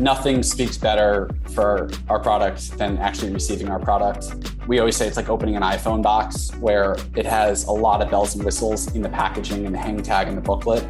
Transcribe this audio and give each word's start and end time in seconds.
nothing 0.00 0.42
speaks 0.42 0.78
better 0.78 1.28
for 1.50 1.90
our 2.08 2.18
product 2.18 2.78
than 2.78 2.96
actually 2.98 3.32
receiving 3.32 3.68
our 3.68 3.78
product. 3.78 4.32
We 4.66 4.78
always 4.78 4.96
say 4.96 5.06
it's 5.06 5.16
like 5.16 5.28
opening 5.28 5.56
an 5.56 5.62
iPhone 5.62 6.02
box 6.02 6.50
where 6.56 6.96
it 7.14 7.26
has 7.26 7.64
a 7.64 7.70
lot 7.70 8.00
of 8.00 8.10
bells 8.10 8.34
and 8.34 8.42
whistles 8.42 8.94
in 8.94 9.02
the 9.02 9.10
packaging 9.10 9.66
and 9.66 9.74
the 9.74 9.78
hang 9.78 10.02
tag 10.02 10.28
and 10.28 10.36
the 10.36 10.42
booklet. 10.42 10.82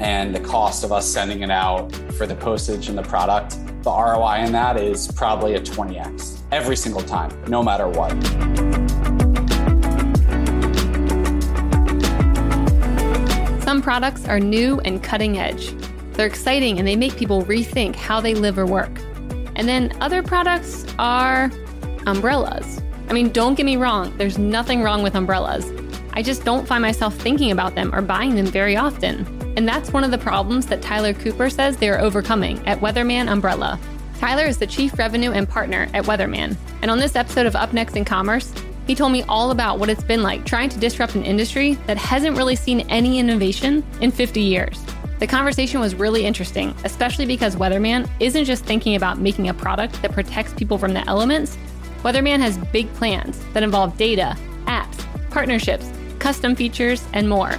And 0.00 0.34
the 0.34 0.40
cost 0.40 0.82
of 0.82 0.92
us 0.92 1.06
sending 1.06 1.42
it 1.42 1.50
out 1.50 1.94
for 2.14 2.26
the 2.26 2.34
postage 2.34 2.88
and 2.88 2.96
the 2.96 3.02
product, 3.02 3.58
the 3.82 3.90
ROI 3.90 4.44
in 4.46 4.52
that 4.52 4.78
is 4.78 5.12
probably 5.12 5.54
a 5.54 5.60
20x 5.60 6.40
every 6.50 6.76
single 6.76 7.02
time, 7.02 7.30
no 7.48 7.62
matter 7.62 7.88
what. 7.88 8.12
Some 13.62 13.82
products 13.82 14.26
are 14.26 14.40
new 14.40 14.80
and 14.80 15.02
cutting 15.02 15.38
edge. 15.38 15.74
They're 16.14 16.26
exciting 16.26 16.78
and 16.78 16.86
they 16.86 16.96
make 16.96 17.16
people 17.16 17.42
rethink 17.42 17.96
how 17.96 18.20
they 18.20 18.34
live 18.34 18.58
or 18.58 18.66
work. 18.66 18.98
And 19.56 19.68
then 19.68 19.96
other 20.00 20.22
products 20.22 20.86
are 20.98 21.50
umbrellas. 22.06 22.80
I 23.08 23.12
mean, 23.12 23.30
don't 23.30 23.54
get 23.54 23.66
me 23.66 23.76
wrong, 23.76 24.16
there's 24.16 24.38
nothing 24.38 24.82
wrong 24.82 25.02
with 25.02 25.14
umbrellas. 25.14 25.70
I 26.12 26.22
just 26.22 26.44
don't 26.44 26.66
find 26.66 26.80
myself 26.80 27.16
thinking 27.16 27.50
about 27.50 27.74
them 27.74 27.94
or 27.94 28.00
buying 28.00 28.36
them 28.36 28.46
very 28.46 28.76
often. 28.76 29.26
And 29.56 29.68
that's 29.68 29.92
one 29.92 30.04
of 30.04 30.10
the 30.10 30.18
problems 30.18 30.66
that 30.66 30.80
Tyler 30.80 31.12
Cooper 31.12 31.50
says 31.50 31.76
they 31.76 31.88
are 31.88 32.00
overcoming 32.00 32.64
at 32.66 32.80
Weatherman 32.80 33.30
Umbrella. 33.30 33.78
Tyler 34.18 34.44
is 34.44 34.58
the 34.58 34.66
Chief 34.66 34.96
Revenue 34.98 35.32
and 35.32 35.48
Partner 35.48 35.88
at 35.92 36.04
Weatherman. 36.04 36.56
And 36.82 36.90
on 36.90 36.98
this 36.98 37.16
episode 37.16 37.46
of 37.46 37.56
Up 37.56 37.72
Next 37.72 37.96
in 37.96 38.04
Commerce, 38.04 38.52
he 38.86 38.94
told 38.94 39.12
me 39.12 39.22
all 39.24 39.50
about 39.50 39.78
what 39.78 39.88
it's 39.88 40.04
been 40.04 40.22
like 40.22 40.44
trying 40.44 40.68
to 40.68 40.78
disrupt 40.78 41.14
an 41.14 41.24
industry 41.24 41.74
that 41.86 41.96
hasn't 41.96 42.36
really 42.36 42.56
seen 42.56 42.80
any 42.90 43.18
innovation 43.18 43.84
in 44.00 44.10
50 44.10 44.40
years. 44.40 44.80
The 45.20 45.26
conversation 45.26 45.80
was 45.80 45.94
really 45.94 46.26
interesting, 46.26 46.74
especially 46.84 47.24
because 47.24 47.56
Weatherman 47.56 48.10
isn't 48.20 48.44
just 48.44 48.64
thinking 48.64 48.96
about 48.96 49.18
making 49.18 49.48
a 49.48 49.54
product 49.54 50.02
that 50.02 50.12
protects 50.12 50.52
people 50.52 50.76
from 50.76 50.92
the 50.92 51.08
elements. 51.08 51.56
Weatherman 52.02 52.40
has 52.40 52.58
big 52.58 52.92
plans 52.94 53.38
that 53.52 53.62
involve 53.62 53.96
data, 53.96 54.36
apps, 54.66 55.06
partnerships, 55.30 55.88
custom 56.18 56.56
features, 56.56 57.06
and 57.12 57.28
more. 57.28 57.52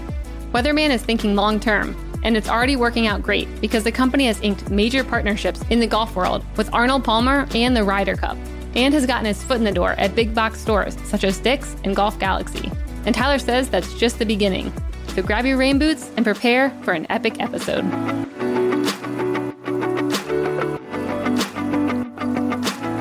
Weatherman 0.52 0.89
is 0.89 1.02
thinking 1.02 1.36
long 1.36 1.59
term, 1.59 1.95
and 2.23 2.36
it's 2.36 2.50
already 2.50 2.76
working 2.76 3.08
out 3.08 3.22
great 3.22 3.48
because 3.61 3.83
the 3.83 3.92
company 3.92 4.28
has 4.28 4.42
inked 4.42 4.70
major 4.70 5.03
partnerships 5.03 5.61
in 5.70 5.80
the 5.80 5.88
golf 5.88 6.16
world 6.16 6.44
with 6.58 6.73
Arnold 6.73 7.03
Palmer 7.03 7.48
and 7.56 7.76
the 7.76 7.83
Ryder 7.83 8.16
Cup, 8.16 8.38
and 8.76 8.94
has 8.94 9.06
gotten 9.06 9.26
his 9.26 9.42
foot 9.44 9.58
in 9.58 9.64
the 9.64 9.72
door 9.72 9.92
at 9.92 10.16
big 10.16 10.36
box 10.36 10.59
stores 10.59 10.98
such 11.06 11.23
as 11.23 11.39
Dick's 11.39 11.76
and 11.83 11.95
Golf 11.95 12.20
Galaxy. 12.20 12.72
And 13.06 13.16
Tyler 13.16 13.39
says 13.39 13.70
that's 13.70 13.94
just 13.94 14.20
the 14.20 14.26
beginning. 14.26 14.73
So 15.16 15.23
grab 15.23 15.45
your 15.45 15.55
rain 15.55 15.80
boots 15.80 16.11
and 16.17 16.25
prepare 16.25 16.71
for 16.83 16.91
an 16.91 17.08
epic 17.09 17.39
episode. 17.39 17.85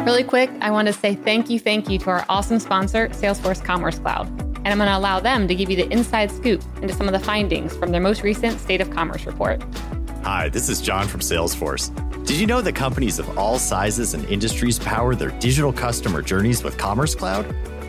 Really 0.07 0.23
quick, 0.23 0.49
I 0.61 0.71
want 0.71 0.87
to 0.87 0.93
say 0.93 1.17
thank 1.17 1.51
you, 1.51 1.59
thank 1.59 1.89
you 1.91 1.99
to 1.99 2.11
our 2.11 2.25
awesome 2.29 2.61
sponsor, 2.61 3.09
Salesforce 3.09 3.65
Commerce 3.65 3.99
Cloud. 3.99 4.29
And 4.29 4.69
I'm 4.69 4.79
going 4.79 4.89
to 4.89 4.97
allow 4.97 5.19
them 5.19 5.49
to 5.49 5.57
give 5.57 5.69
you 5.69 5.77
the 5.77 5.91
inside 5.91 6.31
scoop 6.31 6.63
into 6.81 6.95
some 6.95 7.09
of 7.09 7.13
the 7.13 7.19
findings 7.19 7.77
from 7.77 7.91
their 7.91 8.01
most 8.01 8.23
recent 8.23 8.61
State 8.61 8.81
of 8.81 8.91
Commerce 8.91 9.27
report. 9.27 9.61
Hi, 10.23 10.49
this 10.51 10.69
is 10.69 10.81
John 10.81 11.09
from 11.09 11.21
Salesforce. 11.21 11.91
Did 12.25 12.37
you 12.37 12.47
know 12.47 12.61
that 12.61 12.77
companies 12.77 13.19
of 13.19 13.37
all 13.37 13.59
sizes 13.59 14.15
and 14.15 14.25
industries 14.27 14.79
power 14.79 15.17
their 15.17 15.33
digital 15.33 15.73
customer 15.73 16.23
journeys 16.23 16.63
with 16.63 16.79
Commerce 16.79 17.17
Cloud? 17.17 17.45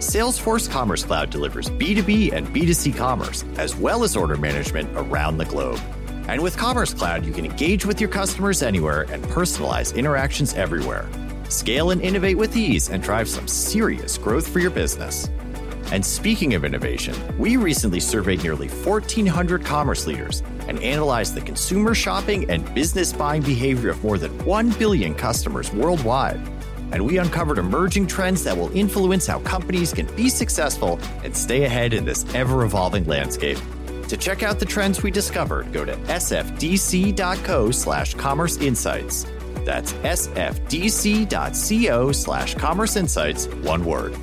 Salesforce 0.06 0.70
Commerce 0.70 1.04
Cloud 1.04 1.32
delivers 1.32 1.68
B2B 1.68 2.32
and 2.32 2.46
B2C 2.50 2.96
commerce, 2.96 3.44
as 3.58 3.76
well 3.76 4.04
as 4.04 4.16
order 4.16 4.38
management 4.38 4.88
around 4.96 5.38
the 5.40 5.46
globe. 5.46 5.80
And 6.28 6.44
with 6.44 6.56
Commerce 6.56 6.94
Cloud, 6.94 7.26
you 7.26 7.34
can 7.34 7.44
engage 7.44 7.88
with 7.88 8.00
your 8.00 8.10
customers 8.12 8.62
anywhere 8.62 9.08
and 9.10 9.24
personalize 9.26 9.96
interactions 9.96 10.54
everywhere. 10.54 11.10
Scale 11.50 11.90
and 11.90 12.02
innovate 12.04 12.38
with 12.38 12.56
ease 12.56 12.90
and 12.90 13.02
drive 13.02 13.28
some 13.28 13.48
serious 13.48 14.16
growth 14.16 14.48
for 14.48 14.60
your 14.60 14.70
business. 14.70 15.28
And 15.92 16.06
speaking 16.06 16.54
of 16.54 16.64
innovation, 16.64 17.16
we 17.40 17.58
recently 17.58 18.00
surveyed 18.00 18.44
nearly 18.44 18.68
1,400 18.68 19.66
commerce 19.66 20.06
leaders 20.06 20.44
and 20.68 20.80
analyzed 20.84 21.34
the 21.34 21.42
consumer 21.42 21.96
shopping 21.96 22.48
and 22.52 22.72
business 22.76 23.12
buying 23.12 23.42
behavior 23.42 23.90
of 23.90 24.04
more 24.04 24.20
than 24.20 24.38
1 24.46 24.70
billion 24.72 25.16
customers 25.16 25.74
worldwide 25.74 26.40
and 26.92 27.06
we 27.06 27.18
uncovered 27.18 27.58
emerging 27.58 28.08
trends 28.08 28.44
that 28.44 28.58
will 28.58 28.76
influence 28.76 29.28
how 29.28 29.40
companies 29.40 29.94
can 29.94 30.06
be 30.16 30.30
successful 30.30 31.00
and 31.24 31.36
stay 31.36 31.64
ahead 31.64 31.94
in 31.94 32.06
this 32.06 32.26
ever 32.34 32.64
evolving 32.64 33.06
landscape. 33.06 33.58
To 34.08 34.18
check 34.18 34.44
out 34.44 34.60
the 34.60 34.66
trends 34.66 35.02
we 35.02 35.12
discovered, 35.12 35.74
go 35.74 35.84
to 35.84 35.96
sfdc.co 35.96 37.72
slash 37.72 38.14
commerce 38.14 38.58
insights. 38.58 39.26
That's 39.66 39.94
sfdc.co 39.94 41.32
slash 42.12 42.56
commerce 42.56 42.96
insights, 42.96 43.48
one 43.48 43.84
word. 43.84 44.16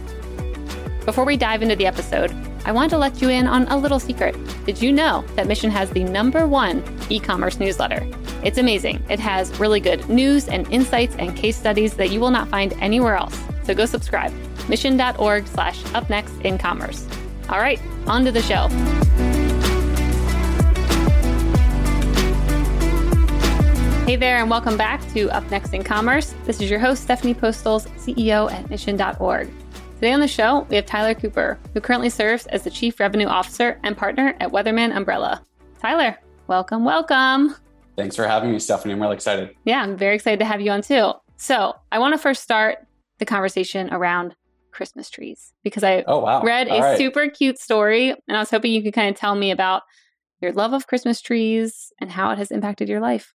Before 1.05 1.25
we 1.25 1.37
dive 1.37 1.63
into 1.63 1.75
the 1.75 1.87
episode, 1.87 2.33
I 2.65 2.71
want 2.71 2.91
to 2.91 2.99
let 2.99 3.21
you 3.21 3.29
in 3.29 3.49
on 3.49 3.67
a 3.69 3.77
little 3.77 3.99
secret. 3.99 4.37
Did 4.67 4.81
you 4.81 4.93
know 4.93 5.25
that 5.35 5.49
Mission 5.49 5.71
has 5.71 5.91
the 5.91 6.05
number 6.05 6.47
one 6.47 6.85
e 7.11 7.19
commerce 7.19 7.59
newsletter? 7.59 8.07
It's 8.43 8.59
amazing. 8.59 9.05
It 9.09 9.21
has 9.21 9.57
really 9.61 9.79
good 9.79 10.09
news 10.09 10.49
and 10.49 10.67
insights 10.73 11.15
and 11.17 11.37
case 11.37 11.57
studies 11.57 11.95
that 11.95 12.11
you 12.11 12.19
will 12.19 12.33
not 12.33 12.49
find 12.49 12.73
anywhere 12.81 13.15
else. 13.15 13.41
So 13.63 13.73
go 13.73 13.87
subscribe. 13.87 14.33
Mission.org 14.69 15.47
slash 15.47 15.81
up 15.95 16.11
next 16.11 16.33
in 16.41 16.59
commerce. 16.59 17.07
All 17.49 17.61
right, 17.61 17.81
on 18.07 18.25
to 18.25 18.33
the 18.33 18.43
show. 18.43 18.69
Hey 24.07 24.17
there, 24.17 24.39
and 24.39 24.51
welcome 24.51 24.77
back 24.77 25.01
to 25.13 25.31
Up 25.31 25.49
Next 25.51 25.73
in 25.73 25.85
Commerce. 25.85 26.35
This 26.45 26.61
is 26.61 26.69
your 26.69 26.81
host, 26.81 27.05
Stephanie 27.05 27.35
Postles, 27.35 27.87
CEO 27.97 28.51
at 28.51 28.69
Mission.org. 28.69 29.49
Today 29.95 30.13
on 30.13 30.19
the 30.19 30.27
show, 30.27 30.67
we 30.69 30.75
have 30.75 30.87
Tyler 30.87 31.15
Cooper, 31.15 31.61
who 31.73 31.81
currently 31.81 32.11
serves 32.11 32.49
as 32.49 32.65
the 32.65 32.71
Chief 32.71 32.99
Revenue 32.99 33.27
Officer 33.27 33.79
and 33.85 33.97
partner 33.97 34.35
at 34.41 34.51
Weatherman 34.51 34.95
Umbrella. 34.97 35.43
Tyler, 35.81 36.19
welcome, 36.49 36.85
welcome. 36.85 37.55
Thanks 37.97 38.17
for 38.17 38.27
having 38.27 38.53
me, 38.53 38.59
Stephanie. 38.59 38.95
I'm 38.95 39.01
really 39.01 39.15
excited. 39.15 39.55
Yeah, 39.65 39.83
I'm 39.83 39.97
very 39.97 40.15
excited 40.15 40.39
to 40.39 40.45
have 40.45 40.61
you 40.61 40.71
on 40.71 40.83
too. 40.83 41.13
So, 41.37 41.75
I 41.91 41.99
want 41.99 42.15
to 42.15 42.19
first 42.19 42.43
start 42.43 42.79
the 43.19 43.25
conversation 43.25 43.93
around 43.93 44.35
Christmas 44.71 45.11
trees 45.11 45.53
because 45.63 45.85
I 45.85 46.05
oh, 46.07 46.21
wow. 46.21 46.43
read 46.43 46.69
All 46.69 46.79
a 46.79 46.81
right. 46.81 46.99
super 46.99 47.29
cute 47.29 47.59
story 47.59 48.11
and 48.11 48.37
I 48.37 48.41
was 48.41 48.51
hoping 48.51 48.73
you 48.73 48.83
could 48.83 48.95
kind 48.95 49.15
of 49.15 49.21
tell 49.21 49.35
me 49.35 49.51
about 49.51 49.83
your 50.41 50.53
love 50.53 50.73
of 50.73 50.87
Christmas 50.87 51.21
trees 51.21 51.93
and 52.01 52.11
how 52.11 52.31
it 52.31 52.39
has 52.39 52.51
impacted 52.51 52.89
your 52.89 53.01
life. 53.01 53.33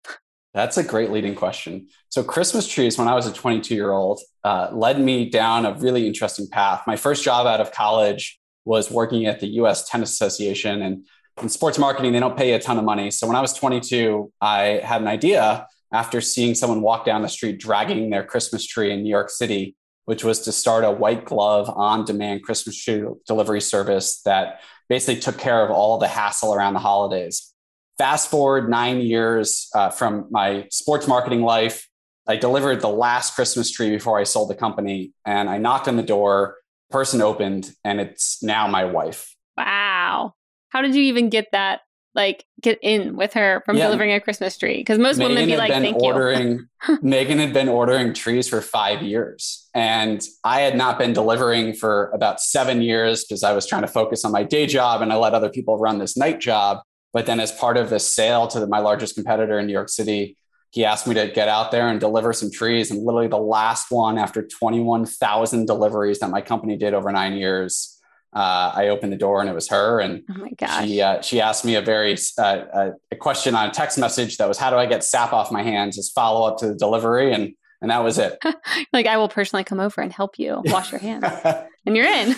That's 0.55 0.77
a 0.77 0.85
great 0.85 1.11
leading 1.11 1.35
question. 1.35 1.89
So, 2.11 2.23
Christmas 2.23 2.69
trees, 2.69 2.97
when 2.97 3.09
I 3.09 3.15
was 3.15 3.27
a 3.27 3.33
22 3.33 3.75
year 3.75 3.91
old, 3.91 4.21
uh, 4.45 4.69
led 4.73 5.01
me 5.01 5.29
down 5.29 5.67
a 5.67 5.75
really 5.75 6.07
interesting 6.07 6.49
path. 6.49 6.83
My 6.87 6.97
first 6.97 7.25
job 7.25 7.47
out 7.47 7.61
of 7.61 7.73
college 7.73 8.39
was 8.65 8.91
working 8.91 9.27
at 9.27 9.41
the 9.41 9.49
US 9.61 9.89
Tennis 9.89 10.13
Association. 10.13 10.81
And 10.83 11.07
in 11.43 11.49
sports 11.49 11.79
marketing, 11.79 12.13
they 12.13 12.21
don't 12.21 12.37
pay 12.37 12.53
a 12.53 12.59
ton 12.59 12.79
of 12.79 12.85
money. 12.85 13.11
So, 13.11 13.27
when 13.27 13.37
I 13.37 13.41
was 13.41 13.53
22, 13.53 14.33
I 14.41 14.81
had 14.85 15.01
an 15.01 15.09
idea 15.09 15.67
after 15.93 16.21
seeing 16.21 16.55
someone 16.55 16.83
walk 16.83 17.05
down 17.05 17.23
the 17.23 17.29
street 17.29 17.59
dragging 17.59 18.11
their 18.11 18.25
Christmas 18.25 18.67
tree 18.67 18.93
in 18.93 19.03
New 19.03 19.11
York 19.11 19.31
City, 19.31 19.77
which 20.07 20.25
was 20.25 20.41
to 20.41 20.53
start 20.53 20.85
a 20.85 20.91
white 20.91 21.25
glove 21.25 21.71
on 21.71 22.05
demand 22.05 22.43
Christmas 22.43 22.77
tree 22.77 23.05
delivery 23.27 23.61
service 23.61 24.21
that 24.23 24.61
basically 24.89 25.21
took 25.21 25.39
care 25.39 25.65
of 25.65 25.71
all 25.71 25.99
the 25.99 26.09
hassle 26.09 26.55
around 26.55 26.75
the 26.75 26.81
holidays. 26.81 27.53
Fast 27.97 28.29
forward 28.29 28.69
nine 28.69 29.01
years 29.01 29.69
uh, 29.75 29.89
from 29.89 30.27
my 30.31 30.67
sports 30.71 31.07
marketing 31.07 31.43
life, 31.43 31.89
I 32.27 32.37
delivered 32.37 32.81
the 32.81 32.89
last 32.89 33.35
Christmas 33.35 33.71
tree 33.71 33.91
before 33.91 34.19
I 34.19 34.25
sold 34.25 34.51
the 34.51 34.55
company, 34.55 35.13
and 35.25 35.49
I 35.49 35.59
knocked 35.59 35.89
on 35.89 35.97
the 35.97 36.03
door. 36.03 36.57
Person 36.91 37.21
opened, 37.21 37.71
and 37.85 38.01
it's 38.01 38.43
now 38.43 38.67
my 38.67 38.85
wife. 38.85 39.35
Wow. 39.57 40.35
How 40.75 40.83
did 40.83 40.95
you 40.97 41.03
even 41.05 41.31
get 41.31 41.47
that? 41.53 41.81
Like, 42.17 42.45
get 42.61 42.79
in 42.83 43.17
with 43.17 43.33
her 43.35 43.63
from 43.65 43.77
Yeah. 43.77 43.87
delivering 43.87 44.13
a 44.13 44.21
Christmas 44.21 44.57
tree? 44.59 44.79
Because 44.79 44.99
most 44.99 45.19
Megan 45.19 45.35
women 45.37 45.47
be 45.49 45.57
like, 45.57 45.71
thank 45.71 45.97
you. 45.97 46.03
ordering. 46.03 46.67
Megan 47.03 47.39
had 47.39 47.53
been 47.53 47.69
ordering 47.69 48.13
trees 48.13 48.49
for 48.49 48.61
five 48.61 49.01
years, 49.03 49.69
and 49.73 50.21
I 50.45 50.61
had 50.63 50.77
not 50.77 50.99
been 50.99 51.13
delivering 51.13 51.75
for 51.75 52.11
about 52.13 52.41
seven 52.41 52.83
years 52.83 53.25
because 53.25 53.43
I 53.45 53.53
was 53.53 53.67
trying 53.67 53.83
to 53.83 53.89
focus 53.89 54.25
on 54.25 54.33
my 54.33 54.43
day 54.43 54.67
job, 54.67 55.01
and 55.01 55.13
I 55.13 55.17
let 55.17 55.33
other 55.35 55.49
people 55.49 55.79
run 55.79 55.99
this 55.99 56.17
night 56.17 56.41
job. 56.41 56.79
But 57.13 57.27
then, 57.27 57.39
as 57.41 57.53
part 57.53 57.77
of 57.77 57.91
this 57.91 58.13
sale 58.13 58.47
to 58.49 58.59
the, 58.61 58.67
my 58.67 58.81
largest 58.81 59.15
competitor 59.15 59.59
in 59.61 59.67
New 59.67 59.73
York 59.73 59.89
City, 59.89 60.37
he 60.71 60.85
asked 60.85 61.07
me 61.07 61.15
to 61.15 61.29
get 61.29 61.47
out 61.49 61.71
there 61.71 61.87
and 61.89 62.01
deliver 62.01 62.33
some 62.33 62.51
trees. 62.51 62.91
And 62.91 63.05
literally, 63.05 63.29
the 63.29 63.39
last 63.39 63.91
one 63.93 64.19
after 64.19 64.43
21,000 64.45 65.67
deliveries 65.67 66.19
that 66.19 66.31
my 66.31 66.41
company 66.41 66.77
did 66.77 66.95
over 66.95 67.11
nine 67.13 67.35
years, 67.35 67.94
uh, 68.35 68.73
I 68.75 68.89
opened 68.89 69.13
the 69.13 69.17
door 69.17 69.41
and 69.41 69.49
it 69.49 69.55
was 69.55 69.69
her. 69.69 70.01
And 70.01 70.23
Oh 70.31 70.35
my 70.39 70.85
she 70.85 71.01
uh, 71.01 71.21
she 71.23 71.41
asked 71.41 71.65
me 71.65 71.77
a 71.77 71.83
very 71.83 72.17
uh, 72.39 72.43
uh, 72.43 72.91
a 73.13 73.17
question 73.17 73.55
on 73.55 73.69
a 73.69 73.73
text 73.73 73.97
message 73.99 74.39
that 74.39 74.49
was, 74.49 74.59
"How 74.59 74.71
do 74.71 74.77
I 74.77 74.87
get 74.87 75.05
sap 75.05 75.33
off 75.33 75.53
my 75.53 75.63
hands?" 75.63 75.99
As 75.99 76.11
follow 76.11 76.47
up 76.47 76.59
to 76.59 76.69
the 76.69 76.75
delivery, 76.75 77.33
and 77.33 77.55
and 77.81 77.91
that 77.91 78.03
was 78.03 78.19
it. 78.19 78.39
like, 78.93 79.07
I 79.07 79.19
will 79.19 79.29
personally 79.29 79.63
come 79.63 79.79
over 79.79 80.01
and 80.01 80.13
help 80.13 80.39
you 80.39 80.63
wash 80.65 80.91
your 80.91 81.01
hands. 81.01 81.25
and 81.87 81.97
you're 81.97 82.07
in. 82.07 82.35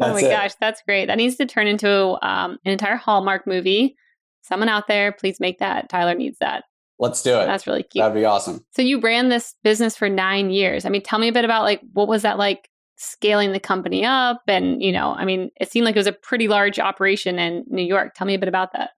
oh 0.00 0.12
my 0.12 0.20
it. 0.20 0.30
gosh, 0.30 0.54
that's 0.60 0.82
great. 0.82 1.06
That 1.06 1.16
needs 1.16 1.36
to 1.36 1.46
turn 1.46 1.66
into 1.66 1.90
um, 2.26 2.58
an 2.64 2.72
entire 2.72 2.96
Hallmark 2.96 3.46
movie. 3.46 3.96
Someone 4.42 4.68
out 4.68 4.86
there, 4.86 5.12
please 5.12 5.40
make 5.40 5.58
that. 5.58 5.88
Tyler 5.88 6.14
needs 6.14 6.38
that. 6.38 6.64
Let's 6.98 7.22
do 7.22 7.30
it. 7.38 7.46
That's 7.46 7.66
really 7.66 7.82
cute. 7.82 8.02
That'd 8.02 8.14
be 8.14 8.24
awesome. 8.24 8.64
So 8.74 8.82
you 8.82 9.00
ran 9.00 9.28
this 9.28 9.54
business 9.64 9.96
for 9.96 10.08
nine 10.08 10.50
years. 10.50 10.84
I 10.84 10.88
mean, 10.88 11.02
tell 11.02 11.18
me 11.18 11.28
a 11.28 11.32
bit 11.32 11.44
about 11.44 11.64
like 11.64 11.80
what 11.92 12.06
was 12.06 12.22
that 12.22 12.38
like 12.38 12.68
scaling 12.96 13.52
the 13.52 13.60
company 13.60 14.04
up? 14.04 14.42
And, 14.48 14.82
you 14.82 14.92
know, 14.92 15.12
I 15.12 15.24
mean, 15.24 15.50
it 15.60 15.70
seemed 15.70 15.84
like 15.84 15.96
it 15.96 15.98
was 15.98 16.06
a 16.06 16.12
pretty 16.12 16.48
large 16.48 16.78
operation 16.78 17.38
in 17.38 17.64
New 17.68 17.82
York. 17.82 18.14
Tell 18.14 18.26
me 18.26 18.34
a 18.34 18.38
bit 18.38 18.48
about 18.48 18.72
that. 18.72 18.90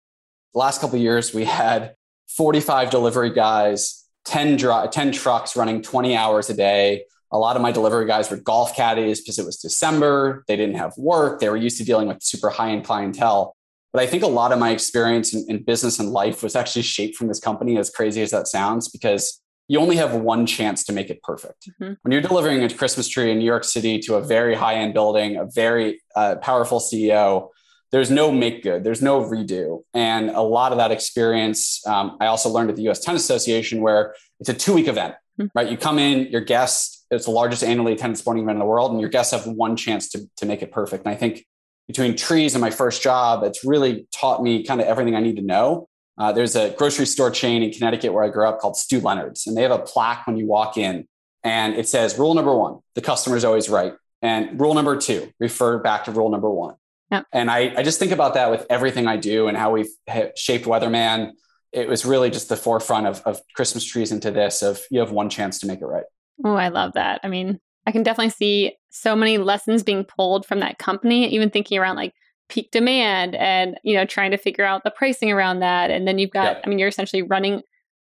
The 0.55 0.61
last 0.61 0.81
couple 0.81 0.99
years, 0.99 1.35
we 1.35 1.45
had 1.45 1.95
45 2.29 2.91
delivery 2.91 3.31
guys, 3.31 4.05
10, 4.25 4.57
dr- 4.57 4.91
10 4.91 5.13
trucks 5.13 5.57
running 5.57 5.83
20 5.83 6.17
hours 6.17 6.51
a 6.51 6.55
day. 6.55 7.05
A 7.31 7.39
lot 7.39 7.57
of 7.57 7.63
my 7.63 7.73
delivery 7.73 8.07
guys 8.07 8.31
were 8.31 8.39
golf 8.39 8.75
caddies 8.75 9.21
because 9.21 9.39
it 9.39 9.45
was 9.45 9.59
December. 9.59 10.45
They 10.49 10.57
didn't 10.57 10.77
have 10.77 10.95
work. 10.97 11.41
They 11.41 11.51
were 11.51 11.57
used 11.57 11.77
to 11.79 11.85
dealing 11.85 12.09
with 12.09 12.23
super 12.23 12.49
high 12.49 12.71
end 12.71 12.85
clientele. 12.85 13.55
But 13.93 14.03
I 14.03 14.07
think 14.07 14.23
a 14.23 14.29
lot 14.29 14.53
of 14.53 14.59
my 14.59 14.71
experience 14.71 15.35
in, 15.35 15.45
in, 15.49 15.63
business 15.63 15.99
and 15.99 16.11
life 16.11 16.43
was 16.43 16.55
actually 16.55 16.83
shaped 16.83 17.17
from 17.17 17.29
this 17.29 17.41
company, 17.41 17.79
as 17.79 17.91
crazy 17.91 18.21
as 18.21 18.31
that 18.31 18.47
sounds, 18.47 18.89
because 18.89 19.41
you 19.69 19.79
only 19.79 19.97
have 19.97 20.15
one 20.15 20.47
chance 20.47 20.83
to 20.85 20.93
make 20.93 21.11
it 21.11 21.23
perfect. 21.23 21.69
Mm-hmm. 21.69 21.95
When 22.03 22.13
you're 22.13 22.23
delivering 22.23 22.65
a 22.65 22.75
Christmas 22.75 23.07
tree 23.07 23.31
in 23.31 23.39
New 23.39 23.45
York 23.45 23.65
City 23.65 23.99
to 24.01 24.15
a 24.15 24.23
very 24.23 24.55
high 24.55 24.75
end 24.75 24.95
building, 24.95 25.37
a 25.37 25.45
very 25.45 26.01
uh, 26.17 26.37
powerful 26.37 26.81
CEO, 26.81 27.51
there's 27.93 28.11
no 28.11 28.33
make 28.33 28.63
good, 28.63 28.83
there's 28.83 29.03
no 29.03 29.23
redo. 29.23 29.83
And 29.95 30.31
a 30.31 30.41
lot 30.41 30.73
of 30.73 30.79
that 30.79 30.91
experience, 30.91 31.87
um, 31.87 32.17
I 32.21 32.27
also 32.27 32.49
learned 32.49 32.71
at 32.71 32.77
the 32.77 32.89
US 32.89 33.01
Tennis 33.01 33.23
Association, 33.25 33.81
where 33.81 34.15
it's 34.41 34.49
a 34.49 34.55
two 34.55 34.75
week 34.75 34.89
event, 34.89 35.15
mm-hmm. 35.39 35.49
right? 35.55 35.71
You 35.71 35.77
come 35.77 35.99
in, 35.99 36.27
your 36.29 36.41
guests, 36.41 37.05
it's 37.11 37.27
the 37.27 37.31
largest 37.31 37.63
annually 37.63 37.93
attended 37.93 38.19
sporting 38.19 38.43
event 38.43 38.57
in 38.57 38.61
the 38.61 38.67
world, 38.67 38.93
and 38.93 39.01
your 39.01 39.11
guests 39.11 39.33
have 39.33 39.47
one 39.47 39.77
chance 39.77 40.09
to, 40.11 40.29
to 40.37 40.47
make 40.47 40.63
it 40.63 40.73
perfect. 40.73 41.05
And 41.05 41.15
I 41.15 41.17
think 41.17 41.47
between 41.87 42.17
trees 42.17 42.55
and 42.55 42.61
my 42.61 42.71
first 42.71 43.03
job, 43.03 43.43
it's 43.45 43.65
really 43.65 44.07
taught 44.15 44.43
me 44.43 44.63
kind 44.63 44.81
of 44.81 44.87
everything 44.87 45.15
I 45.15 45.21
need 45.21 45.37
to 45.37 45.43
know. 45.43 45.88
Uh, 46.19 46.33
there's 46.33 46.57
a 46.57 46.71
grocery 46.71 47.07
store 47.07 47.31
chain 47.31 47.63
in 47.63 47.71
Connecticut 47.71 48.13
where 48.13 48.25
I 48.25 48.29
grew 48.29 48.47
up 48.47 48.59
called 48.59 48.77
Stew 48.77 49.01
Leonard's, 49.01 49.47
and 49.47 49.57
they 49.57 49.63
have 49.63 49.71
a 49.71 49.79
plaque 49.79 50.27
when 50.27 50.37
you 50.37 50.47
walk 50.47 50.77
in, 50.77 51.07
and 51.45 51.75
it 51.75 51.89
says, 51.89 52.19
Rule 52.19 52.35
number 52.35 52.55
one, 52.55 52.81
the 52.95 53.01
customer 53.01 53.37
is 53.37 53.45
always 53.45 53.69
right. 53.69 53.95
And 54.21 54.61
rule 54.61 54.75
number 54.75 54.97
two, 54.97 55.33
refer 55.39 55.79
back 55.79 56.05
to 56.05 56.11
rule 56.11 56.29
number 56.29 56.51
one. 56.51 56.75
Yep. 57.11 57.27
And 57.33 57.51
I, 57.51 57.73
I 57.77 57.83
just 57.83 57.99
think 57.99 58.13
about 58.13 58.35
that 58.35 58.51
with 58.51 58.67
everything 58.69 59.07
I 59.07 59.17
do 59.17 59.49
and 59.49 59.57
how 59.57 59.73
we've 59.73 59.89
shaped 60.37 60.67
Weatherman. 60.67 61.33
It 61.73 61.89
was 61.89 62.05
really 62.05 62.31
just 62.31 62.49
the 62.49 62.57
forefront 62.57 63.07
of, 63.07 63.23
of 63.25 63.41
Christmas 63.55 63.85
trees 63.85 64.13
into 64.13 64.31
this 64.31 64.63
of 64.63 64.81
you 64.91 65.01
have 65.01 65.13
one 65.13 65.31
chance 65.31 65.61
to 65.61 65.67
make 65.67 65.81
it 65.81 65.87
right. 65.87 66.05
Oh, 66.45 66.55
I 66.55 66.69
love 66.69 66.95
that. 66.95 67.21
I 67.23 67.29
mean, 67.29 67.61
I 67.87 67.93
can 67.93 68.03
definitely 68.03 68.31
see 68.31 68.77
so 68.91 69.17
many 69.17 69.39
lessons 69.39 69.83
being 69.83 70.05
pulled 70.05 70.47
from 70.47 70.61
that 70.61 70.79
company, 70.79 71.29
even 71.29 71.51
thinking 71.51 71.79
around 71.79 71.97
like 71.97 72.15
peak 72.49 72.71
demand 72.71 73.35
and, 73.35 73.79
you 73.83 73.95
know, 73.95 74.05
trying 74.05 74.31
to 74.31 74.39
figure 74.39 74.65
out 74.65 74.85
the 74.85 74.91
pricing 74.91 75.31
around 75.31 75.61
that. 75.61 75.91
And 75.91 76.07
then 76.07 76.19
you've 76.19 76.31
got, 76.31 76.57
yep. 76.57 76.63
I 76.65 76.69
mean, 76.69 76.79
you're 76.79 76.89
essentially 76.89 77.23
running 77.23 77.63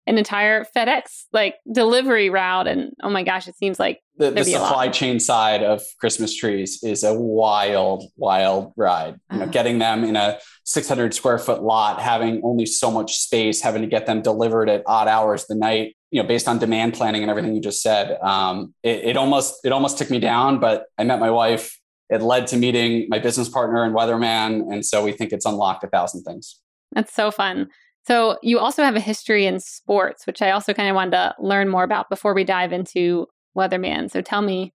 an 0.07 0.17
entire 0.17 0.65
FedEx 0.75 1.25
like 1.31 1.55
delivery 1.71 2.29
route. 2.29 2.67
And 2.67 2.91
oh 3.03 3.09
my 3.09 3.23
gosh, 3.23 3.47
it 3.47 3.55
seems 3.55 3.79
like 3.79 4.01
the, 4.17 4.31
the 4.31 4.43
supply 4.43 4.87
chain 4.87 5.19
side 5.19 5.63
of 5.63 5.81
Christmas 5.99 6.35
trees 6.35 6.83
is 6.83 7.03
a 7.03 7.13
wild, 7.13 8.03
wild 8.17 8.73
ride. 8.75 9.15
You 9.31 9.37
know, 9.37 9.43
uh-huh. 9.43 9.51
getting 9.51 9.79
them 9.79 10.03
in 10.03 10.15
a 10.15 10.39
600 10.63 11.13
square 11.13 11.37
foot 11.37 11.61
lot, 11.61 12.01
having 12.01 12.41
only 12.43 12.65
so 12.65 12.89
much 12.91 13.17
space, 13.17 13.61
having 13.61 13.81
to 13.81 13.87
get 13.87 14.05
them 14.05 14.21
delivered 14.21 14.69
at 14.69 14.83
odd 14.85 15.07
hours 15.07 15.45
the 15.45 15.55
night. 15.55 15.95
You 16.09 16.21
know, 16.21 16.27
based 16.27 16.47
on 16.47 16.59
demand 16.59 16.93
planning 16.93 17.21
and 17.21 17.29
everything 17.29 17.55
you 17.55 17.61
just 17.61 17.81
said, 17.81 18.19
um, 18.21 18.73
it, 18.83 19.05
it 19.05 19.17
almost 19.17 19.59
it 19.63 19.71
almost 19.71 19.97
took 19.97 20.09
me 20.09 20.19
down. 20.19 20.59
But 20.59 20.85
I 20.97 21.03
met 21.03 21.19
my 21.19 21.31
wife. 21.31 21.79
It 22.11 22.21
led 22.21 22.45
to 22.47 22.57
meeting 22.57 23.07
my 23.09 23.17
business 23.17 23.49
partner 23.49 23.83
and 23.83 23.95
weatherman, 23.95 24.71
and 24.71 24.85
so 24.85 25.03
we 25.03 25.13
think 25.13 25.31
it's 25.31 25.45
unlocked 25.45 25.83
a 25.83 25.87
thousand 25.87 26.23
things. 26.23 26.59
That's 26.91 27.13
so 27.13 27.31
fun. 27.31 27.69
So 28.07 28.37
you 28.41 28.59
also 28.59 28.83
have 28.83 28.95
a 28.95 28.99
history 28.99 29.45
in 29.45 29.59
sports, 29.59 30.27
which 30.27 30.41
I 30.41 30.51
also 30.51 30.73
kind 30.73 30.89
of 30.89 30.95
wanted 30.95 31.11
to 31.11 31.35
learn 31.39 31.69
more 31.69 31.83
about 31.83 32.09
before 32.09 32.33
we 32.33 32.43
dive 32.43 32.73
into 32.73 33.27
Weatherman. 33.55 34.11
So 34.11 34.21
tell 34.21 34.41
me 34.41 34.73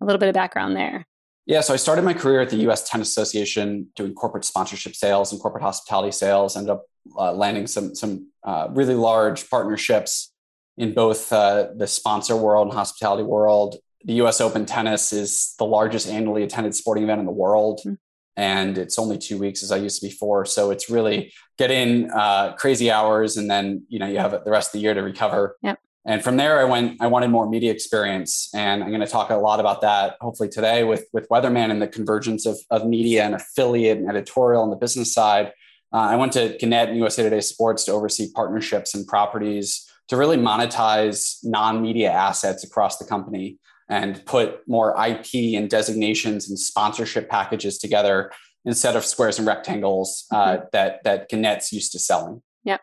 a 0.00 0.04
little 0.04 0.18
bit 0.18 0.28
of 0.28 0.34
background 0.34 0.76
there. 0.76 1.06
Yeah, 1.46 1.60
so 1.60 1.74
I 1.74 1.76
started 1.76 2.04
my 2.04 2.14
career 2.14 2.40
at 2.40 2.50
the 2.50 2.56
U.S. 2.56 2.88
Tennis 2.88 3.08
Association 3.10 3.88
doing 3.96 4.14
corporate 4.14 4.44
sponsorship 4.44 4.94
sales 4.94 5.30
and 5.30 5.40
corporate 5.40 5.62
hospitality 5.62 6.10
sales. 6.10 6.56
Ended 6.56 6.70
up 6.70 6.84
uh, 7.18 7.32
landing 7.32 7.66
some 7.66 7.94
some 7.94 8.30
uh, 8.44 8.68
really 8.70 8.94
large 8.94 9.48
partnerships 9.50 10.32
in 10.78 10.94
both 10.94 11.32
uh, 11.32 11.68
the 11.76 11.86
sponsor 11.86 12.34
world 12.34 12.68
and 12.68 12.76
hospitality 12.76 13.22
world. 13.22 13.76
The 14.04 14.14
U.S. 14.14 14.40
Open 14.40 14.66
Tennis 14.66 15.12
is 15.12 15.54
the 15.58 15.64
largest 15.64 16.08
annually 16.08 16.42
attended 16.42 16.74
sporting 16.74 17.04
event 17.04 17.20
in 17.20 17.26
the 17.26 17.32
world. 17.32 17.80
Mm-hmm 17.80 17.94
and 18.36 18.78
it's 18.78 18.98
only 18.98 19.18
two 19.18 19.38
weeks 19.38 19.62
as 19.62 19.70
I 19.70 19.76
used 19.76 20.00
to 20.00 20.06
be 20.06 20.12
four. 20.12 20.44
So 20.44 20.70
it's 20.70 20.90
really 20.90 21.32
get 21.58 21.70
in 21.70 22.10
uh, 22.10 22.54
crazy 22.54 22.90
hours, 22.90 23.36
and 23.36 23.50
then 23.50 23.84
you 23.88 23.98
know 23.98 24.06
you 24.06 24.18
have 24.18 24.32
the 24.44 24.50
rest 24.50 24.68
of 24.68 24.72
the 24.72 24.80
year 24.80 24.94
to 24.94 25.02
recover. 25.02 25.56
Yep. 25.62 25.78
And 26.06 26.22
from 26.22 26.36
there, 26.36 26.60
I 26.60 26.64
went. 26.64 27.00
I 27.00 27.06
wanted 27.06 27.30
more 27.30 27.48
media 27.48 27.72
experience, 27.72 28.50
and 28.54 28.82
I'm 28.82 28.90
going 28.90 29.00
to 29.00 29.06
talk 29.06 29.30
a 29.30 29.36
lot 29.36 29.60
about 29.60 29.80
that 29.82 30.16
hopefully 30.20 30.48
today 30.48 30.84
with 30.84 31.06
with 31.12 31.28
Weatherman 31.28 31.70
and 31.70 31.80
the 31.80 31.88
convergence 31.88 32.46
of 32.46 32.58
of 32.70 32.86
media 32.86 33.24
and 33.24 33.34
affiliate 33.34 33.98
and 33.98 34.08
editorial 34.08 34.62
on 34.62 34.70
the 34.70 34.76
business 34.76 35.14
side. 35.14 35.52
Uh, 35.92 35.98
I 35.98 36.16
went 36.16 36.32
to 36.32 36.56
Gannett 36.58 36.88
and 36.88 36.98
USA 36.98 37.22
Today 37.22 37.40
Sports 37.40 37.84
to 37.84 37.92
oversee 37.92 38.32
partnerships 38.34 38.94
and 38.94 39.06
properties 39.06 39.88
to 40.08 40.16
really 40.16 40.36
monetize 40.36 41.38
non-media 41.44 42.10
assets 42.10 42.64
across 42.64 42.98
the 42.98 43.04
company 43.04 43.58
and 43.88 44.24
put 44.26 44.66
more 44.66 44.94
IP 45.04 45.56
and 45.56 45.68
designations 45.68 46.48
and 46.48 46.58
sponsorship 46.58 47.28
packages 47.28 47.78
together 47.78 48.30
instead 48.64 48.96
of 48.96 49.04
squares 49.04 49.38
and 49.38 49.46
rectangles 49.46 50.24
uh, 50.32 50.56
mm-hmm. 50.56 50.64
that 50.72 51.04
that 51.04 51.30
Gannett's 51.30 51.72
used 51.72 51.92
to 51.92 51.98
selling. 51.98 52.42
Yep. 52.64 52.80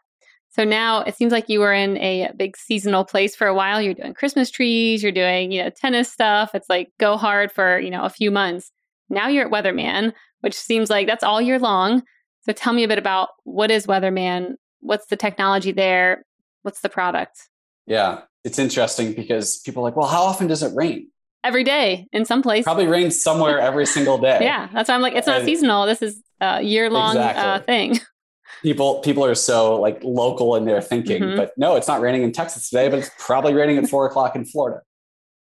So 0.49 0.63
now 0.63 1.01
it 1.01 1.15
seems 1.15 1.31
like 1.31 1.49
you 1.49 1.59
were 1.59 1.73
in 1.73 1.97
a 1.97 2.31
big 2.35 2.55
seasonal 2.55 3.03
place 3.03 3.35
for 3.35 3.47
a 3.47 3.53
while. 3.53 3.81
You're 3.81 3.95
doing 3.95 4.13
Christmas 4.13 4.51
trees, 4.51 5.01
you're 5.01 5.11
doing 5.11 5.51
you 5.51 5.63
know 5.63 5.69
tennis 5.69 6.11
stuff. 6.11 6.53
It's 6.53 6.69
like 6.69 6.89
go 6.99 7.17
hard 7.17 7.51
for 7.51 7.79
you 7.79 7.89
know 7.89 8.03
a 8.03 8.09
few 8.09 8.31
months. 8.31 8.71
Now 9.09 9.27
you're 9.27 9.45
at 9.45 9.51
Weatherman, 9.51 10.13
which 10.41 10.55
seems 10.55 10.89
like 10.89 11.07
that's 11.07 11.23
all 11.23 11.41
year 11.41 11.59
long. 11.59 12.03
So 12.43 12.53
tell 12.53 12.73
me 12.73 12.83
a 12.83 12.87
bit 12.87 12.97
about 12.97 13.29
what 13.43 13.71
is 13.71 13.85
Weatherman? 13.85 14.55
What's 14.79 15.07
the 15.07 15.15
technology 15.15 15.71
there? 15.71 16.25
What's 16.63 16.81
the 16.81 16.89
product? 16.89 17.49
Yeah 17.87 18.21
it's 18.43 18.59
interesting 18.59 19.13
because 19.13 19.59
people 19.59 19.81
are 19.81 19.85
like, 19.85 19.95
well, 19.95 20.07
how 20.07 20.23
often 20.23 20.47
does 20.47 20.63
it 20.63 20.75
rain? 20.75 21.07
Every 21.43 21.63
day 21.63 22.07
in 22.11 22.25
some 22.25 22.43
place. 22.43 22.63
Probably 22.63 22.87
rains 22.87 23.21
somewhere 23.21 23.59
every 23.59 23.85
single 23.85 24.17
day. 24.17 24.39
yeah, 24.41 24.69
that's 24.71 24.89
why 24.89 24.95
I'm 24.95 25.01
like, 25.01 25.15
it's 25.15 25.27
not 25.27 25.37
and, 25.37 25.45
seasonal. 25.45 25.85
This 25.87 26.01
is 26.01 26.21
a 26.39 26.61
year 26.61 26.89
long 26.89 27.17
uh, 27.17 27.29
exactly. 27.29 27.43
uh, 27.43 27.59
thing. 27.61 27.99
People 28.63 28.99
people 28.99 29.25
are 29.25 29.33
so 29.33 29.81
like 29.81 30.03
local 30.03 30.55
in 30.55 30.65
their 30.65 30.81
thinking, 30.81 31.23
mm-hmm. 31.23 31.35
but 31.35 31.51
no, 31.57 31.77
it's 31.77 31.87
not 31.87 31.99
raining 31.99 32.21
in 32.21 32.31
Texas 32.31 32.69
today, 32.69 32.89
but 32.89 32.99
it's 32.99 33.09
probably 33.17 33.55
raining 33.55 33.79
at 33.79 33.89
four 33.89 34.05
o'clock 34.05 34.35
in 34.35 34.45
Florida. 34.45 34.81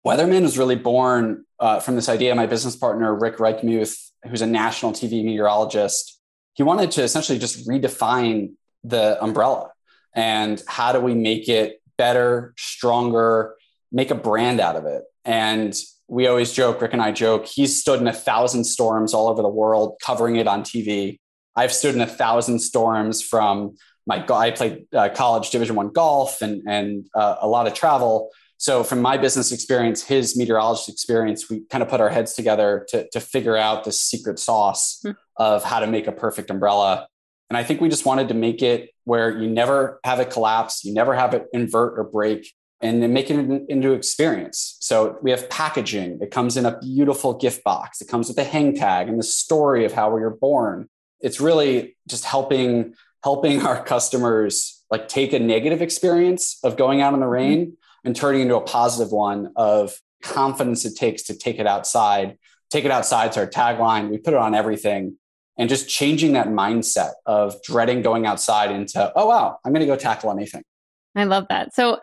Weatherman 0.07 0.43
was 0.43 0.59
really 0.59 0.75
born 0.77 1.47
uh, 1.59 1.81
from 1.81 1.95
this 1.95 2.11
idea. 2.11 2.35
My 2.35 2.45
business 2.45 2.77
partner 2.77 3.15
Rick 3.15 3.39
Reichmuth, 3.39 4.11
who's 4.29 4.43
a 4.43 4.47
national 4.47 4.93
TV 4.93 5.25
meteorologist, 5.25 6.21
he 6.53 6.63
wanted 6.63 6.91
to 6.91 7.03
essentially 7.05 7.39
just 7.39 7.67
redefine 7.67 8.53
the 8.85 9.23
umbrella 9.23 9.71
and 10.15 10.63
how 10.67 10.93
do 10.93 11.01
we 11.01 11.15
make 11.15 11.49
it 11.49 11.81
better, 11.97 12.55
stronger, 12.57 13.55
make 13.93 14.11
a 14.11 14.15
brand 14.15 14.61
out 14.61 14.77
of 14.77 14.87
it. 14.87 15.05
And 15.25 15.75
we 16.09 16.27
always 16.27 16.53
joke, 16.53 16.81
Rick 16.81 16.93
and 16.93 17.03
I 17.03 17.13
joke, 17.13 17.47
he's 17.47 17.81
stood 17.81 18.01
in 18.01 18.07
a 18.07 18.13
thousand 18.13 18.65
storms 18.65 19.13
all 19.13 19.29
over 19.29 19.43
the 19.43 19.49
world 19.49 19.97
covering 20.03 20.37
it 20.37 20.47
on 20.47 20.63
TV. 20.63 21.19
I've 21.57 21.73
stood 21.73 21.95
in 21.95 22.01
a 22.01 22.07
thousand 22.07 22.61
storms 22.61 23.23
from 23.23 23.77
my, 24.07 24.25
I 24.29 24.53
played 24.53 24.87
uh, 24.95 25.09
college 25.09 25.51
division 25.51 25.75
one 25.75 25.89
golf 25.89 26.43
and, 26.43 26.63
and 26.69 27.07
uh, 27.15 27.37
a 27.41 27.49
lot 27.49 27.67
of 27.67 27.75
travel. 27.75 28.31
So 28.59 28.85
from 28.85 29.03
my 29.03 29.17
business 29.17 29.53
experience, 29.53 30.03
his 30.03 30.37
meteorologist 30.37 30.89
experience, 30.89 31.51
we 31.51 31.63
kind 31.71 31.83
of 31.83 31.89
put 31.89 32.01
our 32.01 32.09
heads 32.09 32.35
together 32.35 32.87
to, 32.91 33.09
to 33.11 33.21
figure 33.21 33.57
out 33.57 33.85
the 33.85 33.93
secret 33.93 34.39
sauce 34.39 35.01
mm-hmm. 35.05 35.17
of 35.37 35.65
how 35.65 35.81
to 35.81 35.87
make 35.87 36.07
a 36.07 36.13
perfect 36.13 36.51
umbrella. 36.51 37.09
And 37.49 37.57
I 37.57 37.63
think 37.63 37.81
we 37.81 37.89
just 37.89 38.05
wanted 38.05 38.29
to 38.29 38.35
make 38.35 38.63
it 38.63 38.91
where 39.05 39.37
you 39.37 39.49
never 39.49 40.01
have 40.05 40.21
it 40.21 40.31
collapse, 40.31 40.85
you 40.85 40.93
never 40.93 41.15
have 41.15 41.33
it 41.33 41.47
invert 41.53 41.99
or 41.99 42.05
break, 42.05 42.53
and 42.81 43.03
then 43.03 43.13
make 43.13 43.31
it 43.31 43.39
into 43.69 43.93
experience. 43.93 44.77
So 44.81 45.19
we 45.23 45.31
have 45.31 45.49
packaging. 45.49 46.19
It 46.21 46.31
comes 46.31 46.57
in 46.57 46.67
a 46.67 46.79
beautiful 46.79 47.35
gift 47.35 47.65
box. 47.65 48.01
It 48.01 48.09
comes 48.09 48.29
with 48.29 48.39
a 48.39 48.45
hang 48.45 48.75
tag 48.75 49.09
and 49.09 49.19
the 49.19 49.25
story 49.25 49.85
of 49.85 49.93
how 49.93 50.15
we 50.15 50.21
were 50.21 50.37
born. 50.37 50.89
It's 51.21 51.41
really 51.41 51.97
just 52.07 52.25
helping 52.25 52.95
helping 53.25 53.63
our 53.67 53.83
customers 53.83 54.85
like 54.91 55.09
take 55.09 55.33
a 55.33 55.39
negative 55.39 55.83
experience 55.83 56.59
of 56.63 56.77
going 56.77 57.01
out 57.01 57.15
in 57.15 57.21
the 57.21 57.27
rain 57.27 57.67
mm-hmm. 57.67 58.07
and 58.07 58.15
turning 58.15 58.43
into 58.43 58.57
a 58.57 58.61
positive 58.61 59.11
one 59.11 59.53
of 59.57 59.99
confidence 60.23 60.85
it 60.85 60.97
takes 60.97 61.23
to 61.25 61.37
take 61.37 61.59
it 61.59 61.67
outside. 61.67 62.39
Take 62.71 62.85
it 62.85 62.91
outside 62.91 63.33
to 63.33 63.41
our 63.41 63.47
tagline. 63.47 64.11
We 64.11 64.19
put 64.19 64.35
it 64.35 64.41
on 64.41 64.55
everything 64.55 65.17
and 65.59 65.69
just 65.69 65.89
changing 65.89 66.33
that 66.35 66.49
mindset 66.49 67.13
of 67.25 67.61
dreading 67.63 68.03
going 68.03 68.27
outside 68.27 68.71
into, 68.71 69.13
oh, 69.17 69.27
wow, 69.27 69.59
I'm 69.65 69.73
going 69.73 69.81
to 69.81 69.87
go 69.87 69.97
tackle 69.97 70.31
anything. 70.31 70.63
I 71.15 71.25
love 71.25 71.47
that. 71.49 71.75
So, 71.75 72.01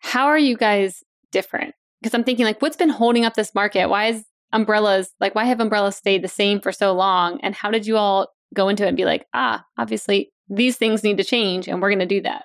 how 0.00 0.26
are 0.26 0.38
you 0.38 0.56
guys 0.56 1.02
different? 1.32 1.74
Because 2.00 2.14
I'm 2.14 2.24
thinking, 2.24 2.44
like, 2.44 2.62
what's 2.62 2.76
been 2.76 2.88
holding 2.88 3.24
up 3.24 3.34
this 3.34 3.54
market? 3.54 3.88
Why 3.88 4.06
is 4.06 4.24
umbrellas, 4.52 5.10
like, 5.20 5.34
why 5.34 5.44
have 5.44 5.60
umbrellas 5.60 5.96
stayed 5.96 6.22
the 6.22 6.28
same 6.28 6.60
for 6.60 6.72
so 6.72 6.92
long? 6.92 7.40
And 7.42 7.54
how 7.54 7.70
did 7.70 7.86
you 7.86 7.96
all 7.96 8.28
go 8.54 8.68
into 8.68 8.84
it 8.84 8.88
and 8.88 8.96
be 8.96 9.04
like, 9.04 9.26
ah, 9.34 9.64
obviously 9.78 10.32
these 10.48 10.76
things 10.76 11.02
need 11.02 11.18
to 11.18 11.24
change 11.24 11.68
and 11.68 11.80
we're 11.80 11.90
going 11.90 12.00
to 12.00 12.06
do 12.06 12.20
that? 12.22 12.44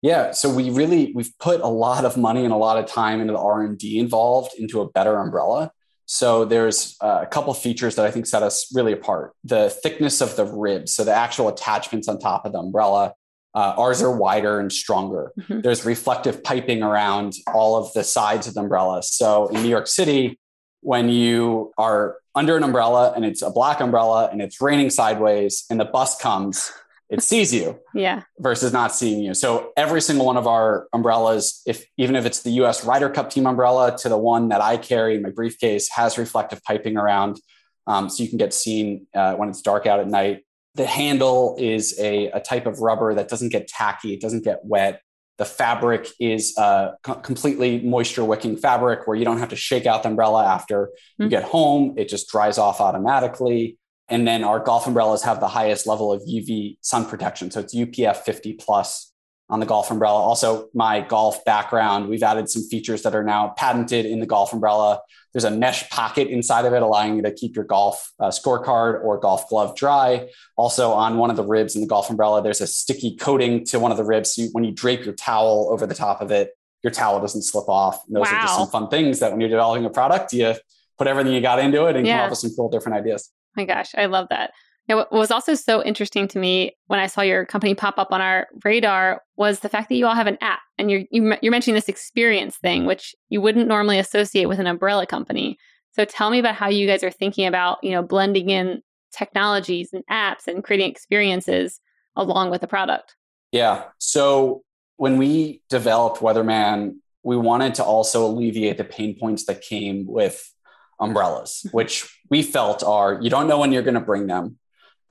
Yeah, 0.00 0.32
so 0.32 0.52
we 0.52 0.70
really 0.70 1.12
we've 1.14 1.36
put 1.38 1.60
a 1.60 1.68
lot 1.68 2.04
of 2.04 2.16
money 2.16 2.44
and 2.44 2.52
a 2.52 2.56
lot 2.56 2.76
of 2.76 2.86
time 2.86 3.20
into 3.20 3.32
the 3.32 3.38
R 3.38 3.62
and 3.62 3.78
D 3.78 3.98
involved 3.98 4.52
into 4.58 4.80
a 4.80 4.90
better 4.90 5.16
umbrella. 5.16 5.70
So 6.06 6.44
there's 6.44 6.96
a 7.00 7.26
couple 7.26 7.54
features 7.54 7.96
that 7.96 8.04
I 8.04 8.10
think 8.10 8.26
set 8.26 8.42
us 8.42 8.74
really 8.74 8.92
apart. 8.92 9.32
The 9.44 9.70
thickness 9.70 10.20
of 10.20 10.36
the 10.36 10.44
ribs, 10.44 10.94
so 10.94 11.04
the 11.04 11.14
actual 11.14 11.48
attachments 11.48 12.08
on 12.08 12.18
top 12.18 12.44
of 12.44 12.52
the 12.52 12.58
umbrella, 12.58 13.14
uh, 13.54 13.74
ours 13.76 14.02
are 14.02 14.16
wider 14.16 14.60
and 14.60 14.72
stronger. 14.72 15.32
Mm-hmm. 15.38 15.60
There's 15.60 15.84
reflective 15.84 16.42
piping 16.42 16.82
around 16.82 17.34
all 17.52 17.76
of 17.76 17.92
the 17.92 18.04
sides 18.04 18.46
of 18.46 18.54
the 18.54 18.60
umbrella. 18.60 19.02
So 19.02 19.48
in 19.48 19.62
New 19.62 19.68
York 19.68 19.86
City, 19.86 20.38
when 20.80 21.08
you 21.08 21.72
are 21.78 22.16
under 22.34 22.56
an 22.56 22.64
umbrella 22.64 23.12
and 23.14 23.24
it's 23.24 23.42
a 23.42 23.50
black 23.50 23.80
umbrella 23.80 24.28
and 24.32 24.40
it's 24.40 24.60
raining 24.60 24.90
sideways 24.90 25.64
and 25.70 25.78
the 25.78 25.84
bus 25.84 26.20
comes, 26.20 26.72
it 27.12 27.22
sees 27.22 27.52
you 27.52 27.78
yeah. 27.94 28.22
versus 28.38 28.72
not 28.72 28.94
seeing 28.94 29.20
you. 29.20 29.34
So 29.34 29.72
every 29.76 30.00
single 30.00 30.24
one 30.24 30.38
of 30.38 30.46
our 30.46 30.88
umbrellas 30.94 31.60
if 31.66 31.84
even 31.98 32.16
if 32.16 32.24
it's 32.24 32.42
the 32.42 32.50
us 32.52 32.84
ryder 32.84 33.10
cup 33.10 33.30
team 33.30 33.46
umbrella 33.46 33.96
to 33.98 34.08
the 34.08 34.16
one 34.16 34.48
that 34.48 34.60
i 34.62 34.76
carry 34.76 35.14
in 35.14 35.22
my 35.22 35.30
briefcase 35.30 35.90
has 35.90 36.16
reflective 36.16 36.62
piping 36.64 36.96
around 36.96 37.38
um, 37.86 38.08
so 38.08 38.22
you 38.22 38.28
can 38.28 38.38
get 38.38 38.54
seen 38.54 39.06
uh, 39.14 39.34
when 39.34 39.48
it's 39.48 39.60
dark 39.60 39.86
out 39.86 40.00
at 40.00 40.08
night. 40.08 40.44
The 40.74 40.86
handle 40.86 41.56
is 41.58 41.98
a, 41.98 42.28
a 42.30 42.40
type 42.40 42.66
of 42.66 42.80
rubber 42.80 43.14
that 43.14 43.28
doesn't 43.28 43.50
get 43.50 43.68
tacky 43.68 44.14
it 44.14 44.20
doesn't 44.20 44.44
get 44.44 44.60
wet. 44.64 45.02
The 45.38 45.44
fabric 45.44 46.08
is 46.20 46.56
a 46.56 46.92
completely 47.02 47.80
moisture 47.80 48.24
wicking 48.24 48.56
fabric 48.56 49.06
where 49.06 49.16
you 49.16 49.24
don't 49.24 49.38
have 49.38 49.48
to 49.48 49.56
shake 49.56 49.86
out 49.86 50.02
the 50.02 50.10
umbrella 50.10 50.46
after 50.46 50.86
mm-hmm. 50.86 51.24
you 51.24 51.28
get 51.28 51.42
home. 51.42 51.94
It 51.98 52.08
just 52.08 52.28
dries 52.28 52.58
off 52.58 52.80
automatically 52.80 53.76
and 54.08 54.26
then 54.26 54.44
our 54.44 54.60
golf 54.60 54.86
umbrellas 54.86 55.22
have 55.22 55.40
the 55.40 55.48
highest 55.48 55.86
level 55.86 56.12
of 56.12 56.22
UV 56.22 56.76
sun 56.80 57.06
protection. 57.06 57.50
So 57.50 57.60
it's 57.60 57.74
UPF 57.74 58.16
50 58.16 58.54
plus 58.54 59.12
on 59.48 59.60
the 59.60 59.66
golf 59.66 59.90
umbrella. 59.90 60.18
Also, 60.18 60.68
my 60.72 61.00
golf 61.00 61.44
background, 61.44 62.08
we've 62.08 62.22
added 62.22 62.48
some 62.48 62.62
features 62.62 63.02
that 63.02 63.14
are 63.14 63.22
now 63.22 63.52
patented 63.56 64.06
in 64.06 64.18
the 64.18 64.26
golf 64.26 64.52
umbrella. 64.52 65.00
There's 65.32 65.44
a 65.44 65.50
mesh 65.50 65.88
pocket 65.90 66.28
inside 66.28 66.64
of 66.64 66.72
it, 66.72 66.82
allowing 66.82 67.16
you 67.16 67.22
to 67.22 67.32
keep 67.32 67.54
your 67.54 67.66
golf 67.66 68.12
uh, 68.18 68.28
scorecard 68.28 69.04
or 69.04 69.18
golf 69.18 69.48
glove 69.48 69.76
dry. 69.76 70.28
Also, 70.56 70.92
on 70.92 71.18
one 71.18 71.28
of 71.28 71.36
the 71.36 71.44
ribs 71.44 71.74
in 71.74 71.82
the 71.82 71.86
golf 71.86 72.08
umbrella, 72.08 72.42
there's 72.42 72.62
a 72.62 72.66
sticky 72.66 73.16
coating 73.16 73.64
to 73.66 73.78
one 73.78 73.90
of 73.90 73.98
the 73.98 74.04
ribs. 74.04 74.34
So 74.34 74.42
you, 74.42 74.48
when 74.52 74.64
you 74.64 74.72
drape 74.72 75.04
your 75.04 75.14
towel 75.14 75.68
over 75.70 75.86
the 75.86 75.94
top 75.94 76.22
of 76.22 76.30
it, 76.30 76.50
your 76.82 76.90
towel 76.90 77.20
doesn't 77.20 77.42
slip 77.42 77.68
off. 77.68 78.02
And 78.06 78.16
those 78.16 78.30
wow. 78.30 78.38
are 78.38 78.42
just 78.42 78.56
some 78.56 78.68
fun 78.68 78.88
things 78.88 79.20
that 79.20 79.32
when 79.32 79.40
you're 79.40 79.50
developing 79.50 79.84
a 79.84 79.90
product, 79.90 80.32
you 80.32 80.54
put 80.96 81.06
everything 81.06 81.34
you 81.34 81.42
got 81.42 81.58
into 81.58 81.86
it 81.86 81.96
and 81.96 82.06
yeah. 82.06 82.16
come 82.16 82.24
up 82.24 82.30
with 82.30 82.38
some 82.38 82.52
cool 82.56 82.70
different 82.70 82.98
ideas 82.98 83.30
my 83.56 83.64
gosh, 83.64 83.94
I 83.96 84.06
love 84.06 84.28
that. 84.30 84.52
Know, 84.88 84.96
what 84.96 85.12
was 85.12 85.30
also 85.30 85.54
so 85.54 85.82
interesting 85.82 86.26
to 86.28 86.38
me 86.38 86.76
when 86.88 86.98
I 86.98 87.06
saw 87.06 87.22
your 87.22 87.46
company 87.46 87.74
pop 87.74 87.98
up 87.98 88.10
on 88.10 88.20
our 88.20 88.48
radar 88.64 89.22
was 89.36 89.60
the 89.60 89.68
fact 89.68 89.88
that 89.88 89.94
you 89.94 90.06
all 90.06 90.14
have 90.14 90.26
an 90.26 90.38
app, 90.40 90.58
and 90.76 90.90
you're 90.90 91.02
you, 91.10 91.24
are 91.30 91.38
you 91.40 91.50
are 91.50 91.52
mentioning 91.52 91.76
this 91.76 91.88
experience 91.88 92.56
thing, 92.56 92.84
which 92.84 93.14
you 93.28 93.40
wouldn't 93.40 93.68
normally 93.68 93.98
associate 93.98 94.46
with 94.46 94.58
an 94.58 94.66
umbrella 94.66 95.06
company. 95.06 95.56
So 95.92 96.04
tell 96.04 96.30
me 96.30 96.40
about 96.40 96.56
how 96.56 96.68
you 96.68 96.86
guys 96.86 97.04
are 97.04 97.10
thinking 97.10 97.46
about 97.46 97.78
you 97.82 97.92
know 97.92 98.02
blending 98.02 98.50
in 98.50 98.82
technologies 99.12 99.90
and 99.92 100.02
apps 100.10 100.48
and 100.48 100.64
creating 100.64 100.90
experiences 100.90 101.80
along 102.16 102.50
with 102.50 102.60
the 102.60 102.66
product. 102.66 103.14
Yeah. 103.52 103.84
So 103.98 104.62
when 104.96 105.16
we 105.16 105.62
developed 105.68 106.20
Weatherman, 106.20 106.96
we 107.22 107.36
wanted 107.36 107.76
to 107.76 107.84
also 107.84 108.26
alleviate 108.26 108.78
the 108.78 108.84
pain 108.84 109.16
points 109.18 109.46
that 109.46 109.62
came 109.62 110.06
with 110.06 110.52
umbrellas, 111.00 111.66
which 111.72 112.20
we 112.30 112.42
felt 112.42 112.82
are 112.82 113.18
you 113.20 113.30
don't 113.30 113.48
know 113.48 113.58
when 113.58 113.72
you're 113.72 113.82
going 113.82 113.94
to 113.94 114.00
bring 114.00 114.26
them 114.26 114.58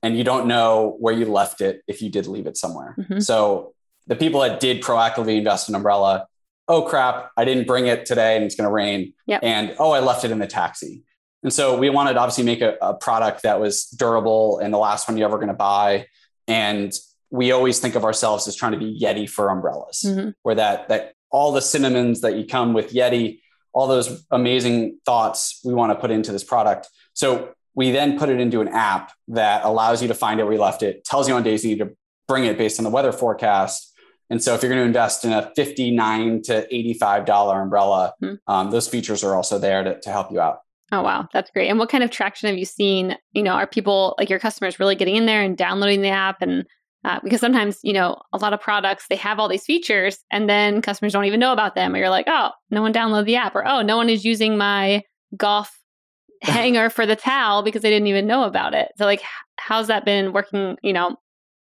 and 0.02 0.16
you 0.16 0.24
don't 0.24 0.46
know 0.46 0.96
where 0.98 1.14
you 1.14 1.26
left 1.26 1.60
it 1.60 1.82
if 1.86 2.02
you 2.02 2.10
did 2.10 2.26
leave 2.26 2.46
it 2.46 2.56
somewhere. 2.56 2.96
Mm-hmm. 2.98 3.20
So 3.20 3.74
the 4.06 4.16
people 4.16 4.40
that 4.40 4.60
did 4.60 4.82
proactively 4.82 5.38
invest 5.38 5.68
in 5.68 5.74
umbrella, 5.74 6.26
oh 6.68 6.82
crap, 6.82 7.30
I 7.36 7.44
didn't 7.44 7.66
bring 7.66 7.86
it 7.86 8.06
today 8.06 8.36
and 8.36 8.44
it's 8.44 8.56
going 8.56 8.68
to 8.68 8.72
rain. 8.72 9.14
Yep. 9.26 9.40
And 9.42 9.76
oh, 9.78 9.92
I 9.92 10.00
left 10.00 10.24
it 10.24 10.30
in 10.30 10.38
the 10.38 10.46
taxi. 10.46 11.02
And 11.42 11.52
so 11.52 11.76
we 11.76 11.90
wanted 11.90 12.14
to 12.14 12.20
obviously 12.20 12.44
make 12.44 12.62
a, 12.62 12.76
a 12.80 12.94
product 12.94 13.42
that 13.42 13.60
was 13.60 13.86
durable 13.86 14.58
and 14.58 14.72
the 14.72 14.78
last 14.78 15.08
one 15.08 15.16
you're 15.16 15.28
ever 15.28 15.38
going 15.38 15.48
to 15.48 15.54
buy. 15.54 16.06
And 16.48 16.92
we 17.30 17.52
always 17.52 17.78
think 17.78 17.94
of 17.94 18.04
ourselves 18.04 18.46
as 18.46 18.56
trying 18.56 18.72
to 18.72 18.78
be 18.78 18.98
Yeti 19.00 19.28
for 19.28 19.48
umbrellas, 19.48 20.04
mm-hmm. 20.06 20.30
where 20.42 20.54
that 20.54 20.88
that 20.88 21.14
all 21.30 21.52
the 21.52 21.62
cinnamons 21.62 22.20
that 22.20 22.36
you 22.36 22.44
come 22.44 22.74
with 22.74 22.92
Yeti 22.92 23.40
all 23.72 23.86
those 23.86 24.24
amazing 24.30 24.98
thoughts 25.04 25.60
we 25.64 25.74
want 25.74 25.90
to 25.92 25.96
put 25.96 26.10
into 26.10 26.32
this 26.32 26.44
product. 26.44 26.88
So 27.14 27.54
we 27.74 27.90
then 27.90 28.18
put 28.18 28.28
it 28.28 28.38
into 28.40 28.60
an 28.60 28.68
app 28.68 29.12
that 29.28 29.64
allows 29.64 30.02
you 30.02 30.08
to 30.08 30.14
find 30.14 30.40
it 30.40 30.44
where 30.44 30.52
you 30.52 30.60
left 30.60 30.82
it, 30.82 31.04
tells 31.04 31.28
you 31.28 31.34
on 31.34 31.42
days 31.42 31.64
you 31.64 31.70
need 31.70 31.78
to 31.78 31.96
bring 32.28 32.44
it 32.44 32.58
based 32.58 32.78
on 32.78 32.84
the 32.84 32.90
weather 32.90 33.12
forecast. 33.12 33.92
And 34.30 34.42
so 34.42 34.54
if 34.54 34.62
you're 34.62 34.70
going 34.70 34.82
to 34.82 34.86
invest 34.86 35.24
in 35.24 35.32
a 35.32 35.50
59 35.54 36.42
to 36.42 36.66
$85 36.72 37.62
umbrella, 37.62 38.14
mm-hmm. 38.22 38.52
um, 38.52 38.70
those 38.70 38.88
features 38.88 39.24
are 39.24 39.34
also 39.34 39.58
there 39.58 39.82
to, 39.82 40.00
to 40.00 40.10
help 40.10 40.30
you 40.30 40.40
out. 40.40 40.60
Oh 40.90 41.02
wow, 41.02 41.26
that's 41.32 41.50
great. 41.50 41.68
And 41.68 41.78
what 41.78 41.88
kind 41.88 42.04
of 42.04 42.10
traction 42.10 42.48
have 42.48 42.58
you 42.58 42.66
seen? 42.66 43.16
You 43.32 43.42
know, 43.42 43.52
are 43.52 43.66
people 43.66 44.14
like 44.18 44.28
your 44.28 44.38
customers 44.38 44.78
really 44.78 44.94
getting 44.94 45.16
in 45.16 45.24
there 45.24 45.40
and 45.40 45.56
downloading 45.56 46.02
the 46.02 46.10
app 46.10 46.42
and 46.42 46.66
uh, 47.04 47.18
because 47.24 47.40
sometimes, 47.40 47.78
you 47.82 47.92
know, 47.92 48.20
a 48.32 48.38
lot 48.38 48.52
of 48.52 48.60
products, 48.60 49.06
they 49.08 49.16
have 49.16 49.38
all 49.38 49.48
these 49.48 49.64
features 49.64 50.18
and 50.30 50.48
then 50.48 50.80
customers 50.80 51.12
don't 51.12 51.24
even 51.24 51.40
know 51.40 51.52
about 51.52 51.74
them. 51.74 51.94
Or 51.94 51.98
you're 51.98 52.10
like, 52.10 52.26
oh, 52.28 52.50
no 52.70 52.80
one 52.80 52.92
downloaded 52.92 53.26
the 53.26 53.36
app. 53.36 53.54
Or, 53.56 53.66
oh, 53.66 53.82
no 53.82 53.96
one 53.96 54.08
is 54.08 54.24
using 54.24 54.56
my 54.56 55.02
golf 55.36 55.76
hanger 56.42 56.90
for 56.90 57.06
the 57.06 57.16
towel 57.16 57.62
because 57.62 57.82
they 57.82 57.90
didn't 57.90 58.06
even 58.06 58.26
know 58.26 58.44
about 58.44 58.74
it. 58.74 58.92
So, 58.98 59.04
like, 59.04 59.22
how's 59.56 59.88
that 59.88 60.04
been 60.04 60.32
working, 60.32 60.76
you 60.82 60.92
know, 60.92 61.16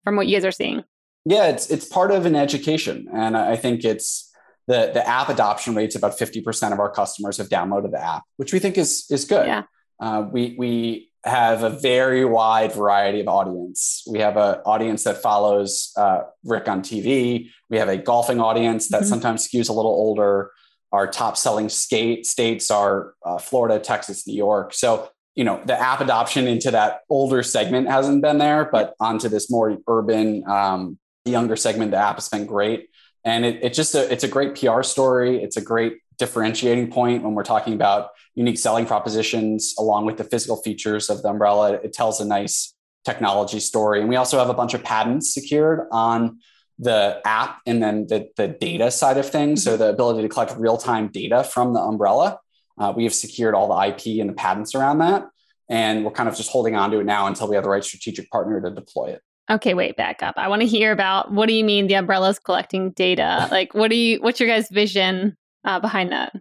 from 0.03 0.17
what 0.17 0.27
you 0.27 0.36
guys 0.36 0.46
are 0.46 0.51
seeing? 0.51 0.84
Yeah, 1.25 1.48
it's, 1.48 1.69
it's 1.69 1.86
part 1.86 2.12
of 2.12 2.25
an 2.25 2.36
education. 2.36 3.08
And 3.13 3.38
I 3.38 3.55
think 3.55 3.84
it's 3.84 4.31
the, 4.67 4.91
the 4.93 5.08
app 5.08 5.29
adoption 5.29 5.74
rates, 5.74 5.96
about 5.96 6.17
50% 6.17 6.74
of 6.74 6.79
our 6.79 6.91
customers 6.91 7.38
have 7.38 7.50
downloaded 7.50 7.91
the 7.91 8.03
app, 8.03 8.24
which 8.38 8.51
we 8.51 8.60
think 8.60 8.77
is, 8.77 9.05
is 9.10 9.25
good. 9.25 9.48
Yeah. 9.48 9.63
Uh, 10.00 10.25
we, 10.31 10.55
we 10.58 11.09
have 11.26 11.64
a 11.64 11.70
very 11.70 12.24
wide 12.24 12.72
variety 12.72 13.20
of 13.20 13.28
audience. 13.28 14.04
We 14.10 14.20
have 14.20 14.38
an 14.38 14.60
audience 14.66 15.04
that 15.04 15.22
follows 15.22 15.92
uh, 15.98 16.22
Rick 16.44 16.68
on 16.68 16.82
TV. 16.82 17.50
We 17.70 17.78
have 17.78 17.90
a 17.90 17.98
golfing 17.98 18.40
audience 18.40 18.90
that 18.90 19.02
mm-hmm. 19.02 19.10
sometimes 19.10 19.48
skews 19.48 19.70
a 19.70 19.74
little 19.74 19.92
older. 19.92 20.52
Our 20.92 21.08
top 21.08 21.38
selling 21.38 21.70
skate 21.70 22.26
states 22.26 22.72
are 22.72 23.14
uh, 23.26 23.38
Florida, 23.38 23.80
Texas, 23.80 24.26
New 24.26 24.36
York. 24.36 24.74
So, 24.74 25.10
you 25.36 25.44
know, 25.44 25.62
the 25.66 25.80
app 25.80 26.02
adoption 26.02 26.48
into 26.48 26.72
that 26.72 27.02
older 27.10 27.44
segment 27.44 27.90
hasn't 27.90 28.22
been 28.22 28.38
there, 28.38 28.70
but 28.72 28.96
onto 29.00 29.30
this 29.30 29.52
more 29.52 29.78
urban, 29.88 30.44
um, 30.48 30.98
younger 31.26 31.56
segment, 31.56 31.92
the 31.92 31.98
app 31.98 32.16
has 32.16 32.30
been 32.30 32.46
great. 32.46 32.90
And 33.24 33.46
it, 33.46 33.60
it's 33.62 33.76
just 33.76 33.94
a, 33.94 34.12
it's 34.12 34.24
a 34.24 34.28
great 34.28 34.56
PR 34.56 34.84
story. 34.84 35.44
It's 35.44 35.58
a 35.58 35.62
great 35.62 35.98
differentiating 36.18 36.92
point 36.92 37.24
when 37.24 37.36
we're 37.36 37.44
talking 37.44 37.74
about 37.74 38.10
unique 38.36 38.58
selling 38.58 38.86
propositions 38.86 39.76
along 39.78 40.06
with 40.06 40.18
the 40.18 40.24
physical 40.24 40.58
features 40.58 41.10
of 41.10 41.22
the 41.22 41.30
umbrella. 41.30 41.74
It 41.74 41.94
tells 41.94 42.20
a 42.22 42.26
nice 42.26 42.74
technology 43.06 43.60
story. 43.60 44.00
And 44.00 44.10
we 44.10 44.16
also 44.16 44.38
have 44.38 44.50
a 44.50 44.54
bunch 44.54 44.74
of 44.74 44.84
patents 44.84 45.34
secured 45.34 45.88
on 45.92 46.40
the 46.78 47.22
app 47.26 47.60
and 47.66 47.84
then 47.84 48.08
the, 48.08 48.30
the 48.38 48.48
data 48.48 48.92
side 48.92 49.18
of 49.18 49.30
things. 49.30 49.64
So 49.64 49.78
the 49.78 49.90
ability 49.90 50.22
to 50.22 50.30
collect 50.30 50.56
real 50.58 50.78
time 50.78 51.10
data 51.10 51.44
from 51.44 51.74
the 51.74 51.80
umbrella. 51.80 52.40
Uh, 52.78 52.94
we 52.96 53.04
have 53.04 53.14
secured 53.14 53.54
all 53.54 53.68
the 53.68 53.88
IP 53.88 54.22
and 54.22 54.30
the 54.30 54.34
patents 54.34 54.74
around 54.74 55.00
that. 55.00 55.28
And 55.68 56.06
we're 56.06 56.12
kind 56.12 56.30
of 56.30 56.36
just 56.36 56.50
holding 56.50 56.76
on 56.76 56.92
to 56.92 57.00
it 57.00 57.06
now 57.06 57.28
until 57.28 57.48
we 57.48 57.56
have 57.56 57.64
the 57.64 57.70
right 57.70 57.84
strategic 57.84 58.30
partner 58.32 58.62
to 58.62 58.72
deploy 58.72 59.08
it. 59.08 59.22
Okay, 59.52 59.74
wait, 59.74 59.98
back 59.98 60.24
up. 60.24 60.36
I 60.38 60.48
want 60.48 60.62
to 60.62 60.68
hear 60.68 60.92
about 60.92 61.32
what 61.32 61.48
do 61.48 61.54
you 61.54 61.64
mean 61.64 61.88
the 61.88 61.96
umbrella 61.96 62.30
is 62.30 62.40
collecting 62.40 62.92
data? 62.92 63.48
Like, 63.52 63.74
what 63.74 63.90
do 63.90 63.96
you, 63.96 64.22
what's 64.22 64.40
your 64.40 64.48
guys' 64.48 64.70
vision 64.70 65.36
uh, 65.66 65.80
behind 65.80 66.12
that? 66.12 66.34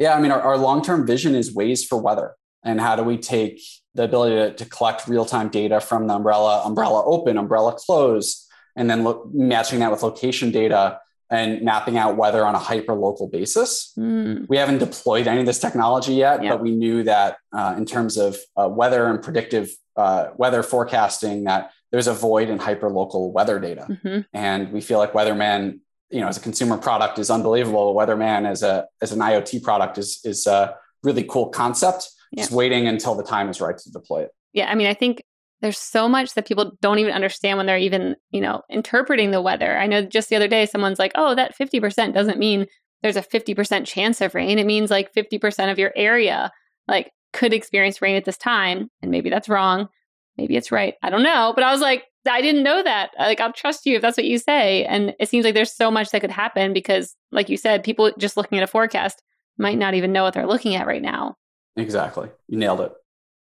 Yeah, 0.00 0.14
I 0.16 0.20
mean, 0.20 0.32
our, 0.32 0.40
our 0.40 0.58
long 0.58 0.82
term 0.82 1.06
vision 1.06 1.36
is 1.36 1.54
Waze 1.54 1.86
for 1.86 2.00
weather. 2.00 2.34
And 2.64 2.80
how 2.80 2.96
do 2.96 3.02
we 3.02 3.16
take 3.16 3.60
the 3.94 4.04
ability 4.04 4.34
to, 4.34 4.64
to 4.64 4.70
collect 4.70 5.06
real 5.06 5.24
time 5.24 5.48
data 5.48 5.80
from 5.80 6.08
the 6.08 6.14
umbrella, 6.14 6.62
umbrella 6.64 7.04
open, 7.04 7.38
umbrella 7.38 7.74
close, 7.78 8.48
and 8.76 8.90
then 8.90 9.04
look, 9.04 9.28
matching 9.32 9.80
that 9.80 9.90
with 9.90 10.02
location 10.02 10.50
data 10.50 10.98
and 11.30 11.62
mapping 11.62 11.96
out 11.96 12.16
weather 12.16 12.44
on 12.44 12.54
a 12.54 12.58
hyper 12.58 12.94
local 12.94 13.28
basis. 13.28 13.92
Mm. 13.96 14.46
We 14.48 14.56
haven't 14.56 14.78
deployed 14.78 15.28
any 15.28 15.40
of 15.40 15.46
this 15.46 15.60
technology 15.60 16.14
yet, 16.14 16.42
yeah. 16.42 16.50
but 16.50 16.60
we 16.60 16.74
knew 16.74 17.04
that 17.04 17.36
uh, 17.52 17.74
in 17.76 17.84
terms 17.84 18.16
of 18.16 18.36
uh, 18.56 18.68
weather 18.68 19.06
and 19.06 19.22
predictive 19.22 19.70
uh, 19.96 20.30
weather 20.36 20.62
forecasting, 20.62 21.44
that 21.44 21.72
there's 21.92 22.08
a 22.08 22.14
void 22.14 22.48
in 22.48 22.58
hyper 22.58 22.90
local 22.90 23.32
weather 23.32 23.60
data. 23.60 23.86
Mm-hmm. 23.88 24.20
And 24.32 24.72
we 24.72 24.80
feel 24.80 24.98
like 24.98 25.12
Weatherman 25.12 25.80
you 26.10 26.20
know, 26.20 26.28
as 26.28 26.36
a 26.36 26.40
consumer 26.40 26.76
product 26.76 27.18
is 27.18 27.30
unbelievable. 27.30 27.94
Weatherman 27.94 28.48
as 28.48 28.62
a 28.62 28.86
as 29.00 29.12
an 29.12 29.20
IoT 29.20 29.62
product 29.62 29.98
is 29.98 30.20
is 30.24 30.46
a 30.46 30.74
really 31.02 31.24
cool 31.24 31.48
concept. 31.48 32.08
Yeah. 32.32 32.42
Just 32.42 32.52
waiting 32.52 32.86
until 32.86 33.14
the 33.14 33.24
time 33.24 33.48
is 33.48 33.60
right 33.60 33.76
to 33.76 33.90
deploy 33.90 34.22
it. 34.22 34.30
Yeah, 34.52 34.70
I 34.70 34.74
mean, 34.74 34.86
I 34.86 34.94
think 34.94 35.22
there's 35.60 35.78
so 35.78 36.08
much 36.08 36.34
that 36.34 36.46
people 36.46 36.72
don't 36.80 36.98
even 36.98 37.12
understand 37.12 37.58
when 37.58 37.66
they're 37.66 37.78
even, 37.78 38.16
you 38.30 38.40
know, 38.40 38.62
interpreting 38.70 39.30
the 39.30 39.42
weather. 39.42 39.76
I 39.76 39.86
know 39.86 40.02
just 40.02 40.28
the 40.28 40.36
other 40.36 40.48
day 40.48 40.66
someone's 40.66 40.98
like, 40.98 41.12
"Oh, 41.14 41.34
that 41.34 41.56
50% 41.56 42.14
doesn't 42.14 42.38
mean 42.38 42.66
there's 43.02 43.16
a 43.16 43.22
50% 43.22 43.86
chance 43.86 44.20
of 44.20 44.34
rain. 44.34 44.58
It 44.58 44.66
means 44.66 44.90
like 44.90 45.12
50% 45.12 45.70
of 45.70 45.78
your 45.78 45.92
area 45.96 46.50
like 46.88 47.10
could 47.32 47.52
experience 47.52 48.02
rain 48.02 48.16
at 48.16 48.24
this 48.24 48.38
time." 48.38 48.90
And 49.02 49.10
maybe 49.10 49.30
that's 49.30 49.48
wrong. 49.48 49.88
Maybe 50.36 50.56
it's 50.56 50.72
right. 50.72 50.94
I 51.02 51.10
don't 51.10 51.22
know, 51.22 51.52
but 51.54 51.64
I 51.64 51.72
was 51.72 51.80
like, 51.80 52.04
I 52.28 52.42
didn't 52.42 52.62
know 52.62 52.82
that. 52.82 53.10
Like, 53.18 53.40
I'll 53.40 53.52
trust 53.52 53.86
you 53.86 53.96
if 53.96 54.02
that's 54.02 54.16
what 54.16 54.26
you 54.26 54.38
say. 54.38 54.84
And 54.84 55.14
it 55.18 55.28
seems 55.28 55.44
like 55.44 55.54
there's 55.54 55.74
so 55.74 55.90
much 55.90 56.10
that 56.10 56.20
could 56.20 56.30
happen 56.30 56.72
because, 56.72 57.16
like 57.32 57.48
you 57.48 57.56
said, 57.56 57.82
people 57.82 58.12
just 58.18 58.36
looking 58.36 58.58
at 58.58 58.64
a 58.64 58.66
forecast 58.66 59.22
might 59.58 59.78
not 59.78 59.94
even 59.94 60.12
know 60.12 60.24
what 60.24 60.34
they're 60.34 60.46
looking 60.46 60.74
at 60.74 60.86
right 60.86 61.02
now. 61.02 61.36
Exactly. 61.76 62.28
You 62.48 62.58
nailed 62.58 62.80
it. 62.80 62.92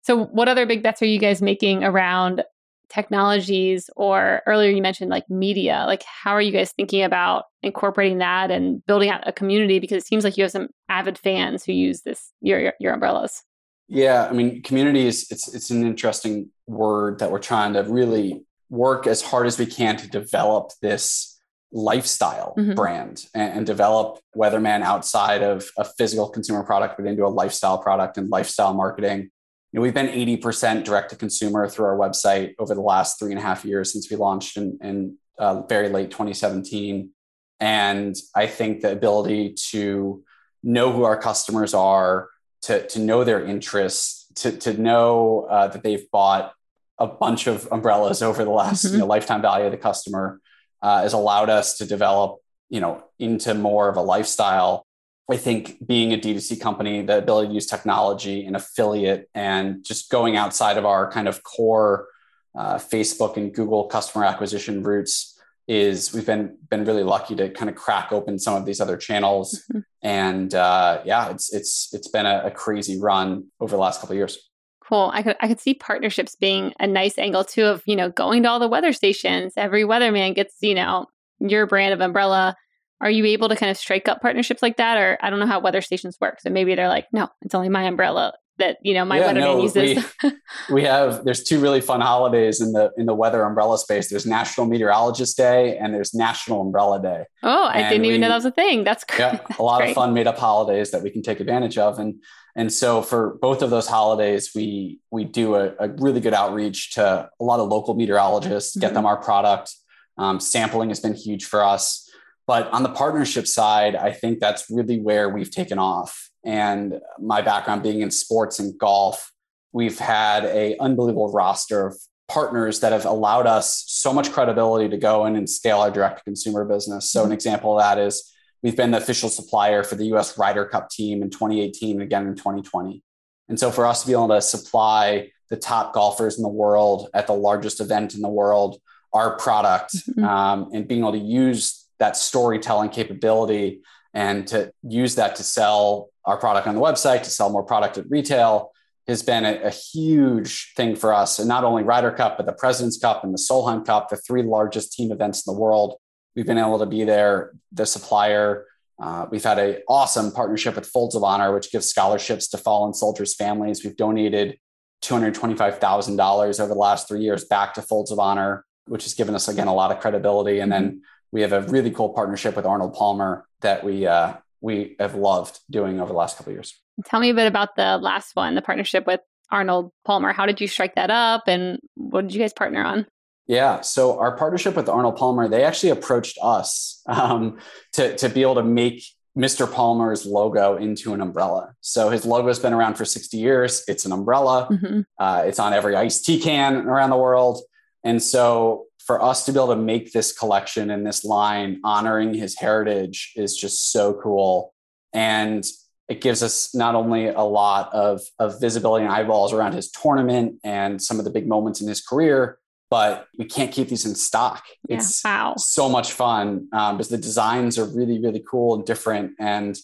So, 0.03 0.25
what 0.25 0.47
other 0.47 0.65
big 0.65 0.81
bets 0.81 1.01
are 1.01 1.07
you 1.07 1.19
guys 1.19 1.41
making 1.41 1.83
around 1.83 2.43
technologies 2.89 3.89
or 3.95 4.41
earlier 4.47 4.69
you 4.69 4.81
mentioned 4.81 5.09
like 5.09 5.29
media? 5.29 5.83
Like, 5.85 6.03
how 6.03 6.31
are 6.31 6.41
you 6.41 6.51
guys 6.51 6.71
thinking 6.71 7.03
about 7.03 7.45
incorporating 7.61 8.19
that 8.19 8.49
and 8.49 8.85
building 8.85 9.09
out 9.09 9.27
a 9.27 9.33
community? 9.33 9.79
Because 9.79 10.03
it 10.03 10.07
seems 10.07 10.23
like 10.23 10.37
you 10.37 10.43
have 10.43 10.51
some 10.51 10.69
avid 10.87 11.17
fans 11.17 11.65
who 11.65 11.73
use 11.73 12.01
this 12.01 12.31
your 12.41 12.59
your, 12.59 12.73
your 12.79 12.93
umbrellas. 12.93 13.43
Yeah, 13.87 14.27
I 14.29 14.33
mean, 14.33 14.61
community 14.61 15.07
is 15.07 15.27
it's 15.31 15.53
it's 15.53 15.69
an 15.71 15.85
interesting 15.85 16.49
word 16.67 17.19
that 17.19 17.31
we're 17.31 17.39
trying 17.39 17.73
to 17.73 17.83
really 17.83 18.43
work 18.69 19.07
as 19.07 19.21
hard 19.21 19.47
as 19.47 19.57
we 19.57 19.65
can 19.65 19.97
to 19.97 20.07
develop 20.07 20.71
this 20.81 21.39
lifestyle 21.71 22.53
mm-hmm. 22.57 22.73
brand 22.73 23.25
and, 23.33 23.53
and, 23.59 23.65
develop 23.65 24.19
Weatherman 24.35 24.81
outside 24.81 25.43
of 25.43 25.69
a 25.77 25.83
physical 25.83 26.27
consumer 26.29 26.63
product, 26.63 26.97
but 26.97 27.05
into 27.05 27.25
a 27.25 27.29
lifestyle 27.29 27.77
product 27.77 28.17
and 28.17 28.29
lifestyle 28.29 28.73
marketing. 28.73 29.29
You 29.71 29.77
know, 29.77 29.81
we've 29.81 29.93
been 29.93 30.07
80% 30.07 30.83
direct 30.83 31.11
to 31.11 31.15
consumer 31.15 31.67
through 31.67 31.85
our 31.85 31.97
website 31.97 32.55
over 32.57 32.73
the 32.73 32.81
last 32.81 33.19
three 33.19 33.31
and 33.31 33.39
a 33.39 33.43
half 33.43 33.65
years 33.65 33.93
since 33.93 34.09
we 34.09 34.17
launched 34.17 34.57
in, 34.57 34.79
in 34.81 35.17
uh, 35.37 35.61
very 35.67 35.89
late 35.89 36.09
2017. 36.09 37.11
And 37.59 38.15
I 38.35 38.47
think 38.47 38.81
the 38.81 38.91
ability 38.91 39.55
to 39.69 40.23
know 40.63 40.91
who 40.91 41.03
our 41.03 41.17
customers 41.17 41.75
are, 41.75 42.29
to, 42.63 42.85
to 42.87 42.99
know 42.99 43.23
their 43.23 43.45
interests, 43.45 44.25
to, 44.35 44.51
to 44.51 44.73
know 44.73 45.47
uh, 45.49 45.67
that 45.67 45.83
they've 45.83 46.09
bought 46.11 46.53
a 46.99 47.07
bunch 47.07 47.47
of 47.47 47.67
umbrellas 47.71 48.21
over 48.21 48.43
the 48.43 48.51
last 48.51 48.85
mm-hmm. 48.85 48.95
you 48.95 48.99
know, 48.99 49.05
lifetime 49.05 49.41
value 49.41 49.65
of 49.65 49.71
the 49.71 49.77
customer 49.77 50.39
uh, 50.81 51.01
has 51.01 51.13
allowed 51.13 51.49
us 51.49 51.77
to 51.77 51.85
develop 51.85 52.39
you 52.69 52.79
know 52.79 53.03
into 53.17 53.53
more 53.53 53.89
of 53.89 53.97
a 53.97 54.01
lifestyle 54.01 54.85
i 55.31 55.37
think 55.37 55.85
being 55.85 56.13
a 56.13 56.17
d2c 56.17 56.59
company 56.59 57.01
the 57.01 57.17
ability 57.17 57.47
to 57.47 57.53
use 57.53 57.65
technology 57.65 58.45
and 58.45 58.55
affiliate 58.55 59.29
and 59.33 59.83
just 59.83 60.11
going 60.11 60.35
outside 60.37 60.77
of 60.77 60.85
our 60.85 61.11
kind 61.11 61.27
of 61.27 61.43
core 61.43 62.07
uh, 62.55 62.75
facebook 62.75 63.37
and 63.37 63.53
google 63.53 63.85
customer 63.85 64.25
acquisition 64.25 64.83
routes 64.83 65.39
is 65.67 66.13
we've 66.13 66.25
been 66.25 66.57
been 66.69 66.83
really 66.83 67.03
lucky 67.03 67.35
to 67.35 67.49
kind 67.49 67.69
of 67.69 67.75
crack 67.75 68.11
open 68.11 68.39
some 68.39 68.55
of 68.55 68.65
these 68.65 68.81
other 68.81 68.97
channels 68.97 69.63
mm-hmm. 69.71 69.79
and 70.01 70.55
uh, 70.55 71.01
yeah 71.05 71.29
it's 71.29 71.53
it's 71.53 71.93
it's 71.93 72.07
been 72.07 72.25
a, 72.25 72.43
a 72.45 72.51
crazy 72.51 72.99
run 72.99 73.45
over 73.59 73.75
the 73.75 73.81
last 73.81 74.01
couple 74.01 74.13
of 74.13 74.17
years 74.17 74.48
Cool. 74.89 75.11
I 75.13 75.21
could 75.21 75.35
I 75.39 75.47
could 75.47 75.59
see 75.59 75.75
partnerships 75.75 76.35
being 76.35 76.73
a 76.79 76.87
nice 76.87 77.19
angle 77.19 77.43
too 77.43 77.65
of, 77.65 77.83
you 77.85 77.95
know, 77.95 78.09
going 78.09 78.41
to 78.41 78.49
all 78.49 78.57
the 78.57 78.67
weather 78.67 78.91
stations. 78.91 79.53
Every 79.55 79.83
weatherman 79.83 80.33
gets, 80.33 80.55
you 80.61 80.73
know, 80.73 81.05
your 81.39 81.67
brand 81.67 81.93
of 81.93 82.01
umbrella. 82.01 82.55
Are 82.99 83.11
you 83.11 83.23
able 83.25 83.49
to 83.49 83.55
kind 83.55 83.69
of 83.69 83.77
strike 83.77 84.07
up 84.07 84.19
partnerships 84.19 84.63
like 84.63 84.77
that? 84.77 84.97
Or 84.97 85.19
I 85.21 85.29
don't 85.29 85.37
know 85.37 85.45
how 85.45 85.59
weather 85.59 85.81
stations 85.81 86.17
work. 86.19 86.41
So 86.41 86.49
maybe 86.49 86.73
they're 86.73 86.87
like, 86.87 87.05
no, 87.13 87.29
it's 87.43 87.53
only 87.53 87.69
my 87.69 87.83
umbrella 87.83 88.33
that, 88.59 88.77
you 88.81 88.93
know, 88.93 89.03
my 89.03 89.19
yeah, 89.19 89.33
weatherman 89.33 89.39
no, 89.39 89.61
uses. 89.61 90.05
We, 90.23 90.31
we 90.71 90.83
have 90.83 91.25
there's 91.25 91.43
two 91.43 91.59
really 91.59 91.81
fun 91.81 92.01
holidays 92.01 92.61
in 92.61 92.71
the 92.71 92.91
in 92.97 93.05
the 93.05 93.13
weather 93.13 93.43
umbrella 93.43 93.77
space. 93.77 94.09
There's 94.09 94.25
National 94.25 94.67
Meteorologist 94.67 95.35
Day 95.35 95.77
and 95.77 95.93
there's 95.93 96.13
National 96.13 96.61
Umbrella 96.61 97.01
Day. 97.01 97.25
Oh, 97.43 97.63
I 97.65 97.89
didn't 97.89 98.01
we, 98.01 98.09
even 98.09 98.21
know 98.21 98.29
that 98.29 98.35
was 98.35 98.45
a 98.45 98.51
thing. 98.51 98.83
That's 98.83 99.03
great. 99.03 99.19
Yeah, 99.19 99.39
a 99.57 99.63
lot 99.63 99.79
great. 99.79 99.89
of 99.89 99.95
fun 99.95 100.13
made 100.13 100.27
up 100.27 100.37
holidays 100.37 100.91
that 100.91 101.01
we 101.01 101.09
can 101.09 101.21
take 101.21 101.39
advantage 101.39 101.77
of. 101.77 101.99
And 101.99 102.21
and 102.55 102.71
so 102.71 103.01
for 103.01 103.37
both 103.41 103.61
of 103.61 103.69
those 103.69 103.87
holidays, 103.87 104.51
we 104.53 104.99
we 105.11 105.25
do 105.25 105.55
a, 105.55 105.73
a 105.79 105.89
really 105.89 106.19
good 106.19 106.33
outreach 106.33 106.91
to 106.93 107.29
a 107.39 107.43
lot 107.43 107.59
of 107.59 107.69
local 107.69 107.93
meteorologists, 107.95 108.71
mm-hmm. 108.71 108.81
get 108.81 108.93
them 108.93 109.05
our 109.05 109.17
product. 109.17 109.73
Um, 110.17 110.39
sampling 110.39 110.89
has 110.89 110.99
been 110.99 111.13
huge 111.13 111.45
for 111.45 111.63
us. 111.63 112.09
But 112.49 112.67
on 112.71 112.81
the 112.81 112.89
partnership 112.89 113.45
side, 113.45 113.95
I 113.95 114.11
think 114.11 114.39
that's 114.39 114.71
really 114.71 114.99
where 114.99 115.29
we've 115.29 115.51
taken 115.51 115.77
off. 115.77 116.28
And 116.45 116.99
my 117.19 117.41
background 117.41 117.83
being 117.83 118.01
in 118.01 118.11
sports 118.11 118.59
and 118.59 118.77
golf, 118.77 119.31
we've 119.71 119.99
had 119.99 120.45
a 120.45 120.77
unbelievable 120.79 121.31
roster 121.31 121.87
of 121.87 121.97
partners 122.27 122.79
that 122.79 122.91
have 122.91 123.05
allowed 123.05 123.47
us 123.47 123.83
so 123.87 124.13
much 124.13 124.31
credibility 124.31 124.87
to 124.89 124.97
go 124.97 125.25
in 125.25 125.35
and 125.35 125.49
scale 125.49 125.79
our 125.79 125.91
direct 125.91 126.19
to 126.19 126.23
consumer 126.23 126.63
business. 126.63 127.11
So 127.11 127.21
an 127.21 127.25
mm-hmm. 127.25 127.33
example 127.33 127.77
of 127.77 127.83
that 127.83 127.97
is 127.97 128.33
We've 128.61 128.75
been 128.75 128.91
the 128.91 128.97
official 128.97 129.29
supplier 129.29 129.83
for 129.83 129.95
the 129.95 130.05
US 130.15 130.37
Ryder 130.37 130.65
Cup 130.65 130.89
team 130.89 131.21
in 131.21 131.29
2018 131.29 131.95
and 131.95 132.01
again 132.01 132.27
in 132.27 132.35
2020. 132.35 133.03
And 133.47 133.59
so 133.59 133.71
for 133.71 133.85
us 133.85 134.01
to 134.01 134.07
be 134.07 134.13
able 134.13 134.27
to 134.29 134.41
supply 134.41 135.31
the 135.49 135.57
top 135.57 135.93
golfers 135.93 136.37
in 136.37 136.43
the 136.43 136.49
world 136.49 137.09
at 137.13 137.25
the 137.25 137.33
largest 137.33 137.79
event 137.79 138.13
in 138.13 138.21
the 138.21 138.29
world, 138.29 138.79
our 139.13 139.37
product, 139.37 139.95
mm-hmm. 139.95 140.23
um, 140.23 140.69
and 140.73 140.87
being 140.87 141.01
able 141.01 141.13
to 141.13 141.17
use 141.17 141.87
that 141.99 142.15
storytelling 142.15 142.89
capability 142.89 143.81
and 144.13 144.47
to 144.47 144.71
use 144.83 145.15
that 145.15 145.35
to 145.37 145.43
sell 145.43 146.08
our 146.25 146.37
product 146.37 146.67
on 146.67 146.75
the 146.75 146.81
website, 146.81 147.23
to 147.23 147.29
sell 147.29 147.49
more 147.49 147.63
product 147.63 147.97
at 147.97 148.09
retail, 148.09 148.71
has 149.07 149.23
been 149.23 149.45
a, 149.45 149.61
a, 149.63 149.69
huge 149.71 150.73
thing 150.75 150.95
for 150.95 151.13
us. 151.13 151.39
And 151.39 151.47
not 151.47 151.63
only 151.63 151.81
Ryder 151.81 152.11
Cup, 152.11 152.37
but 152.37 152.45
the 152.45 152.53
President's 152.53 152.97
Cup 152.97 153.23
and 153.23 153.33
the 153.33 153.39
Solheim 153.39 153.83
Cup, 153.83 154.09
the 154.09 154.17
three 154.17 154.43
largest 154.43 154.93
team 154.93 155.11
events 155.11 155.47
in 155.47 155.53
the 155.53 155.59
world. 155.59 155.95
We've 156.35 156.45
been 156.45 156.59
able 156.59 156.79
to 156.79 156.85
be 156.85 157.03
there, 157.05 157.53
the 157.71 157.85
supplier. 157.85 158.67
Uh, 159.01 159.25
we've 159.31 159.43
had 159.43 159.57
an 159.57 159.77
awesome 159.87 160.31
partnership 160.31 160.75
with 160.75 160.85
Folds 160.85 161.15
of 161.15 161.23
Honor, 161.23 161.53
which 161.53 161.71
gives 161.71 161.89
scholarships 161.89 162.49
to 162.49 162.57
fallen 162.57 162.93
soldiers' 162.93 163.33
families. 163.33 163.83
We've 163.83 163.97
donated 163.97 164.59
$225,000 165.01 166.59
over 166.59 166.67
the 166.67 166.79
last 166.79 167.07
three 167.07 167.21
years 167.21 167.45
back 167.45 167.73
to 167.75 167.81
Folds 167.81 168.11
of 168.11 168.19
Honor, 168.19 168.65
which 168.87 169.03
has 169.05 169.13
given 169.13 169.33
us, 169.33 169.47
again, 169.47 169.67
a 169.67 169.73
lot 169.73 169.91
of 169.91 169.99
credibility. 169.99 170.59
And 170.59 170.71
then 170.71 171.01
we 171.31 171.41
have 171.41 171.53
a 171.53 171.61
really 171.61 171.91
cool 171.91 172.09
partnership 172.09 172.55
with 172.55 172.65
Arnold 172.65 172.93
Palmer 172.93 173.45
that 173.61 173.83
we, 173.83 174.05
uh, 174.05 174.33
we 174.61 174.95
have 174.99 175.15
loved 175.15 175.59
doing 175.69 175.99
over 175.99 176.11
the 176.11 176.17
last 176.17 176.37
couple 176.37 176.51
of 176.51 176.55
years. 176.55 176.79
Tell 177.05 177.19
me 177.19 177.29
a 177.29 177.33
bit 177.33 177.47
about 177.47 177.75
the 177.75 177.97
last 177.97 178.35
one, 178.35 178.55
the 178.55 178.61
partnership 178.61 179.07
with 179.07 179.21
Arnold 179.51 179.91
Palmer. 180.05 180.33
How 180.33 180.45
did 180.45 180.61
you 180.61 180.67
strike 180.67 180.95
that 180.95 181.09
up 181.09 181.43
and 181.47 181.79
what 181.95 182.21
did 182.21 182.33
you 182.33 182.39
guys 182.39 182.53
partner 182.53 182.83
on? 182.83 183.05
Yeah. 183.47 183.81
So 183.81 184.19
our 184.19 184.37
partnership 184.37 184.75
with 184.75 184.89
Arnold 184.89 185.17
Palmer, 185.17 185.47
they 185.47 185.63
actually 185.63 185.89
approached 185.89 186.37
us 186.41 187.01
um, 187.07 187.57
to, 187.93 188.15
to 188.17 188.29
be 188.29 188.43
able 188.43 188.55
to 188.55 188.63
make 188.63 189.03
Mr. 189.35 189.71
Palmer's 189.71 190.25
logo 190.25 190.75
into 190.75 191.13
an 191.13 191.21
umbrella. 191.21 191.73
So 191.81 192.09
his 192.09 192.25
logo 192.25 192.47
has 192.47 192.59
been 192.59 192.73
around 192.73 192.95
for 192.95 193.05
60 193.05 193.37
years. 193.37 193.83
It's 193.87 194.05
an 194.05 194.11
umbrella. 194.11 194.67
Mm-hmm. 194.69 195.01
Uh, 195.17 195.43
it's 195.45 195.59
on 195.59 195.73
every 195.73 195.95
iced 195.95 196.25
tea 196.25 196.39
can 196.39 196.87
around 196.87 197.09
the 197.09 197.17
world. 197.17 197.61
And 198.03 198.21
so 198.21 198.85
for 199.09 199.23
us 199.23 199.43
to 199.43 199.51
be 199.51 199.57
able 199.57 199.69
to 199.69 199.75
make 199.75 200.13
this 200.13 200.31
collection 200.31 200.91
and 200.91 201.03
this 201.03 201.25
line 201.25 201.81
honoring 201.83 202.31
his 202.31 202.55
heritage 202.55 203.33
is 203.35 203.57
just 203.57 203.91
so 203.91 204.13
cool. 204.21 204.71
And 205.13 205.65
it 206.07 206.21
gives 206.21 206.43
us 206.43 206.75
not 206.75 206.93
only 206.93 207.25
a 207.25 207.41
lot 207.41 207.91
of, 207.91 208.21
of 208.37 208.61
visibility 208.61 209.05
and 209.05 209.11
eyeballs 209.11 209.51
around 209.51 209.73
his 209.73 209.89
tournament 209.89 210.59
and 210.63 211.01
some 211.01 211.17
of 211.17 211.25
the 211.25 211.31
big 211.31 211.47
moments 211.47 211.81
in 211.81 211.87
his 211.87 212.01
career, 212.01 212.59
but 212.91 213.25
we 213.35 213.45
can't 213.45 213.71
keep 213.71 213.89
these 213.89 214.05
in 214.05 214.13
stock. 214.13 214.63
Yeah, 214.87 214.97
it's 214.97 215.23
wow. 215.23 215.55
so 215.57 215.89
much 215.89 216.13
fun 216.13 216.67
um, 216.71 216.97
because 216.97 217.09
the 217.09 217.17
designs 217.17 217.79
are 217.79 217.85
really, 217.85 218.21
really 218.21 218.43
cool 218.47 218.75
and 218.75 218.85
different. 218.85 219.31
And 219.39 219.75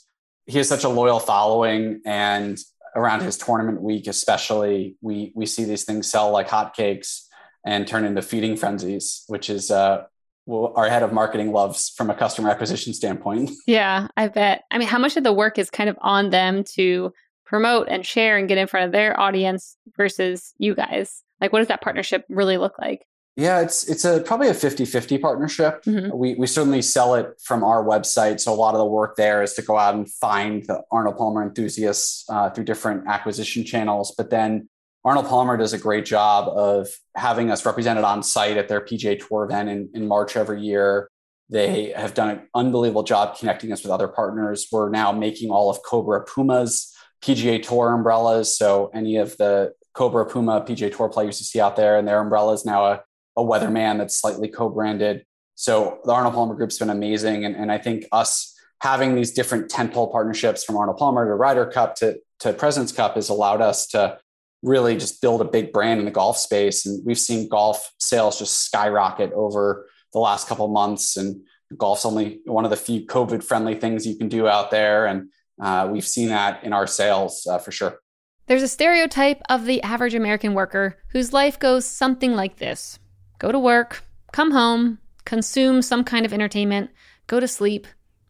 he 0.46 0.60
has 0.60 0.70
such 0.70 0.84
a 0.84 0.90
loyal 0.90 1.20
following. 1.20 2.00
And 2.06 2.60
around 2.96 3.24
his 3.24 3.40
tournament 3.40 3.82
week, 3.82 4.06
especially, 4.06 4.98
we 5.02 5.32
we 5.34 5.48
see 5.48 5.64
these 5.64 5.84
things 5.84 6.12
sell 6.12 6.30
like 6.30 6.48
hotcakes 6.48 7.25
and 7.66 7.88
turn 7.88 8.06
into 8.06 8.22
feeding 8.22 8.56
frenzies, 8.56 9.24
which 9.28 9.50
is 9.50 9.72
uh, 9.72 10.04
well, 10.46 10.74
our 10.76 10.88
head 10.88 11.04
of 11.04 11.12
marketing 11.12 11.52
loves 11.52 11.90
from 11.90 12.10
a 12.10 12.16
customer 12.16 12.50
acquisition 12.50 12.94
standpoint. 12.94 13.52
Yeah, 13.68 14.08
I 14.16 14.28
bet. 14.28 14.64
I 14.70 14.78
mean, 14.78 14.88
how 14.88 15.00
much 15.00 15.18
of 15.18 15.24
the 15.24 15.34
work 15.34 15.58
is 15.58 15.70
kind 15.72 15.90
of 15.90 15.98
on 16.02 16.30
them 16.30 16.64
to 16.76 17.12
promote 17.46 17.88
and 17.90 18.06
share 18.06 18.38
and 18.38 18.48
get 18.48 18.60
in 18.60 18.68
front 18.68 18.86
of 18.86 18.92
their 18.92 19.20
audience 19.20 19.76
versus 19.98 20.54
you 20.58 20.76
guys? 20.76 21.24
Like, 21.42 21.52
what 21.52 21.60
does 21.60 21.68
that 21.70 21.82
partnership 21.82 22.26
really 22.30 22.58
look 22.58 22.78
like? 22.80 23.06
Yeah, 23.38 23.60
it's 23.60 23.90
it's 23.90 24.06
a 24.06 24.22
probably 24.22 24.48
a 24.48 24.54
50-50 24.54 25.22
partnership. 25.22 25.84
Mm-hmm. 25.84 26.16
We 26.16 26.36
we 26.36 26.48
certainly 26.48 26.82
sell 26.82 27.16
it 27.16 27.28
from 27.44 27.64
our 27.64 27.84
website. 27.84 28.40
So 28.40 28.54
a 28.54 28.56
lot 28.56 28.76
of 28.76 28.80
the 28.80 28.86
work 28.86 29.18
there 29.18 29.44
is 29.44 29.54
to 29.56 29.62
go 29.62 29.78
out 29.78 29.96
and 29.96 30.10
find 30.10 30.64
the 30.66 30.84
Arnold 30.90 31.18
Palmer 31.18 31.44
enthusiasts 31.44 32.24
uh, 32.30 32.50
through 32.52 32.64
different 32.64 33.08
acquisition 33.08 33.66
channels. 33.66 34.14
But 34.18 34.30
then 34.30 34.70
Arnold 35.06 35.28
Palmer 35.28 35.56
does 35.56 35.72
a 35.72 35.78
great 35.78 36.04
job 36.04 36.50
of 36.50 36.90
having 37.16 37.52
us 37.52 37.64
represented 37.64 38.04
on 38.04 38.24
site 38.24 38.58
at 38.58 38.68
their 38.68 38.82
PGA 38.82 39.20
Tour 39.20 39.46
event 39.46 39.70
in, 39.70 39.90
in 39.94 40.08
March 40.08 40.36
every 40.36 40.62
year. 40.62 41.12
They 41.48 41.92
have 41.96 42.16
done 42.16 42.32
an 42.32 42.48
unbelievable 42.56 43.04
job 43.04 43.38
connecting 43.38 43.72
us 43.72 43.84
with 43.84 43.92
other 43.92 44.08
partners. 44.08 44.68
We're 44.72 44.90
now 44.90 45.12
making 45.12 45.52
all 45.52 45.70
of 45.70 45.78
Cobra 45.84 46.26
Puma's 46.26 46.92
PGA 47.22 47.62
Tour 47.62 47.94
umbrellas. 47.94 48.58
So 48.58 48.90
any 48.96 49.18
of 49.18 49.38
the 49.38 49.74
Cobra 49.94 50.26
Puma 50.26 50.62
PGA 50.62 50.96
Tour 50.96 51.08
players 51.08 51.40
you 51.40 51.46
see 51.46 51.62
out 51.62 51.76
there, 51.76 52.00
and 52.00 52.08
their 52.08 52.20
umbrella 52.20 52.54
is 52.54 52.66
now 52.66 52.86
a, 52.86 53.04
a 53.38 53.44
weatherman 53.44 54.00
that's 54.00 54.20
slightly 54.20 54.48
co-branded. 54.48 55.24
So 55.54 56.00
the 56.04 56.14
Arnold 56.14 56.34
Palmer 56.34 56.56
Group's 56.56 56.80
been 56.80 56.90
amazing, 56.90 57.46
and, 57.46 57.56
and 57.56 57.72
I 57.72 57.78
think 57.78 58.06
us 58.12 58.56
having 58.82 59.14
these 59.14 59.34
different 59.34 59.70
tentpole 59.70 60.12
partnerships 60.12 60.64
from 60.64 60.78
Arnold 60.78 60.98
Palmer 60.98 61.28
to 61.28 61.36
Ryder 61.36 61.68
Cup 61.68 61.96
to 61.98 62.18
to 62.40 62.54
President's 62.54 62.92
Cup 62.92 63.16
has 63.16 63.30
allowed 63.30 63.62
us 63.62 63.88
to 63.88 64.18
really 64.66 64.98
just 64.98 65.22
build 65.22 65.42
a 65.42 65.46
big 65.46 65.72
brand 65.72 66.00
in 66.00 66.06
the 66.06 66.12
golf 66.12 66.38
space. 66.38 66.86
And 66.86 67.06
we've 67.06 67.20
seen 67.20 67.48
golf 67.48 67.92
sales 68.00 68.40
just 68.40 68.62
skyrocket 68.62 69.32
over 69.34 69.88
the 70.12 70.20
last 70.20 70.48
couple 70.48 70.68
months. 70.68 71.18
And 71.18 71.42
golf's 71.78 72.06
only 72.06 72.40
one 72.46 72.66
of 72.66 72.72
the 72.72 72.78
few 72.78 73.06
COVID 73.06 73.44
friendly 73.44 73.76
things 73.76 74.08
you 74.08 74.18
can 74.18 74.28
do 74.28 74.48
out 74.48 74.72
there. 74.72 75.06
And 75.06 75.30
uh, 75.62 75.88
we've 75.92 76.08
seen 76.08 76.30
that 76.30 76.64
in 76.64 76.74
our 76.74 76.88
sales 76.88 77.48
uh, 77.50 77.60
for 77.60 77.72
sure. 77.72 78.00
There's 78.48 78.64
a 78.64 78.68
stereotype 78.68 79.42
of 79.50 79.66
the 79.66 79.82
average 79.84 80.14
American 80.14 80.54
worker 80.54 80.98
whose 81.10 81.34
life 81.34 81.58
goes 81.60 81.86
something 81.86 82.36
like 82.36 82.58
this 82.58 83.00
go 83.40 83.52
to 83.52 83.60
work, 83.60 84.04
come 84.32 84.52
home, 84.52 85.00
consume 85.26 85.82
some 85.82 86.04
kind 86.04 86.26
of 86.26 86.34
entertainment, 86.34 86.90
go 87.28 87.40
to 87.40 87.48
sleep, 87.48 87.88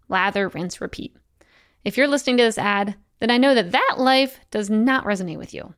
lather, 0.09 0.49
rinse, 0.49 0.81
repeat. 0.81 1.15
If 1.83 1.97
you're 1.97 2.07
listening 2.07 2.37
to 2.37 2.43
this 2.43 2.57
ad, 2.57 2.95
then 3.19 3.29
I 3.29 3.37
know 3.37 3.53
that 3.53 3.71
that 3.71 3.95
life 3.97 4.39
does 4.51 4.69
not 4.69 5.05
resonate 5.05 5.37
with 5.37 5.53
you. 5.53 5.73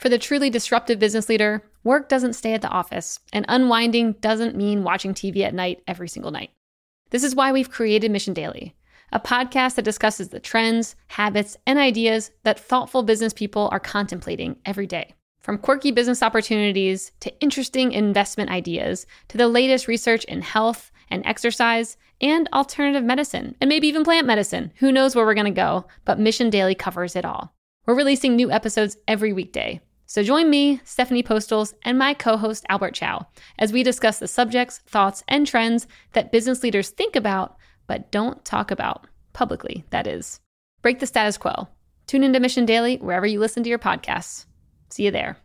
For 0.00 0.08
the 0.08 0.16
truly 0.16 0.48
disruptive 0.48 0.98
business 0.98 1.28
leader, 1.28 1.62
work 1.84 2.08
doesn't 2.08 2.32
stay 2.32 2.54
at 2.54 2.62
the 2.62 2.70
office, 2.70 3.20
and 3.34 3.44
unwinding 3.50 4.12
doesn't 4.22 4.56
mean 4.56 4.82
watching 4.82 5.12
TV 5.12 5.42
at 5.42 5.52
night 5.52 5.82
every 5.86 6.08
single 6.08 6.30
night. 6.30 6.52
This 7.10 7.22
is 7.22 7.34
why 7.34 7.52
we've 7.52 7.70
created 7.70 8.10
Mission 8.10 8.32
Daily, 8.32 8.74
a 9.12 9.20
podcast 9.20 9.74
that 9.74 9.84
discusses 9.84 10.30
the 10.30 10.40
trends, 10.40 10.96
habits, 11.08 11.58
and 11.66 11.78
ideas 11.78 12.30
that 12.44 12.58
thoughtful 12.58 13.02
business 13.02 13.34
people 13.34 13.68
are 13.72 13.78
contemplating 13.78 14.56
every 14.64 14.86
day. 14.86 15.12
From 15.38 15.58
quirky 15.58 15.90
business 15.90 16.22
opportunities 16.22 17.12
to 17.20 17.38
interesting 17.40 17.92
investment 17.92 18.48
ideas 18.48 19.04
to 19.28 19.36
the 19.36 19.48
latest 19.48 19.86
research 19.86 20.24
in 20.24 20.40
health 20.40 20.90
and 21.10 21.26
exercise 21.26 21.98
and 22.22 22.48
alternative 22.54 23.04
medicine, 23.04 23.54
and 23.60 23.68
maybe 23.68 23.88
even 23.88 24.04
plant 24.04 24.26
medicine. 24.26 24.72
Who 24.76 24.92
knows 24.92 25.14
where 25.14 25.26
we're 25.26 25.34
going 25.34 25.44
to 25.44 25.50
go, 25.50 25.84
but 26.06 26.18
Mission 26.18 26.48
Daily 26.48 26.74
covers 26.74 27.16
it 27.16 27.26
all. 27.26 27.54
We're 27.84 27.94
releasing 27.96 28.34
new 28.34 28.50
episodes 28.50 28.96
every 29.06 29.34
weekday. 29.34 29.82
So 30.10 30.24
join 30.24 30.50
me, 30.50 30.80
Stephanie 30.82 31.22
Postles, 31.22 31.72
and 31.84 31.96
my 31.96 32.14
co 32.14 32.36
host 32.36 32.66
Albert 32.68 32.94
Chow 32.94 33.28
as 33.60 33.72
we 33.72 33.84
discuss 33.84 34.18
the 34.18 34.26
subjects, 34.26 34.78
thoughts, 34.78 35.22
and 35.28 35.46
trends 35.46 35.86
that 36.14 36.32
business 36.32 36.64
leaders 36.64 36.90
think 36.90 37.14
about 37.14 37.54
but 37.86 38.10
don't 38.10 38.44
talk 38.44 38.72
about 38.72 39.06
publicly, 39.34 39.84
that 39.90 40.08
is. 40.08 40.40
Break 40.82 40.98
the 40.98 41.06
status 41.06 41.38
quo. 41.38 41.68
Tune 42.08 42.24
into 42.24 42.40
Mission 42.40 42.66
Daily 42.66 42.96
wherever 42.96 43.24
you 43.24 43.38
listen 43.38 43.62
to 43.62 43.68
your 43.68 43.78
podcasts. 43.78 44.46
See 44.90 45.04
you 45.04 45.12
there. 45.12 45.36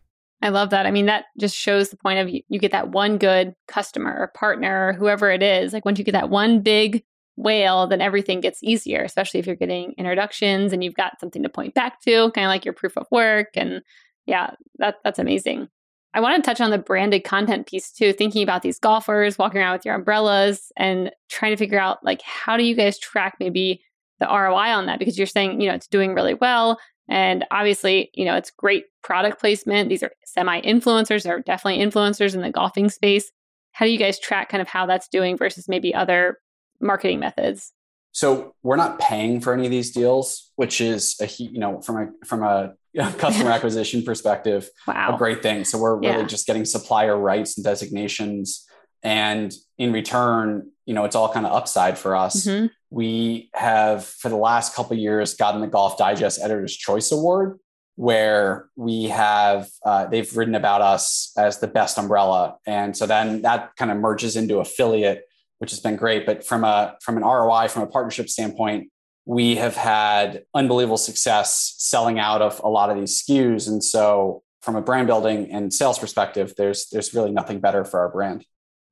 I 0.41 0.49
love 0.49 0.71
that. 0.71 0.87
I 0.87 0.91
mean, 0.91 1.05
that 1.05 1.25
just 1.39 1.55
shows 1.55 1.91
the 1.91 1.97
point 1.97 2.17
of 2.17 2.29
you, 2.29 2.41
you 2.49 2.57
get 2.57 2.71
that 2.71 2.89
one 2.89 3.19
good 3.19 3.53
customer 3.67 4.17
or 4.17 4.29
partner 4.29 4.87
or 4.87 4.93
whoever 4.93 5.29
it 5.29 5.43
is. 5.43 5.73
Like 5.73 5.85
once 5.85 5.99
you 5.99 6.05
get 6.05 6.13
that 6.13 6.31
one 6.31 6.61
big 6.61 7.03
whale, 7.35 7.85
then 7.85 8.01
everything 8.01 8.41
gets 8.41 8.63
easier, 8.63 9.03
especially 9.03 9.39
if 9.39 9.45
you're 9.45 9.55
getting 9.55 9.93
introductions 9.99 10.73
and 10.73 10.83
you've 10.83 10.95
got 10.95 11.19
something 11.19 11.43
to 11.43 11.49
point 11.49 11.75
back 11.75 12.01
to, 12.01 12.31
kind 12.31 12.45
of 12.45 12.49
like 12.49 12.65
your 12.65 12.73
proof 12.73 12.97
of 12.97 13.05
work. 13.11 13.49
And 13.53 13.83
yeah, 14.25 14.51
that 14.77 14.95
that's 15.03 15.19
amazing. 15.19 15.69
I 16.13 16.21
want 16.21 16.41
to 16.41 16.49
touch 16.49 16.61
on 16.61 16.71
the 16.71 16.77
branded 16.77 17.25
content 17.25 17.67
piece 17.67 17.91
too, 17.91 18.13
thinking 18.13 18.41
about 18.41 18.61
these 18.61 18.79
golfers 18.79 19.37
walking 19.37 19.59
around 19.59 19.73
with 19.73 19.85
your 19.85 19.95
umbrellas 19.95 20.71
and 20.77 21.11
trying 21.29 21.51
to 21.51 21.57
figure 21.57 21.79
out 21.79 22.03
like 22.05 22.21
how 22.21 22.55
do 22.55 22.63
you 22.63 22.73
guys 22.73 22.97
track 22.97 23.35
maybe 23.39 23.83
the 24.19 24.27
ROI 24.27 24.73
on 24.73 24.85
that 24.85 24.97
because 24.97 25.17
you're 25.17 25.27
saying, 25.27 25.59
you 25.59 25.67
know, 25.67 25.75
it's 25.75 25.87
doing 25.87 26.13
really 26.13 26.33
well. 26.33 26.79
And 27.09 27.43
obviously, 27.51 28.11
you 28.13 28.23
know, 28.23 28.35
it's 28.35 28.49
great 28.49 28.85
product 29.03 29.41
placement. 29.41 29.89
These 29.89 30.03
are 30.03 30.11
semi 30.23 30.61
influencers, 30.61 31.23
they're 31.23 31.41
definitely 31.41 31.83
influencers 31.83 32.33
in 32.33 32.41
the 32.41 32.49
golfing 32.49 32.89
space. 32.89 33.29
How 33.73 33.85
do 33.85 33.91
you 33.91 33.99
guys 33.99 34.17
track 34.17 34.47
kind 34.47 34.61
of 34.61 34.69
how 34.69 34.85
that's 34.85 35.09
doing 35.09 35.35
versus 35.35 35.67
maybe 35.67 35.93
other 35.93 36.39
marketing 36.79 37.19
methods? 37.19 37.73
So 38.13 38.55
we're 38.63 38.77
not 38.77 38.99
paying 38.99 39.41
for 39.41 39.53
any 39.53 39.65
of 39.65 39.71
these 39.71 39.91
deals, 39.91 40.49
which 40.55 40.79
is 40.79 41.17
a 41.19 41.27
you 41.27 41.59
know 41.59 41.81
from 41.81 41.97
a 41.97 42.25
from 42.25 42.43
a 42.43 42.73
customer 43.17 43.51
acquisition 43.51 44.03
perspective, 44.03 44.69
wow. 44.87 45.15
a 45.15 45.17
great 45.17 45.41
thing. 45.41 45.65
So 45.65 45.77
we're 45.77 45.95
really 45.95 46.19
yeah. 46.19 46.23
just 46.23 46.47
getting 46.47 46.65
supplier 46.65 47.17
rights 47.17 47.57
and 47.57 47.63
designations, 47.63 48.65
and 49.03 49.53
in 49.77 49.91
return, 49.91 50.71
you 50.85 50.93
know, 50.93 51.03
it's 51.03 51.15
all 51.15 51.31
kind 51.31 51.45
of 51.45 51.51
upside 51.51 51.97
for 51.97 52.15
us. 52.15 52.45
Mm-hmm. 52.45 52.67
We 52.89 53.49
have 53.53 54.05
for 54.05 54.29
the 54.29 54.37
last 54.37 54.75
couple 54.75 54.95
years 54.95 55.35
gotten 55.35 55.61
the 55.61 55.67
Golf 55.67 55.97
Digest 55.97 56.39
Editor's 56.41 56.75
Choice 56.75 57.11
Award, 57.11 57.59
where 57.95 58.69
we 58.75 59.05
have 59.05 59.69
uh, 59.85 60.05
they've 60.05 60.35
written 60.35 60.55
about 60.55 60.81
us 60.81 61.33
as 61.37 61.59
the 61.59 61.67
best 61.67 61.97
umbrella, 61.97 62.57
and 62.65 62.95
so 62.95 63.05
then 63.05 63.41
that 63.41 63.75
kind 63.75 63.91
of 63.91 63.97
merges 63.97 64.37
into 64.37 64.59
affiliate, 64.59 65.23
which 65.57 65.71
has 65.71 65.81
been 65.81 65.97
great. 65.97 66.25
But 66.25 66.45
from 66.45 66.63
a 66.63 66.95
from 67.01 67.17
an 67.17 67.23
ROI, 67.23 67.67
from 67.67 67.83
a 67.83 67.87
partnership 67.87 68.29
standpoint, 68.29 68.89
we 69.25 69.55
have 69.55 69.75
had 69.75 70.43
unbelievable 70.53 70.97
success 70.97 71.75
selling 71.77 72.19
out 72.19 72.41
of 72.41 72.59
a 72.63 72.69
lot 72.69 72.89
of 72.89 72.97
these 72.97 73.23
SKUs, 73.23 73.67
and 73.67 73.83
so 73.83 74.43
from 74.61 74.75
a 74.75 74.81
brand 74.81 75.07
building 75.07 75.51
and 75.51 75.73
sales 75.73 75.99
perspective, 75.99 76.53
there's 76.57 76.87
there's 76.89 77.13
really 77.13 77.31
nothing 77.31 77.59
better 77.59 77.85
for 77.85 77.99
our 77.99 78.09
brand. 78.09 78.45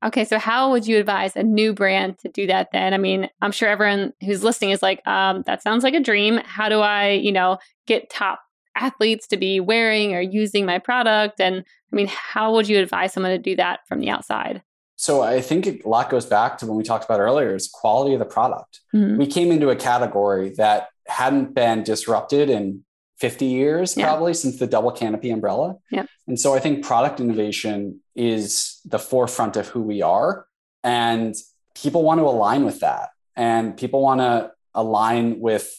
Okay, 0.03 0.25
so 0.25 0.37
how 0.37 0.71
would 0.71 0.85
you 0.85 0.97
advise 0.99 1.35
a 1.37 1.43
new 1.43 1.73
brand 1.73 2.19
to 2.19 2.29
do 2.29 2.45
that 2.47 2.69
then? 2.73 2.93
I 2.93 2.97
mean, 2.97 3.29
I'm 3.41 3.53
sure 3.53 3.69
everyone 3.69 4.11
who's 4.21 4.43
listening 4.43 4.71
is 4.71 4.81
like, 4.81 5.05
um, 5.07 5.43
that 5.45 5.63
sounds 5.63 5.83
like 5.83 5.93
a 5.93 5.99
dream. 6.01 6.41
How 6.43 6.67
do 6.67 6.81
I, 6.81 7.11
you 7.11 7.31
know, 7.31 7.57
get 7.87 8.09
top 8.09 8.41
athletes 8.75 9.27
to 9.27 9.37
be 9.37 9.61
wearing 9.61 10.13
or 10.13 10.19
using 10.19 10.65
my 10.65 10.77
product? 10.77 11.39
And 11.39 11.63
I 11.91 11.95
mean, 11.95 12.07
how 12.09 12.53
would 12.53 12.67
you 12.67 12.79
advise 12.79 13.13
someone 13.13 13.31
to 13.31 13.37
do 13.37 13.55
that 13.55 13.79
from 13.87 14.01
the 14.01 14.09
outside? 14.09 14.61
So 15.03 15.21
I 15.21 15.41
think 15.41 15.67
a 15.67 15.81
lot 15.83 16.09
goes 16.09 16.25
back 16.25 16.59
to 16.59 16.65
when 16.65 16.77
we 16.77 16.83
talked 16.85 17.03
about 17.03 17.19
earlier 17.19 17.53
is 17.53 17.67
quality 17.67 18.13
of 18.13 18.19
the 18.19 18.25
product. 18.25 18.79
Mm-hmm. 18.95 19.17
We 19.17 19.27
came 19.27 19.51
into 19.51 19.69
a 19.69 19.75
category 19.75 20.51
that 20.51 20.87
hadn't 21.07 21.53
been 21.53 21.83
disrupted 21.83 22.49
in 22.49 22.85
50 23.19 23.43
years 23.43 23.97
yeah. 23.97 24.05
probably 24.05 24.33
since 24.33 24.59
the 24.59 24.65
double 24.65 24.93
canopy 24.93 25.29
umbrella. 25.29 25.75
Yeah. 25.91 26.05
And 26.25 26.39
so 26.39 26.53
I 26.53 26.59
think 26.59 26.85
product 26.85 27.19
innovation 27.19 27.99
is 28.15 28.79
the 28.85 28.97
forefront 28.97 29.57
of 29.57 29.67
who 29.67 29.81
we 29.81 30.01
are 30.01 30.45
and 30.85 31.35
people 31.75 32.03
want 32.03 32.21
to 32.21 32.25
align 32.25 32.63
with 32.63 32.79
that 32.79 33.09
and 33.35 33.75
people 33.75 34.01
want 34.01 34.21
to 34.21 34.53
align 34.73 35.41
with 35.41 35.69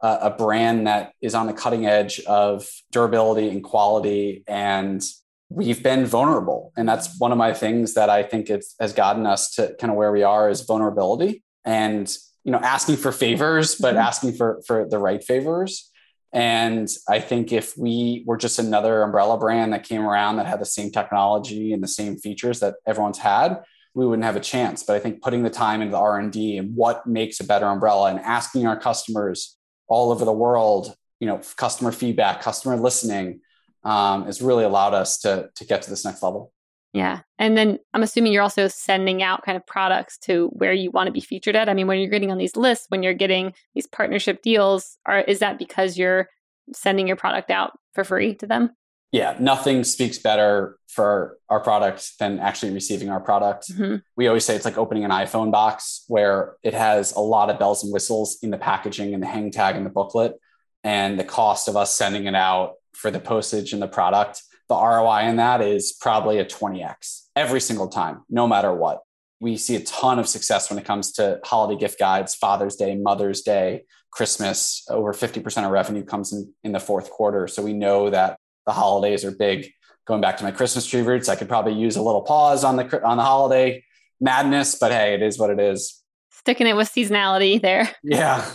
a, 0.00 0.18
a 0.22 0.30
brand 0.30 0.86
that 0.86 1.12
is 1.20 1.34
on 1.34 1.46
the 1.46 1.52
cutting 1.52 1.84
edge 1.84 2.20
of 2.20 2.66
durability 2.92 3.50
and 3.50 3.62
quality 3.62 4.42
and 4.48 5.04
we've 5.50 5.82
been 5.82 6.06
vulnerable 6.06 6.72
and 6.76 6.88
that's 6.88 7.18
one 7.18 7.32
of 7.32 7.38
my 7.38 7.52
things 7.52 7.94
that 7.94 8.08
i 8.08 8.22
think 8.22 8.48
it's, 8.48 8.74
has 8.80 8.92
gotten 8.92 9.26
us 9.26 9.50
to 9.54 9.74
kind 9.78 9.90
of 9.90 9.96
where 9.96 10.12
we 10.12 10.22
are 10.22 10.48
is 10.48 10.62
vulnerability 10.62 11.42
and 11.64 12.16
you 12.44 12.52
know 12.52 12.58
asking 12.58 12.96
for 12.96 13.12
favors 13.12 13.74
but 13.74 13.90
mm-hmm. 13.90 14.02
asking 14.02 14.32
for 14.32 14.62
for 14.66 14.88
the 14.88 14.98
right 14.98 15.22
favors 15.22 15.90
and 16.32 16.88
I 17.08 17.20
think 17.20 17.52
if 17.52 17.76
we 17.76 18.22
were 18.26 18.36
just 18.36 18.58
another 18.58 19.02
umbrella 19.02 19.36
brand 19.38 19.72
that 19.72 19.82
came 19.82 20.02
around 20.02 20.36
that 20.36 20.46
had 20.46 20.60
the 20.60 20.66
same 20.66 20.90
technology 20.90 21.72
and 21.72 21.82
the 21.82 21.88
same 21.88 22.16
features 22.16 22.60
that 22.60 22.76
everyone's 22.86 23.18
had, 23.18 23.62
we 23.94 24.06
wouldn't 24.06 24.24
have 24.24 24.36
a 24.36 24.40
chance. 24.40 24.84
But 24.84 24.94
I 24.94 25.00
think 25.00 25.22
putting 25.22 25.42
the 25.42 25.50
time 25.50 25.82
into 25.82 25.92
the 25.92 25.98
R 25.98 26.18
and 26.18 26.30
D 26.30 26.56
and 26.58 26.76
what 26.76 27.06
makes 27.06 27.40
a 27.40 27.44
better 27.44 27.66
umbrella 27.66 28.10
and 28.10 28.20
asking 28.20 28.66
our 28.66 28.78
customers 28.78 29.56
all 29.88 30.12
over 30.12 30.24
the 30.24 30.32
world, 30.32 30.94
you 31.18 31.26
know, 31.26 31.40
customer 31.56 31.90
feedback, 31.90 32.40
customer 32.42 32.76
listening, 32.76 33.40
um, 33.84 34.24
has 34.24 34.42
really 34.42 34.64
allowed 34.64 34.94
us 34.94 35.18
to 35.20 35.50
to 35.56 35.64
get 35.64 35.82
to 35.82 35.90
this 35.90 36.04
next 36.04 36.22
level. 36.22 36.52
Yeah. 36.92 37.20
And 37.38 37.56
then 37.56 37.78
I'm 37.94 38.02
assuming 38.02 38.32
you're 38.32 38.42
also 38.42 38.66
sending 38.66 39.22
out 39.22 39.44
kind 39.44 39.56
of 39.56 39.64
products 39.64 40.18
to 40.22 40.48
where 40.48 40.72
you 40.72 40.90
want 40.90 41.06
to 41.06 41.12
be 41.12 41.20
featured 41.20 41.54
at. 41.54 41.68
I 41.68 41.74
mean, 41.74 41.86
when 41.86 42.00
you're 42.00 42.10
getting 42.10 42.32
on 42.32 42.38
these 42.38 42.56
lists, 42.56 42.86
when 42.88 43.02
you're 43.02 43.14
getting 43.14 43.54
these 43.74 43.86
partnership 43.86 44.42
deals, 44.42 44.98
are 45.06 45.20
is 45.20 45.38
that 45.38 45.58
because 45.58 45.96
you're 45.96 46.28
sending 46.74 47.06
your 47.06 47.16
product 47.16 47.50
out 47.50 47.78
for 47.94 48.02
free 48.04 48.34
to 48.36 48.46
them? 48.46 48.70
Yeah, 49.12 49.36
nothing 49.40 49.82
speaks 49.82 50.18
better 50.18 50.78
for 50.88 51.38
our 51.48 51.60
product 51.60 52.18
than 52.20 52.38
actually 52.38 52.72
receiving 52.72 53.10
our 53.10 53.18
product. 53.18 53.70
Mm-hmm. 53.72 53.96
We 54.16 54.28
always 54.28 54.44
say 54.44 54.54
it's 54.54 54.64
like 54.64 54.78
opening 54.78 55.04
an 55.04 55.10
iPhone 55.10 55.50
box 55.50 56.04
where 56.06 56.54
it 56.62 56.74
has 56.74 57.12
a 57.12 57.20
lot 57.20 57.50
of 57.50 57.58
bells 57.58 57.82
and 57.82 57.92
whistles 57.92 58.38
in 58.40 58.50
the 58.50 58.58
packaging 58.58 59.12
and 59.12 59.22
the 59.22 59.26
hang 59.26 59.50
tag 59.50 59.74
and 59.74 59.84
the 59.84 59.90
booklet. 59.90 60.34
And 60.82 61.18
the 61.18 61.24
cost 61.24 61.68
of 61.68 61.76
us 61.76 61.94
sending 61.94 62.26
it 62.26 62.34
out 62.34 62.74
for 63.00 63.10
the 63.10 63.20
postage 63.20 63.72
and 63.72 63.82
the 63.82 63.88
product 63.88 64.42
the 64.70 64.76
ROI 64.76 65.28
in 65.28 65.36
that 65.36 65.60
is 65.60 65.92
probably 65.92 66.38
a 66.38 66.44
20x 66.44 67.26
every 67.34 67.60
single 67.60 67.88
time, 67.88 68.22
no 68.30 68.46
matter 68.46 68.72
what. 68.72 69.00
We 69.40 69.56
see 69.56 69.74
a 69.74 69.80
ton 69.80 70.20
of 70.20 70.28
success 70.28 70.70
when 70.70 70.78
it 70.78 70.84
comes 70.84 71.10
to 71.14 71.40
holiday 71.44 71.78
gift 71.78 71.98
guides, 71.98 72.36
Father's 72.36 72.76
Day, 72.76 72.94
Mother's 72.94 73.42
Day, 73.42 73.82
Christmas. 74.12 74.84
Over 74.88 75.12
50% 75.12 75.64
of 75.64 75.72
revenue 75.72 76.04
comes 76.04 76.32
in, 76.32 76.54
in 76.62 76.70
the 76.70 76.78
fourth 76.78 77.10
quarter. 77.10 77.48
So 77.48 77.64
we 77.64 77.72
know 77.72 78.10
that 78.10 78.38
the 78.64 78.72
holidays 78.72 79.24
are 79.24 79.32
big. 79.32 79.72
Going 80.06 80.20
back 80.20 80.36
to 80.36 80.44
my 80.44 80.52
Christmas 80.52 80.86
tree 80.86 81.02
roots, 81.02 81.28
I 81.28 81.34
could 81.34 81.48
probably 81.48 81.74
use 81.74 81.96
a 81.96 82.02
little 82.02 82.22
pause 82.22 82.62
on 82.62 82.76
the 82.76 83.04
on 83.04 83.16
the 83.16 83.24
holiday 83.24 83.84
madness, 84.20 84.76
but 84.76 84.92
hey, 84.92 85.14
it 85.14 85.22
is 85.22 85.36
what 85.36 85.50
it 85.50 85.58
is. 85.58 86.00
Sticking 86.30 86.68
it 86.68 86.76
with 86.76 86.92
seasonality 86.92 87.60
there. 87.60 87.90
Yeah. 88.04 88.48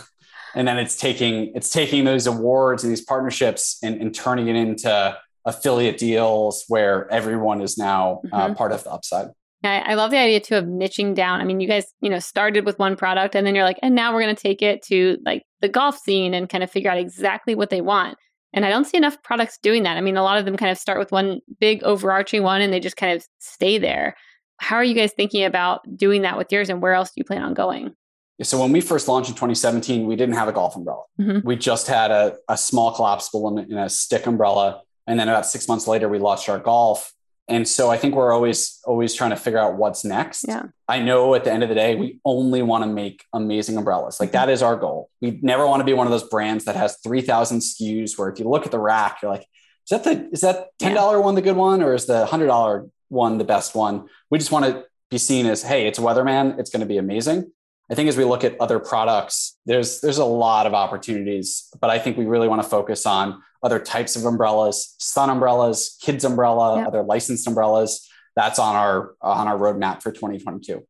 And 0.56 0.66
then 0.66 0.78
it's 0.78 0.96
taking 0.96 1.52
it's 1.54 1.70
taking 1.70 2.04
those 2.04 2.26
awards 2.26 2.82
and 2.82 2.90
these 2.90 3.04
partnerships 3.04 3.78
and, 3.82 4.00
and 4.00 4.14
turning 4.14 4.48
it 4.48 4.56
into 4.56 5.16
affiliate 5.44 5.98
deals 5.98 6.64
where 6.66 7.08
everyone 7.12 7.60
is 7.60 7.78
now 7.78 8.20
uh, 8.32 8.46
mm-hmm. 8.46 8.54
part 8.54 8.72
of 8.72 8.82
the 8.82 8.90
upside. 8.90 9.28
Yeah, 9.62 9.82
I 9.86 9.94
love 9.94 10.10
the 10.10 10.18
idea 10.18 10.40
too 10.40 10.56
of 10.56 10.64
niching 10.64 11.14
down. 11.14 11.40
I 11.40 11.44
mean, 11.44 11.60
you 11.60 11.68
guys, 11.68 11.86
you 12.00 12.10
know, 12.10 12.18
started 12.18 12.64
with 12.64 12.78
one 12.78 12.96
product 12.96 13.34
and 13.34 13.46
then 13.46 13.54
you're 13.54 13.64
like, 13.64 13.78
and 13.82 13.94
now 13.94 14.12
we're 14.12 14.22
going 14.22 14.34
to 14.34 14.42
take 14.42 14.62
it 14.62 14.82
to 14.86 15.18
like 15.24 15.44
the 15.60 15.68
golf 15.68 15.98
scene 15.98 16.34
and 16.34 16.48
kind 16.48 16.62
of 16.62 16.70
figure 16.70 16.90
out 16.90 16.98
exactly 16.98 17.54
what 17.54 17.70
they 17.70 17.80
want. 17.80 18.18
And 18.52 18.64
I 18.64 18.70
don't 18.70 18.84
see 18.84 18.96
enough 18.96 19.22
products 19.22 19.58
doing 19.62 19.82
that. 19.82 19.96
I 19.96 20.00
mean, 20.00 20.16
a 20.16 20.22
lot 20.22 20.38
of 20.38 20.44
them 20.44 20.56
kind 20.56 20.70
of 20.70 20.78
start 20.78 20.98
with 20.98 21.12
one 21.12 21.40
big 21.60 21.82
overarching 21.84 22.42
one 22.42 22.60
and 22.60 22.72
they 22.72 22.80
just 22.80 22.96
kind 22.96 23.16
of 23.16 23.26
stay 23.38 23.78
there. 23.78 24.16
How 24.58 24.76
are 24.76 24.84
you 24.84 24.94
guys 24.94 25.12
thinking 25.12 25.44
about 25.44 25.80
doing 25.96 26.22
that 26.22 26.38
with 26.38 26.50
yours 26.50 26.70
and 26.70 26.80
where 26.80 26.94
else 26.94 27.10
do 27.10 27.14
you 27.16 27.24
plan 27.24 27.42
on 27.42 27.54
going? 27.54 27.94
So 28.42 28.60
when 28.60 28.70
we 28.70 28.80
first 28.82 29.08
launched 29.08 29.30
in 29.30 29.34
2017, 29.34 30.06
we 30.06 30.14
didn't 30.14 30.34
have 30.34 30.48
a 30.48 30.52
golf 30.52 30.76
umbrella. 30.76 31.04
Mm-hmm. 31.18 31.46
We 31.46 31.56
just 31.56 31.86
had 31.86 32.10
a, 32.10 32.36
a 32.48 32.56
small 32.56 32.92
collapsible 32.92 33.58
and 33.58 33.72
a 33.78 33.88
stick 33.88 34.26
umbrella. 34.26 34.82
And 35.06 35.18
then 35.18 35.28
about 35.28 35.46
six 35.46 35.68
months 35.68 35.86
later, 35.86 36.08
we 36.08 36.18
launched 36.18 36.48
our 36.48 36.58
golf. 36.58 37.12
And 37.48 37.66
so 37.66 37.88
I 37.90 37.96
think 37.96 38.14
we're 38.16 38.32
always 38.32 38.80
always 38.84 39.14
trying 39.14 39.30
to 39.30 39.36
figure 39.36 39.60
out 39.60 39.76
what's 39.76 40.04
next. 40.04 40.44
Yeah. 40.48 40.64
I 40.88 41.00
know 41.00 41.34
at 41.34 41.44
the 41.44 41.52
end 41.52 41.62
of 41.62 41.68
the 41.68 41.76
day, 41.76 41.94
we 41.94 42.18
only 42.24 42.60
want 42.60 42.82
to 42.82 42.90
make 42.90 43.24
amazing 43.32 43.76
umbrellas. 43.76 44.18
Like 44.18 44.30
Mm-hmm. 44.30 44.34
that 44.34 44.48
is 44.50 44.62
our 44.62 44.76
goal. 44.76 45.10
We 45.20 45.38
never 45.42 45.64
want 45.66 45.80
to 45.80 45.84
be 45.84 45.92
one 45.92 46.06
of 46.06 46.10
those 46.10 46.28
brands 46.28 46.64
that 46.64 46.74
has 46.76 46.98
3,000 47.04 47.60
SKUs 47.60 48.18
where 48.18 48.28
if 48.28 48.38
you 48.40 48.48
look 48.48 48.66
at 48.66 48.72
the 48.72 48.80
rack, 48.80 49.22
you're 49.22 49.30
like, 49.30 49.46
is 49.88 49.90
that 49.90 50.04
the 50.04 50.28
is 50.32 50.40
that 50.40 50.70
$10 50.82 51.22
one 51.22 51.36
the 51.36 51.42
good 51.42 51.56
one 51.56 51.82
or 51.82 51.94
is 51.94 52.06
the 52.06 52.26
$100 52.26 52.90
one 53.08 53.38
the 53.38 53.44
best 53.44 53.76
one? 53.76 54.08
We 54.28 54.38
just 54.38 54.50
want 54.50 54.64
to 54.64 54.84
be 55.08 55.18
seen 55.18 55.46
as, 55.46 55.62
hey, 55.62 55.86
it's 55.86 56.00
a 56.00 56.02
weatherman. 56.02 56.58
It's 56.58 56.70
going 56.70 56.80
to 56.80 56.86
be 56.86 56.98
amazing. 56.98 57.52
I 57.90 57.94
think 57.94 58.08
as 58.08 58.16
we 58.16 58.24
look 58.24 58.42
at 58.44 58.60
other 58.60 58.78
products, 58.80 59.56
there's 59.66 60.00
there's 60.00 60.18
a 60.18 60.24
lot 60.24 60.66
of 60.66 60.74
opportunities, 60.74 61.68
but 61.80 61.88
I 61.90 61.98
think 61.98 62.16
we 62.16 62.24
really 62.26 62.48
want 62.48 62.62
to 62.62 62.68
focus 62.68 63.06
on 63.06 63.40
other 63.62 63.78
types 63.78 64.16
of 64.16 64.24
umbrellas, 64.24 64.94
sun 64.98 65.30
umbrellas, 65.30 65.96
kids 66.02 66.24
umbrella, 66.24 66.80
Yeah. 66.80 66.86
other 66.88 67.02
licensed 67.02 67.46
umbrellas. 67.46 68.08
That's 68.34 68.58
on 68.58 68.74
our 68.76 69.14
on 69.22 69.46
our 69.48 69.56
roadmap 69.56 70.02
for 70.02 70.10
2022. 70.12 70.84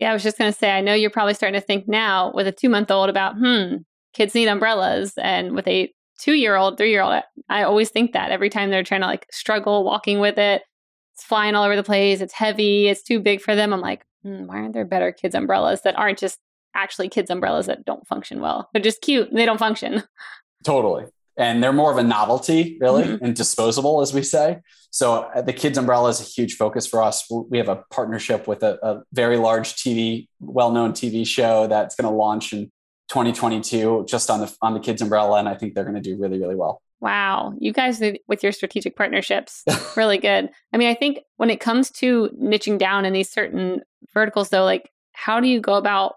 Yeah, 0.00 0.10
I 0.10 0.12
was 0.14 0.22
just 0.22 0.38
going 0.38 0.50
to 0.52 0.58
say, 0.58 0.70
I 0.70 0.80
know 0.80 0.94
you're 0.94 1.10
probably 1.10 1.34
starting 1.34 1.60
to 1.60 1.64
think 1.66 1.86
now 1.86 2.32
with 2.34 2.46
a 2.46 2.52
two 2.52 2.68
month 2.70 2.90
old 2.90 3.10
about, 3.10 3.36
hmm, 3.36 3.76
kids 4.14 4.34
need 4.34 4.48
umbrellas. 4.48 5.12
And 5.18 5.54
with 5.54 5.68
a 5.68 5.92
two 6.18 6.32
year 6.32 6.56
old, 6.56 6.78
three 6.78 6.90
year 6.90 7.02
old, 7.02 7.22
I 7.48 7.62
always 7.64 7.90
think 7.90 8.12
that 8.12 8.30
every 8.30 8.48
time 8.50 8.70
they're 8.70 8.82
trying 8.82 9.02
to 9.02 9.06
like 9.06 9.26
struggle 9.30 9.84
walking 9.84 10.18
with 10.18 10.38
it, 10.38 10.62
it's 11.14 11.24
flying 11.24 11.54
all 11.54 11.64
over 11.64 11.76
the 11.76 11.82
place, 11.82 12.20
it's 12.22 12.32
heavy, 12.34 12.88
it's 12.88 13.02
too 13.02 13.20
big 13.20 13.40
for 13.40 13.54
them. 13.54 13.72
I'm 13.74 13.80
like, 13.80 14.02
why 14.22 14.56
aren't 14.58 14.74
there 14.74 14.84
better 14.84 15.12
kids' 15.12 15.34
umbrellas 15.34 15.82
that 15.82 15.96
aren't 15.98 16.18
just 16.18 16.38
actually 16.74 17.08
kids' 17.08 17.30
umbrellas 17.30 17.66
that 17.66 17.84
don't 17.84 18.06
function 18.06 18.40
well? 18.40 18.68
They're 18.72 18.82
just 18.82 19.00
cute 19.02 19.28
and 19.30 19.38
they 19.38 19.46
don't 19.46 19.58
function. 19.58 20.02
Totally. 20.64 21.06
And 21.36 21.62
they're 21.62 21.72
more 21.72 21.90
of 21.90 21.96
a 21.96 22.02
novelty, 22.02 22.76
really, 22.80 23.04
Mhm. 23.04 23.20
and 23.22 23.34
disposable, 23.36 24.00
as 24.02 24.12
we 24.12 24.22
say. 24.22 24.58
So 24.90 25.22
uh, 25.34 25.40
the 25.40 25.52
kids 25.54 25.78
umbrella 25.78 26.10
is 26.10 26.20
a 26.20 26.24
huge 26.24 26.56
focus 26.56 26.86
for 26.86 27.02
us. 27.02 27.26
We 27.30 27.56
have 27.58 27.68
a 27.68 27.84
partnership 27.90 28.46
with 28.46 28.62
a, 28.62 28.78
a 28.86 29.02
very 29.12 29.36
large 29.38 29.74
TV, 29.76 30.28
well-known 30.40 30.92
TV 30.92 31.26
show 31.26 31.66
that's 31.66 31.94
going 31.94 32.10
to 32.10 32.14
launch 32.14 32.52
in 32.52 32.70
2022, 33.08 34.04
just 34.08 34.30
on 34.30 34.40
the 34.40 34.54
on 34.62 34.74
the 34.74 34.80
kids 34.80 35.00
umbrella, 35.02 35.38
and 35.38 35.48
I 35.48 35.54
think 35.54 35.74
they're 35.74 35.84
going 35.84 35.96
to 35.96 36.00
do 36.00 36.16
really, 36.20 36.38
really 36.40 36.54
well. 36.56 36.82
Wow, 37.00 37.54
you 37.58 37.72
guys 37.72 38.00
with 38.28 38.42
your 38.42 38.52
strategic 38.52 38.94
partnerships, 38.96 39.64
really 39.96 40.18
good. 40.18 40.50
I 40.72 40.76
mean, 40.76 40.88
I 40.88 40.94
think 40.94 41.20
when 41.36 41.48
it 41.50 41.58
comes 41.60 41.90
to 41.92 42.28
niching 42.40 42.78
down 42.78 43.04
in 43.04 43.12
these 43.12 43.30
certain 43.30 43.80
verticals, 44.14 44.48
though, 44.50 44.64
like 44.64 44.90
how 45.12 45.40
do 45.40 45.48
you 45.48 45.60
go 45.60 45.74
about 45.74 46.14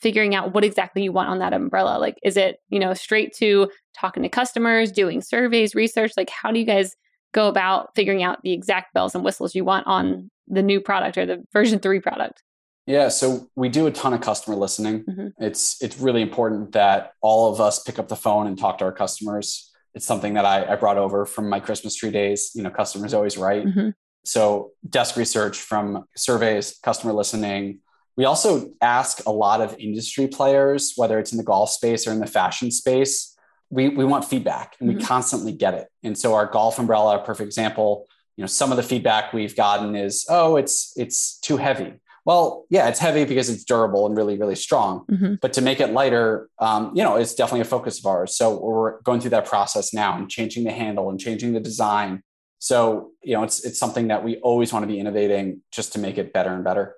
figuring 0.00 0.34
out 0.34 0.52
what 0.52 0.64
exactly 0.64 1.02
you 1.02 1.12
want 1.12 1.28
on 1.28 1.38
that 1.38 1.52
umbrella? 1.52 1.98
Like, 1.98 2.16
is 2.22 2.36
it 2.36 2.56
you 2.68 2.78
know 2.80 2.94
straight 2.94 3.34
to 3.36 3.70
talking 3.98 4.22
to 4.22 4.28
customers, 4.28 4.90
doing 4.92 5.20
surveys, 5.20 5.74
research? 5.74 6.12
Like, 6.16 6.30
how 6.30 6.50
do 6.50 6.58
you 6.58 6.66
guys 6.66 6.94
go 7.32 7.48
about 7.48 7.94
figuring 7.94 8.22
out 8.22 8.42
the 8.42 8.52
exact 8.52 8.92
bells 8.94 9.14
and 9.14 9.24
whistles 9.24 9.54
you 9.54 9.64
want 9.64 9.86
on 9.86 10.30
the 10.48 10.62
new 10.62 10.80
product 10.80 11.16
or 11.16 11.24
the 11.26 11.42
version 11.52 11.78
three 11.78 12.00
product? 12.00 12.42
Yeah, 12.86 13.08
so 13.08 13.46
we 13.54 13.68
do 13.68 13.86
a 13.86 13.92
ton 13.92 14.12
of 14.12 14.20
customer 14.20 14.56
listening. 14.56 15.04
Mhm. 15.04 15.32
It's 15.38 15.80
it's 15.80 15.98
really 15.98 16.20
important 16.20 16.72
that 16.72 17.12
all 17.20 17.52
of 17.52 17.60
us 17.60 17.82
pick 17.82 17.98
up 17.98 18.08
the 18.08 18.16
phone 18.16 18.48
and 18.48 18.58
talk 18.58 18.78
to 18.78 18.84
our 18.84 18.92
customers. 18.92 19.70
It's 19.94 20.04
something 20.06 20.34
that 20.34 20.44
I, 20.44 20.72
I 20.72 20.76
brought 20.76 20.98
over 20.98 21.24
from 21.26 21.48
my 21.48 21.60
Christmas 21.60 21.94
tree 21.94 22.10
days. 22.10 22.50
You 22.54 22.62
know, 22.64 22.70
customers 22.70 23.14
always 23.14 23.38
right. 23.38 23.64
Mhm. 23.64 23.94
So 24.24 24.70
desk 24.88 25.16
research 25.16 25.58
from 25.60 26.04
surveys, 26.16 26.78
customer 26.82 27.12
listening. 27.12 27.80
We 28.16 28.24
also 28.24 28.70
ask 28.80 29.24
a 29.26 29.32
lot 29.32 29.60
of 29.60 29.74
industry 29.78 30.28
players, 30.28 30.92
whether 30.96 31.18
it's 31.18 31.32
in 31.32 31.38
the 31.38 31.44
golf 31.44 31.70
space 31.70 32.06
or 32.06 32.12
in 32.12 32.20
the 32.20 32.26
fashion 32.26 32.70
space. 32.70 33.34
We, 33.70 33.88
we 33.88 34.04
want 34.04 34.24
feedback 34.26 34.76
and 34.80 34.88
we 34.90 34.96
Mhm. 34.96 35.04
constantly 35.06 35.52
get 35.52 35.72
it. 35.74 35.88
And 36.02 36.16
so 36.16 36.34
our 36.34 36.46
golf 36.46 36.78
umbrella, 36.78 37.18
a 37.18 37.24
perfect 37.24 37.46
example, 37.46 38.06
you 38.36 38.42
know, 38.42 38.46
some 38.46 38.70
of 38.70 38.76
the 38.76 38.82
feedback 38.82 39.32
we've 39.32 39.56
gotten 39.56 39.96
is, 39.96 40.26
oh, 40.28 40.56
it's 40.56 40.92
it's 40.96 41.38
too 41.40 41.56
heavy. 41.56 41.94
Well, 42.24 42.66
yeah, 42.70 42.88
it's 42.88 42.98
heavy 43.00 43.24
because 43.24 43.48
it's 43.50 43.64
durable 43.64 44.06
and 44.06 44.16
really, 44.16 44.36
really 44.38 44.54
strong. 44.54 45.04
Mhm. 45.10 45.40
But 45.40 45.52
to 45.54 45.60
make 45.60 45.80
it 45.80 45.92
lighter, 45.92 46.48
um, 46.58 46.92
you 46.94 47.02
know, 47.02 47.16
it's 47.16 47.34
definitely 47.34 47.62
a 47.62 47.64
focus 47.64 47.98
of 47.98 48.06
ours. 48.06 48.36
So 48.36 48.58
we're 48.60 49.00
going 49.02 49.20
through 49.20 49.30
that 49.30 49.46
process 49.46 49.92
now 49.92 50.16
and 50.16 50.28
changing 50.30 50.64
the 50.64 50.70
handle 50.70 51.10
and 51.10 51.18
changing 51.18 51.52
the 51.54 51.60
design. 51.60 52.22
So, 52.62 53.10
you 53.24 53.34
know, 53.34 53.42
it's 53.42 53.64
it's 53.64 53.76
something 53.76 54.06
that 54.06 54.22
we 54.22 54.36
always 54.36 54.72
want 54.72 54.84
to 54.84 54.86
be 54.86 55.00
innovating 55.00 55.62
just 55.72 55.92
to 55.94 55.98
make 55.98 56.16
it 56.16 56.32
better 56.32 56.54
and 56.54 56.62
better. 56.62 56.94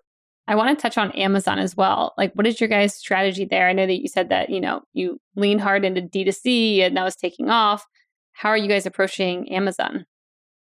I 0.46 0.56
want 0.56 0.76
to 0.76 0.82
touch 0.82 0.98
on 0.98 1.10
Amazon 1.12 1.58
as 1.58 1.74
well. 1.74 2.12
Like, 2.18 2.34
what 2.34 2.46
is 2.46 2.60
your 2.60 2.68
guys' 2.68 2.94
strategy 2.94 3.46
there? 3.46 3.66
I 3.66 3.72
know 3.72 3.86
that 3.86 4.02
you 4.02 4.08
said 4.08 4.28
that, 4.28 4.50
you 4.50 4.60
know, 4.60 4.82
you 4.92 5.18
leaned 5.36 5.62
hard 5.62 5.86
into 5.86 6.02
D2C 6.02 6.80
and 6.80 6.94
that 6.98 7.02
was 7.02 7.16
taking 7.16 7.48
off. 7.48 7.86
How 8.34 8.50
are 8.50 8.58
you 8.58 8.68
guys 8.68 8.84
approaching 8.84 9.50
Amazon? 9.50 10.04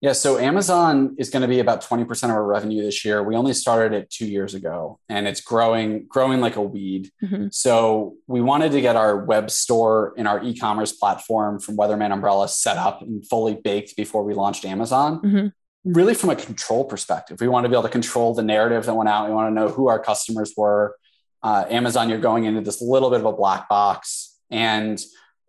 Yeah, 0.02 0.14
so 0.14 0.40
Amazon 0.40 1.16
is 1.20 1.30
going 1.30 1.44
to 1.44 1.48
be 1.48 1.60
about 1.60 1.84
20% 1.84 2.24
of 2.24 2.32
our 2.32 2.44
revenue 2.44 2.82
this 2.82 3.06
year. 3.06 3.22
We 3.22 3.36
only 3.36 3.54
started 3.54 3.94
it 3.96 4.10
2 4.10 4.26
years 4.26 4.56
ago 4.56 5.00
and 5.08 5.28
it's 5.28 5.42
growing 5.42 6.08
growing 6.08 6.42
like 6.42 6.56
a 6.56 6.62
weed. 6.62 7.12
Mhm. 7.24 7.54
So, 7.54 8.16
we 8.26 8.42
wanted 8.42 8.72
to 8.72 8.82
get 8.82 8.96
our 8.96 9.16
web 9.26 9.52
store 9.52 10.14
and 10.18 10.28
our 10.28 10.44
e-commerce 10.44 10.92
platform 10.94 11.60
from 11.60 11.78
Weatherman 11.78 12.12
Umbrella 12.12 12.48
set 12.48 12.78
up 12.78 13.04
and 13.04 13.26
fully 13.28 13.54
baked 13.54 13.96
before 13.96 14.24
we 14.24 14.34
launched 14.34 14.66
Amazon. 14.66 15.22
Mhm. 15.22 15.54
Really 15.86 16.16
from 16.16 16.32
a 16.32 16.36
control 16.36 16.84
perspective. 16.86 17.40
We 17.40 17.48
want 17.48 17.66
to 17.66 17.70
be 17.70 17.76
able 17.76 17.84
to 17.84 17.90
control 17.90 18.34
the 18.34 18.44
narrative 18.44 18.86
that 18.88 18.96
went 18.96 19.10
out. 19.10 19.28
We 19.28 19.36
want 19.36 19.50
to 19.52 19.54
know 19.60 19.70
who 19.70 19.88
our 19.88 20.00
customers 20.00 20.54
were. 20.58 20.96
Uh, 21.44 21.66
Amazon, 21.70 22.10
you're 22.10 22.20
going 22.20 22.46
into 22.46 22.62
this 22.62 22.82
little 22.82 23.12
bit 23.12 23.20
of 23.20 23.26
a 23.26 23.34
black 23.34 23.70
box 23.70 24.38
and 24.50 25.00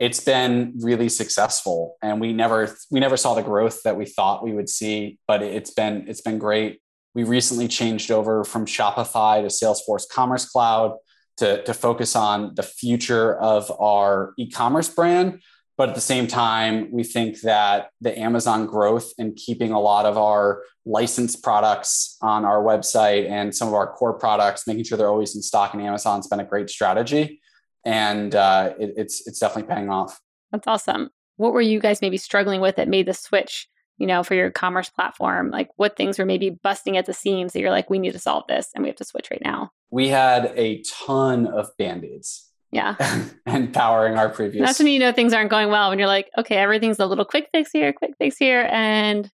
it's 0.02 0.18
been 0.18 0.72
really 0.80 1.08
successful 1.08 1.96
and 2.02 2.20
we 2.20 2.32
never 2.32 2.76
we 2.90 2.98
never 2.98 3.16
saw 3.16 3.34
the 3.34 3.42
growth 3.42 3.84
that 3.84 3.96
we 3.96 4.04
thought 4.04 4.42
we 4.42 4.52
would 4.52 4.68
see 4.68 5.16
but 5.28 5.42
it's 5.42 5.70
been 5.70 6.08
it's 6.08 6.20
been 6.20 6.38
great. 6.38 6.80
We 7.14 7.22
recently 7.22 7.68
changed 7.68 8.10
over 8.10 8.42
from 8.42 8.66
shopify 8.66 9.42
to 9.42 9.46
salesforce 9.46 10.02
commerce 10.10 10.44
cloud 10.44 10.96
to, 11.36 11.62
to 11.62 11.72
focus 11.72 12.16
on 12.16 12.56
the 12.56 12.64
future 12.64 13.38
of 13.38 13.70
our 13.80 14.34
e-commerce 14.38 14.88
brand. 14.88 15.40
But 15.76 15.90
at 15.90 15.94
the 15.94 16.00
same 16.00 16.26
time 16.26 16.90
we 16.90 17.04
think 17.04 17.40
that 17.42 17.90
the 18.00 18.18
amazon 18.18 18.66
growth 18.66 19.12
and 19.20 19.36
keeping 19.36 19.70
a 19.70 19.80
lot 19.80 20.04
of 20.04 20.18
our 20.18 20.64
licensed 20.84 21.44
products 21.44 22.16
on 22.20 22.44
our 22.44 22.60
website 22.60 23.30
and 23.30 23.54
some 23.54 23.68
of 23.68 23.74
our 23.74 23.92
core 23.92 24.14
products 24.14 24.66
making 24.66 24.82
sure 24.82 24.98
they're 24.98 25.14
always 25.16 25.36
in 25.36 25.42
stock 25.42 25.74
in 25.74 25.80
amazon's 25.80 26.26
been 26.26 26.40
a 26.40 26.44
great 26.44 26.68
strategy 26.68 27.40
and 27.84 28.34
uh, 28.34 28.74
it, 28.78 28.94
it's 28.96 29.26
it's 29.26 29.38
definitely 29.38 29.72
paying 29.74 29.90
off 29.90 30.20
That's 30.50 30.66
awesome. 30.66 31.10
What 31.36 31.52
were 31.52 31.60
you 31.60 31.80
guys 31.80 32.00
maybe 32.02 32.16
struggling 32.18 32.60
with 32.60 32.76
that 32.76 32.88
made 32.88 33.06
the 33.06 33.14
switch, 33.14 33.68
you 33.98 34.06
know, 34.06 34.22
for 34.22 34.34
your 34.34 34.50
commerce 34.50 34.90
platform? 34.90 35.50
Like, 35.50 35.68
what 35.76 35.96
things 35.96 36.18
were 36.18 36.26
maybe 36.26 36.50
busting 36.50 36.96
at 36.96 37.06
the 37.06 37.14
seams 37.14 37.52
that 37.52 37.60
you're 37.60 37.70
like, 37.70 37.88
we 37.90 37.98
need 37.98 38.12
to 38.12 38.18
solve 38.18 38.44
this 38.48 38.68
and 38.74 38.82
we 38.82 38.88
have 38.88 38.96
to 38.96 39.04
switch 39.04 39.30
right 39.30 39.42
now? 39.44 39.70
we 39.90 40.08
had 40.08 40.52
a 40.56 40.82
ton 41.04 41.46
of 41.46 41.68
band-aids 41.76 42.48
Yeah. 42.70 42.96
and 43.46 43.74
powering 43.74 44.16
our 44.16 44.30
previous 44.30 44.66
That's 44.66 44.78
when 44.78 44.88
you 44.88 44.98
know 44.98 45.12
things 45.12 45.34
aren't 45.34 45.50
going 45.50 45.68
well 45.68 45.90
when 45.90 45.98
you're 45.98 46.08
like, 46.08 46.30
okay, 46.38 46.56
everything's 46.56 46.98
a 46.98 47.06
little 47.06 47.26
quick 47.26 47.48
fix 47.52 47.70
here, 47.72 47.92
quick 47.92 48.12
fix 48.18 48.36
here, 48.38 48.68
and 48.70 49.30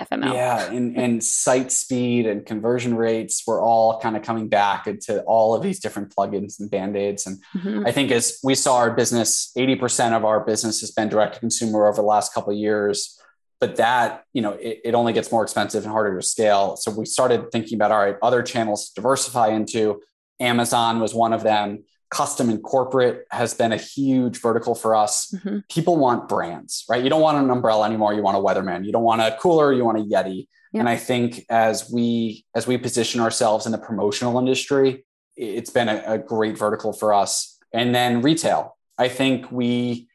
FML. 0.00 0.32
yeah 0.32 0.70
and, 0.72 0.96
and 0.96 1.22
site 1.22 1.70
speed 1.70 2.26
and 2.26 2.46
conversion 2.46 2.96
rates 2.96 3.42
were 3.46 3.60
all 3.60 4.00
kind 4.00 4.16
of 4.16 4.22
coming 4.22 4.48
back 4.48 4.86
into 4.86 5.22
all 5.24 5.54
of 5.54 5.62
these 5.62 5.80
different 5.80 6.14
plugins 6.14 6.58
and 6.60 6.70
band-aids 6.70 7.26
and 7.26 7.38
Mhm. 7.54 7.86
i 7.86 7.92
think 7.92 8.10
as 8.10 8.38
we 8.42 8.54
saw 8.54 8.76
our 8.76 8.90
business 8.90 9.52
80% 9.56 10.16
of 10.16 10.24
our 10.24 10.40
business 10.44 10.80
has 10.80 10.90
been 10.90 11.08
direct 11.08 11.34
to 11.34 11.40
consumer 11.40 11.86
over 11.86 11.96
the 11.96 12.02
last 12.06 12.32
couple 12.32 12.52
of 12.52 12.58
years 12.58 13.18
but 13.60 13.76
that 13.76 14.24
you 14.32 14.40
know 14.42 14.52
it, 14.52 14.80
it 14.84 14.94
only 14.94 15.12
gets 15.12 15.30
more 15.30 15.42
expensive 15.42 15.84
and 15.84 15.92
harder 15.92 16.18
to 16.18 16.26
scale 16.26 16.74
so 16.76 16.90
we 16.90 17.04
started 17.04 17.50
thinking 17.52 17.76
about 17.76 17.92
all 17.92 17.98
right 18.00 18.16
other 18.22 18.42
channels 18.42 18.88
to 18.88 18.94
diversify 18.94 19.48
into 19.48 20.00
amazon 20.40 21.00
was 21.00 21.14
one 21.14 21.32
of 21.34 21.42
them 21.42 21.84
custom 22.12 22.48
and 22.50 22.62
corporate 22.62 23.24
has 23.30 23.54
been 23.54 23.72
a 23.72 23.76
huge 23.76 24.36
vertical 24.40 24.74
for 24.74 24.94
us 24.94 25.34
Mhm. 25.34 25.62
people 25.76 25.96
want 25.96 26.28
brands, 26.28 26.84
right? 26.90 27.02
You 27.02 27.08
don't 27.10 27.22
want 27.22 27.38
an 27.38 27.48
umbrella 27.50 27.86
anymore. 27.86 28.12
You 28.12 28.22
want 28.22 28.36
a 28.36 28.40
Weatherman. 28.40 28.84
You 28.84 28.92
don't 28.92 29.02
want 29.12 29.22
a 29.22 29.36
cooler. 29.40 29.72
You 29.72 29.84
want 29.84 29.98
a 29.98 30.02
Yeti. 30.02 30.46
Yeah. 30.72 30.80
And 30.80 30.88
I 30.88 30.96
think 30.96 31.44
as 31.48 31.90
we 31.90 32.44
as 32.54 32.66
we 32.66 32.76
position 32.78 33.18
ourselves 33.20 33.64
in 33.66 33.72
the 33.72 33.78
promotional 33.88 34.38
industry, 34.38 35.04
it's 35.36 35.70
been 35.70 35.88
a, 35.88 36.02
a 36.06 36.18
great 36.18 36.56
vertical 36.58 36.92
for 36.92 37.14
us. 37.14 37.58
And 37.72 37.94
then 37.94 38.20
retail. 38.22 38.76
I 38.98 39.08
think 39.08 39.50
we 39.50 40.08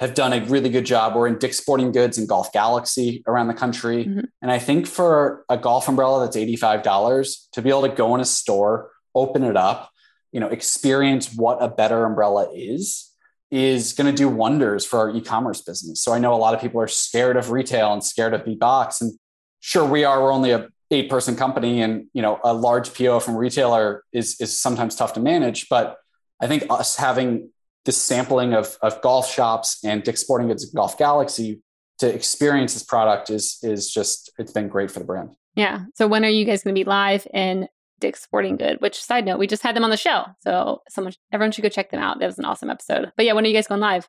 have 0.00 0.12
done 0.14 0.32
a 0.32 0.40
really 0.46 0.70
good 0.76 0.84
job. 0.94 1.14
We're 1.14 1.28
in 1.28 1.38
Dick's 1.38 1.58
Sporting 1.58 1.92
Goods 1.92 2.18
and 2.18 2.28
Golf 2.28 2.52
Galaxy 2.52 3.22
around 3.28 3.46
the 3.46 3.54
country. 3.54 4.06
Mhm. 4.06 4.24
And 4.42 4.50
I 4.50 4.58
think 4.58 4.86
for 4.88 5.44
a 5.48 5.56
golf 5.56 5.88
umbrella 5.88 6.16
that's 6.24 6.36
$85, 6.36 7.48
to 7.52 7.62
be 7.62 7.68
able 7.70 7.82
to 7.82 7.94
go 8.02 8.12
in 8.16 8.20
a 8.20 8.24
store, 8.24 8.90
open 9.14 9.44
it 9.44 9.56
up, 9.56 9.90
you 10.34 10.40
know, 10.40 10.48
experience 10.48 11.32
what 11.32 11.62
a 11.62 11.68
better 11.68 12.04
umbrella 12.04 12.48
is, 12.52 13.12
is 13.52 13.92
going 13.92 14.12
to 14.12 14.16
do 14.16 14.28
wonders 14.28 14.84
for 14.84 14.98
our 14.98 15.10
e-commerce 15.14 15.62
business. 15.62 16.02
So 16.02 16.12
I 16.12 16.18
know 16.18 16.34
a 16.34 16.36
lot 16.36 16.54
of 16.54 16.60
people 16.60 16.80
are 16.80 16.88
scared 16.88 17.36
of 17.36 17.52
retail 17.52 17.92
and 17.92 18.02
scared 18.02 18.34
of 18.34 18.44
big 18.44 18.58
box. 18.58 19.00
And 19.00 19.16
sure, 19.60 19.84
we 19.84 20.02
are. 20.02 20.20
We're 20.20 20.32
only 20.32 20.50
a 20.50 20.68
eight 20.90 21.08
person 21.08 21.36
company, 21.36 21.82
and 21.82 22.06
you 22.12 22.20
know, 22.20 22.40
a 22.42 22.52
large 22.52 22.92
PO 22.94 23.20
from 23.20 23.36
retailer 23.36 24.02
is 24.12 24.40
is 24.40 24.58
sometimes 24.58 24.96
tough 24.96 25.12
to 25.12 25.20
manage. 25.20 25.68
But 25.68 25.98
I 26.40 26.48
think 26.48 26.64
us 26.68 26.96
having 26.96 27.50
this 27.84 27.96
sampling 27.96 28.54
of, 28.54 28.76
of 28.82 29.00
golf 29.02 29.30
shops 29.30 29.78
and 29.84 30.02
Dick's 30.02 30.22
Sporting 30.22 30.48
Goods 30.48 30.64
Golf 30.72 30.98
Galaxy 30.98 31.60
to 31.98 32.12
experience 32.12 32.74
this 32.74 32.82
product 32.82 33.30
is 33.30 33.58
is 33.62 33.88
just 33.88 34.32
it's 34.38 34.50
been 34.50 34.66
great 34.66 34.90
for 34.90 34.98
the 34.98 35.04
brand. 35.04 35.30
Yeah. 35.54 35.84
So 35.94 36.08
when 36.08 36.24
are 36.24 36.28
you 36.28 36.44
guys 36.44 36.64
going 36.64 36.74
to 36.74 36.78
be 36.78 36.84
live 36.84 37.24
in 37.32 37.68
Dick's 38.04 38.20
Sporting 38.20 38.58
Good? 38.58 38.82
Which 38.82 39.02
side 39.02 39.24
note, 39.24 39.38
we 39.38 39.46
just 39.46 39.62
had 39.62 39.74
them 39.74 39.82
on 39.82 39.88
the 39.88 39.96
show, 39.96 40.26
so 40.40 40.82
someone 40.90 41.14
everyone 41.32 41.52
should 41.52 41.62
go 41.62 41.70
check 41.70 41.90
them 41.90 42.00
out. 42.00 42.18
That 42.18 42.26
was 42.26 42.38
an 42.38 42.44
awesome 42.44 42.68
episode. 42.68 43.10
But 43.16 43.24
yeah, 43.24 43.32
when 43.32 43.44
are 43.44 43.48
you 43.48 43.54
guys 43.54 43.66
going 43.66 43.80
live? 43.80 44.06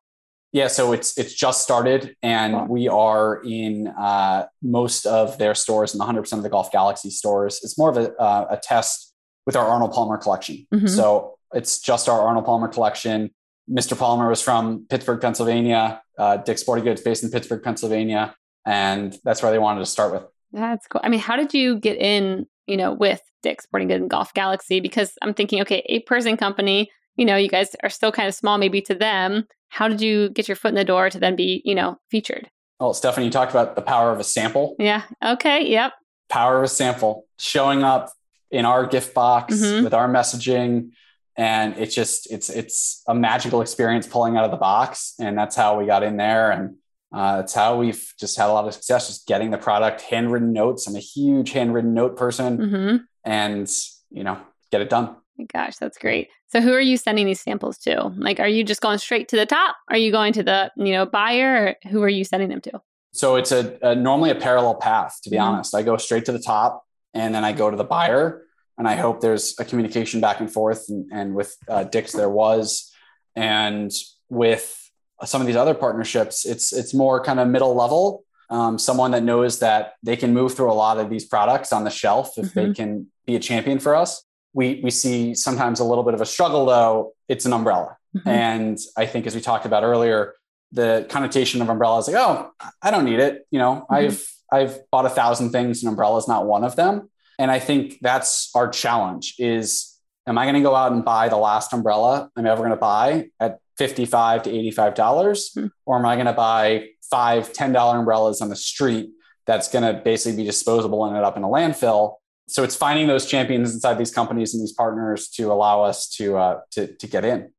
Yeah, 0.51 0.67
so 0.67 0.91
it's 0.91 1.17
it's 1.17 1.33
just 1.33 1.63
started, 1.63 2.13
and 2.21 2.67
we 2.67 2.89
are 2.89 3.41
in 3.45 3.87
uh, 3.87 4.47
most 4.61 5.05
of 5.05 5.37
their 5.37 5.55
stores 5.55 5.93
and 5.93 5.99
100 5.99 6.23
percent 6.23 6.39
of 6.39 6.43
the 6.43 6.49
Golf 6.49 6.73
Galaxy 6.73 7.09
stores. 7.09 7.61
It's 7.63 7.77
more 7.77 7.89
of 7.89 7.95
a, 7.95 8.13
uh, 8.17 8.47
a 8.51 8.57
test 8.57 9.13
with 9.45 9.55
our 9.55 9.65
Arnold 9.65 9.93
Palmer 9.93 10.17
collection. 10.17 10.67
Mm-hmm. 10.73 10.87
So 10.87 11.37
it's 11.53 11.79
just 11.79 12.09
our 12.09 12.21
Arnold 12.21 12.45
Palmer 12.45 12.67
collection. 12.67 13.31
Mr. 13.71 13.97
Palmer 13.97 14.27
was 14.27 14.41
from 14.41 14.85
Pittsburgh, 14.89 15.21
Pennsylvania. 15.21 16.01
Uh, 16.17 16.37
Dick's 16.37 16.61
Sporting 16.61 16.83
Goods 16.83 17.01
based 17.01 17.23
in 17.23 17.31
Pittsburgh, 17.31 17.63
Pennsylvania, 17.63 18.35
and 18.65 19.17
that's 19.23 19.41
where 19.41 19.53
they 19.53 19.59
wanted 19.59 19.79
to 19.79 19.85
start 19.85 20.11
with. 20.11 20.23
That's 20.51 20.85
cool. 20.87 21.01
I 21.03 21.09
mean, 21.09 21.21
how 21.21 21.37
did 21.37 21.53
you 21.53 21.79
get 21.79 21.97
in? 21.97 22.47
You 22.67 22.77
know, 22.77 22.93
with 22.93 23.21
Dick 23.43 23.61
Sporting 23.61 23.87
Goods 23.87 24.01
and 24.01 24.09
Golf 24.09 24.33
Galaxy, 24.33 24.79
because 24.79 25.13
I'm 25.21 25.33
thinking, 25.33 25.61
okay, 25.61 25.83
eight 25.87 26.05
person 26.05 26.37
company. 26.37 26.89
You 27.15 27.25
know, 27.25 27.37
you 27.37 27.47
guys 27.47 27.75
are 27.81 27.89
still 27.89 28.11
kind 28.11 28.27
of 28.27 28.35
small, 28.35 28.57
maybe 28.57 28.81
to 28.81 28.95
them. 28.95 29.47
How 29.69 29.87
did 29.87 30.01
you 30.01 30.29
get 30.29 30.47
your 30.47 30.55
foot 30.55 30.69
in 30.69 30.75
the 30.75 30.83
door 30.83 31.09
to 31.09 31.19
then 31.19 31.35
be, 31.35 31.61
you 31.63 31.73
know, 31.73 31.97
featured? 32.11 32.49
Well, 32.79 32.93
Stephanie, 32.93 33.27
you 33.27 33.31
talked 33.31 33.51
about 33.51 33.75
the 33.75 33.81
power 33.81 34.11
of 34.11 34.19
a 34.19 34.23
sample. 34.23 34.75
Yeah. 34.79 35.03
Okay. 35.23 35.65
Yep. 35.69 35.93
Power 36.27 36.57
of 36.57 36.63
a 36.63 36.67
sample 36.67 37.25
showing 37.39 37.83
up 37.83 38.11
in 38.51 38.65
our 38.65 38.85
gift 38.85 39.13
box 39.13 39.55
mm-hmm. 39.55 39.83
with 39.83 39.93
our 39.93 40.09
messaging 40.09 40.91
and 41.37 41.75
it's 41.77 41.93
just 41.93 42.31
it's 42.31 42.49
it's 42.49 43.03
a 43.07 43.13
magical 43.13 43.61
experience 43.61 44.07
pulling 44.07 44.37
out 44.37 44.45
of 44.45 44.51
the 44.51 44.57
box 44.57 45.13
and 45.19 45.37
that's 45.37 45.55
how 45.55 45.77
we 45.77 45.85
got 45.85 46.03
in 46.03 46.17
there 46.17 46.51
and 46.51 46.75
uh, 47.13 47.37
that's 47.37 47.53
how 47.53 47.77
we've 47.77 48.13
just 48.19 48.37
had 48.37 48.47
a 48.47 48.53
lot 48.53 48.67
of 48.67 48.73
success 48.73 49.07
just 49.07 49.27
getting 49.27 49.51
the 49.51 49.57
product 49.57 50.01
handwritten 50.01 50.53
notes. 50.53 50.87
I'm 50.87 50.95
a 50.95 50.99
huge 50.99 51.51
handwritten 51.51 51.93
note 51.93 52.17
person. 52.17 52.57
Mm-hmm. 52.57 52.95
and 53.23 53.71
you 54.11 54.23
know 54.23 54.39
get 54.71 54.81
it 54.81 54.89
done. 54.89 55.15
Gosh 55.53 55.77
that's 55.77 55.97
great. 55.97 56.29
So 56.47 56.61
who 56.61 56.73
are 56.73 56.81
you 56.81 56.97
sending 56.97 57.25
these 57.25 57.41
samples 57.41 57.77
to? 57.79 58.13
Like 58.17 58.39
are 58.39 58.47
you 58.47 58.63
just 58.63 58.81
going 58.81 58.97
straight 58.97 59.27
to 59.29 59.35
the 59.35 59.45
top? 59.45 59.75
Are 59.89 59.97
you 59.97 60.11
going 60.11 60.33
to 60.33 60.43
the 60.43 60.71
you 60.77 60.93
know 60.93 61.05
buyer? 61.05 61.75
Who 61.89 62.01
are 62.03 62.09
you 62.09 62.23
sending 62.23 62.49
them 62.49 62.61
to? 62.61 62.81
So 63.13 63.35
it's 63.37 63.51
a, 63.51 63.77
a 63.81 63.95
normally 63.95 64.29
a 64.29 64.35
parallel 64.35 64.75
path 64.75 65.19
to 65.23 65.29
be 65.29 65.37
mm-hmm. 65.37 65.45
honest. 65.45 65.75
I 65.75 65.83
go 65.83 65.97
straight 65.97 66.25
to 66.25 66.31
the 66.31 66.39
top 66.39 66.83
and 67.13 67.33
then 67.33 67.45
i 67.45 67.53
go 67.53 67.71
to 67.71 67.77
the 67.77 67.85
buyer 67.85 68.45
and 68.77 68.87
I 68.87 68.95
hope 68.95 69.21
there's 69.21 69.55
a 69.59 69.65
communication 69.65 70.21
back 70.21 70.39
and 70.39 70.51
forth. 70.51 70.89
And, 70.89 71.09
and 71.11 71.35
with 71.35 71.55
uh, 71.67 71.85
Dick's, 71.85 72.11
there 72.11 72.29
was, 72.29 72.91
and 73.35 73.91
with 74.29 74.84
some 75.23 75.41
of 75.41 75.47
these 75.47 75.55
other 75.55 75.73
partnerships, 75.73 76.45
it's 76.45 76.73
it's 76.73 76.93
more 76.93 77.23
kind 77.23 77.39
of 77.39 77.47
middle 77.47 77.75
level. 77.75 78.23
Um, 78.49 78.77
someone 78.77 79.11
that 79.11 79.23
knows 79.23 79.59
that 79.59 79.93
they 80.03 80.15
can 80.15 80.33
move 80.33 80.53
through 80.55 80.71
a 80.71 80.73
lot 80.73 80.99
of 80.99 81.09
these 81.09 81.25
products 81.25 81.73
on 81.73 81.83
the 81.83 81.89
shelf 81.89 82.37
if 82.37 82.47
mm-hmm. 82.47 82.59
they 82.59 82.73
can 82.73 83.07
be 83.25 83.35
a 83.35 83.39
champion 83.39 83.79
for 83.79 83.95
us. 83.95 84.23
We 84.53 84.81
we 84.83 84.91
see 84.91 85.33
sometimes 85.35 85.79
a 85.79 85.83
little 85.83 86.03
bit 86.03 86.13
of 86.13 86.21
a 86.21 86.25
struggle 86.25 86.65
though. 86.65 87.13
It's 87.27 87.45
an 87.45 87.53
umbrella, 87.53 87.97
mm-hmm. 88.15 88.27
and 88.27 88.77
I 88.97 89.05
think 89.05 89.25
as 89.25 89.35
we 89.35 89.41
talked 89.41 89.65
about 89.65 89.83
earlier, 89.83 90.35
the 90.71 91.05
connotation 91.09 91.61
of 91.61 91.69
umbrella 91.69 91.99
is 91.99 92.07
like, 92.07 92.17
oh, 92.17 92.51
I 92.81 92.91
don't 92.91 93.05
need 93.05 93.19
it. 93.19 93.47
You 93.51 93.59
know, 93.59 93.85
mm-hmm. 93.89 93.93
I've 93.93 94.27
I've 94.51 94.91
bought 94.91 95.05
a 95.05 95.09
thousand 95.09 95.51
things, 95.51 95.81
and 95.81 95.89
umbrella 95.89 96.17
is 96.17 96.27
not 96.27 96.45
one 96.45 96.63
of 96.63 96.75
them. 96.75 97.09
And 97.39 97.51
I 97.51 97.59
think 97.59 97.97
that's 98.01 98.51
our 98.55 98.69
challenge 98.69 99.35
is 99.39 99.97
am 100.27 100.37
I 100.37 100.45
going 100.45 100.55
to 100.55 100.61
go 100.61 100.75
out 100.75 100.91
and 100.91 101.03
buy 101.03 101.29
the 101.29 101.37
last 101.37 101.73
umbrella 101.73 102.29
I'm 102.35 102.45
ever 102.45 102.61
going 102.61 102.71
to 102.71 102.77
buy 102.77 103.29
at 103.39 103.59
55 103.77 104.43
to 104.43 104.51
$85? 104.51 104.95
mm-hmm. 104.95 105.67
Or 105.85 105.97
am 105.97 106.05
I 106.05 106.15
going 106.15 106.27
to 106.27 106.33
buy 106.33 106.87
five 107.09 107.53
$10 107.53 107.95
umbrellas 107.95 108.41
on 108.41 108.49
the 108.49 108.55
street 108.55 109.09
that's 109.45 109.69
going 109.69 109.83
to 109.83 110.01
basically 110.01 110.37
be 110.37 110.45
disposable 110.45 111.05
and 111.05 111.15
end 111.15 111.25
up 111.25 111.37
in 111.37 111.43
a 111.43 111.47
landfill? 111.47 112.15
So 112.47 112.63
it's 112.63 112.75
finding 112.75 113.07
those 113.07 113.25
champions 113.25 113.73
inside 113.73 113.97
these 113.97 114.11
companies 114.11 114.53
and 114.53 114.61
these 114.61 114.73
partners 114.73 115.29
to 115.29 115.51
allow 115.51 115.83
us 115.83 116.07
to, 116.15 116.37
uh, 116.37 116.59
to, 116.71 116.95
to 116.95 117.07
get 117.07 117.25
in. 117.25 117.51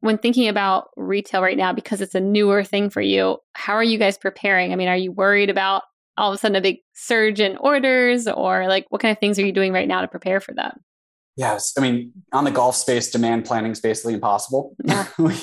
When 0.00 0.18
thinking 0.18 0.48
about 0.48 0.90
retail 0.96 1.40
right 1.40 1.56
now, 1.56 1.72
because 1.72 2.02
it's 2.02 2.14
a 2.14 2.20
newer 2.20 2.62
thing 2.62 2.90
for 2.90 3.00
you, 3.00 3.38
how 3.54 3.72
are 3.72 3.84
you 3.84 3.96
guys 3.96 4.18
preparing? 4.18 4.72
I 4.72 4.76
mean, 4.76 4.88
are 4.88 4.96
you 4.96 5.12
worried 5.12 5.48
about 5.48 5.84
all 6.16 6.30
of 6.30 6.34
a 6.34 6.38
sudden 6.38 6.56
a 6.56 6.60
big 6.60 6.78
surge 6.94 7.40
in 7.40 7.56
orders 7.56 8.28
or 8.28 8.68
like 8.68 8.86
what 8.90 9.00
kind 9.00 9.12
of 9.12 9.18
things 9.18 9.38
are 9.38 9.46
you 9.46 9.52
doing 9.52 9.72
right 9.72 9.88
now 9.88 10.02
to 10.02 10.08
prepare 10.08 10.40
for 10.40 10.52
that? 10.54 10.78
Yes. 11.36 11.72
I 11.76 11.80
mean, 11.80 12.12
on 12.32 12.44
the 12.44 12.52
golf 12.52 12.76
space, 12.76 13.10
demand 13.10 13.44
planning 13.44 13.72
is 13.72 13.80
basically 13.80 14.14
impossible. 14.14 14.76
Yeah. 14.84 15.06
we, 15.18 15.34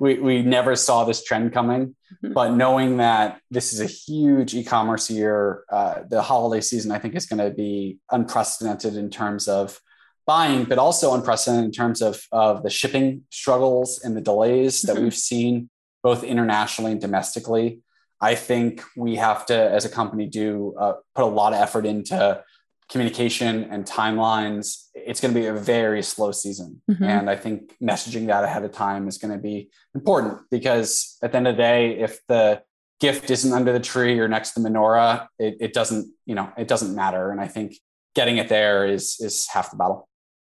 we, 0.00 0.18
we 0.18 0.42
never 0.42 0.74
saw 0.74 1.04
this 1.04 1.22
trend 1.22 1.52
coming, 1.52 1.94
mm-hmm. 2.24 2.32
but 2.32 2.52
knowing 2.54 2.96
that 2.96 3.40
this 3.50 3.72
is 3.72 3.80
a 3.80 3.86
huge 3.86 4.54
e-commerce 4.54 5.08
year, 5.08 5.62
uh, 5.70 6.02
the 6.08 6.20
holiday 6.20 6.60
season, 6.60 6.90
I 6.90 6.98
think 6.98 7.14
is 7.14 7.26
going 7.26 7.48
to 7.48 7.54
be 7.54 7.98
unprecedented 8.10 8.96
in 8.96 9.08
terms 9.08 9.46
of 9.46 9.80
buying, 10.26 10.64
but 10.64 10.78
also 10.78 11.14
unprecedented 11.14 11.66
in 11.66 11.72
terms 11.72 12.02
of, 12.02 12.20
of 12.32 12.64
the 12.64 12.70
shipping 12.70 13.22
struggles 13.30 14.02
and 14.02 14.16
the 14.16 14.20
delays 14.20 14.82
that 14.82 14.94
mm-hmm. 14.94 15.04
we've 15.04 15.14
seen 15.14 15.70
both 16.02 16.24
internationally 16.24 16.92
and 16.92 17.00
domestically. 17.00 17.80
I 18.20 18.34
think 18.34 18.82
we 18.96 19.16
have 19.16 19.46
to, 19.46 19.54
as 19.54 19.84
a 19.84 19.88
company, 19.88 20.26
do 20.26 20.74
uh, 20.80 20.94
put 21.14 21.24
a 21.24 21.26
lot 21.26 21.52
of 21.52 21.60
effort 21.60 21.86
into 21.86 22.42
communication 22.90 23.64
and 23.64 23.84
timelines. 23.84 24.84
It's 24.94 25.20
going 25.20 25.34
to 25.34 25.40
be 25.40 25.46
a 25.46 25.54
very 25.54 26.02
slow 26.02 26.32
season, 26.32 26.82
mm-hmm. 26.90 27.04
and 27.04 27.30
I 27.30 27.36
think 27.36 27.76
messaging 27.82 28.26
that 28.28 28.44
ahead 28.44 28.64
of 28.64 28.72
time 28.72 29.08
is 29.08 29.18
going 29.18 29.32
to 29.32 29.38
be 29.38 29.70
important 29.94 30.40
because 30.50 31.16
at 31.22 31.32
the 31.32 31.38
end 31.38 31.48
of 31.48 31.56
the 31.56 31.62
day, 31.62 31.98
if 31.98 32.20
the 32.28 32.62
gift 33.00 33.30
isn't 33.30 33.52
under 33.52 33.72
the 33.72 33.80
tree 33.80 34.18
or 34.18 34.28
next 34.28 34.52
to 34.52 34.60
the 34.60 34.68
menorah, 34.68 35.26
it, 35.38 35.56
it 35.60 35.72
doesn't, 35.74 36.10
you 36.24 36.34
know, 36.34 36.50
it 36.56 36.68
doesn't 36.68 36.94
matter. 36.94 37.30
And 37.30 37.40
I 37.40 37.48
think 37.48 37.76
getting 38.14 38.38
it 38.38 38.48
there 38.48 38.86
is 38.86 39.16
is 39.20 39.46
half 39.48 39.70
the 39.70 39.76
battle. 39.76 40.08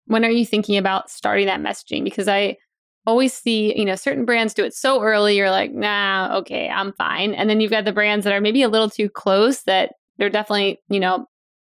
When 0.06 0.24
are 0.24 0.30
you 0.30 0.46
thinking 0.46 0.76
about 0.76 1.10
starting 1.10 1.46
that 1.46 1.60
messaging? 1.60 2.02
Because 2.02 2.28
I 2.28 2.56
always 3.06 3.32
see, 3.32 3.76
you 3.78 3.84
know, 3.84 3.94
certain 3.94 4.24
brands 4.24 4.54
do 4.54 4.64
it 4.64 4.74
so 4.74 5.02
early, 5.02 5.36
you're 5.36 5.50
like, 5.50 5.72
nah, 5.72 6.38
okay, 6.38 6.68
I'm 6.68 6.92
fine. 6.94 7.34
And 7.34 7.48
then 7.48 7.60
you've 7.60 7.70
got 7.70 7.84
the 7.84 7.92
brands 7.92 8.24
that 8.24 8.32
are 8.32 8.40
maybe 8.40 8.62
a 8.62 8.68
little 8.68 8.90
too 8.90 9.08
close 9.08 9.62
that 9.62 9.92
they're 10.18 10.30
definitely, 10.30 10.80
you 10.88 11.00
know, 11.00 11.26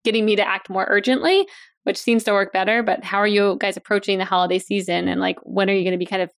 getting 0.08 0.24
me 0.24 0.36
to 0.36 0.48
act 0.48 0.70
more 0.70 0.86
urgently, 0.88 1.46
which 1.84 1.98
seems 1.98 2.24
to 2.24 2.32
work 2.32 2.50
better. 2.50 2.82
But 2.82 3.04
how 3.04 3.18
are 3.18 3.26
you 3.26 3.58
guys 3.60 3.76
approaching 3.76 4.16
the 4.18 4.24
holiday 4.24 4.58
season? 4.58 5.06
And 5.06 5.20
like, 5.20 5.38
when 5.42 5.68
are 5.68 5.74
you 5.74 5.82
going 5.82 5.92
to 5.92 5.98
be 5.98 6.06
kind 6.06 6.22
of 6.22 6.30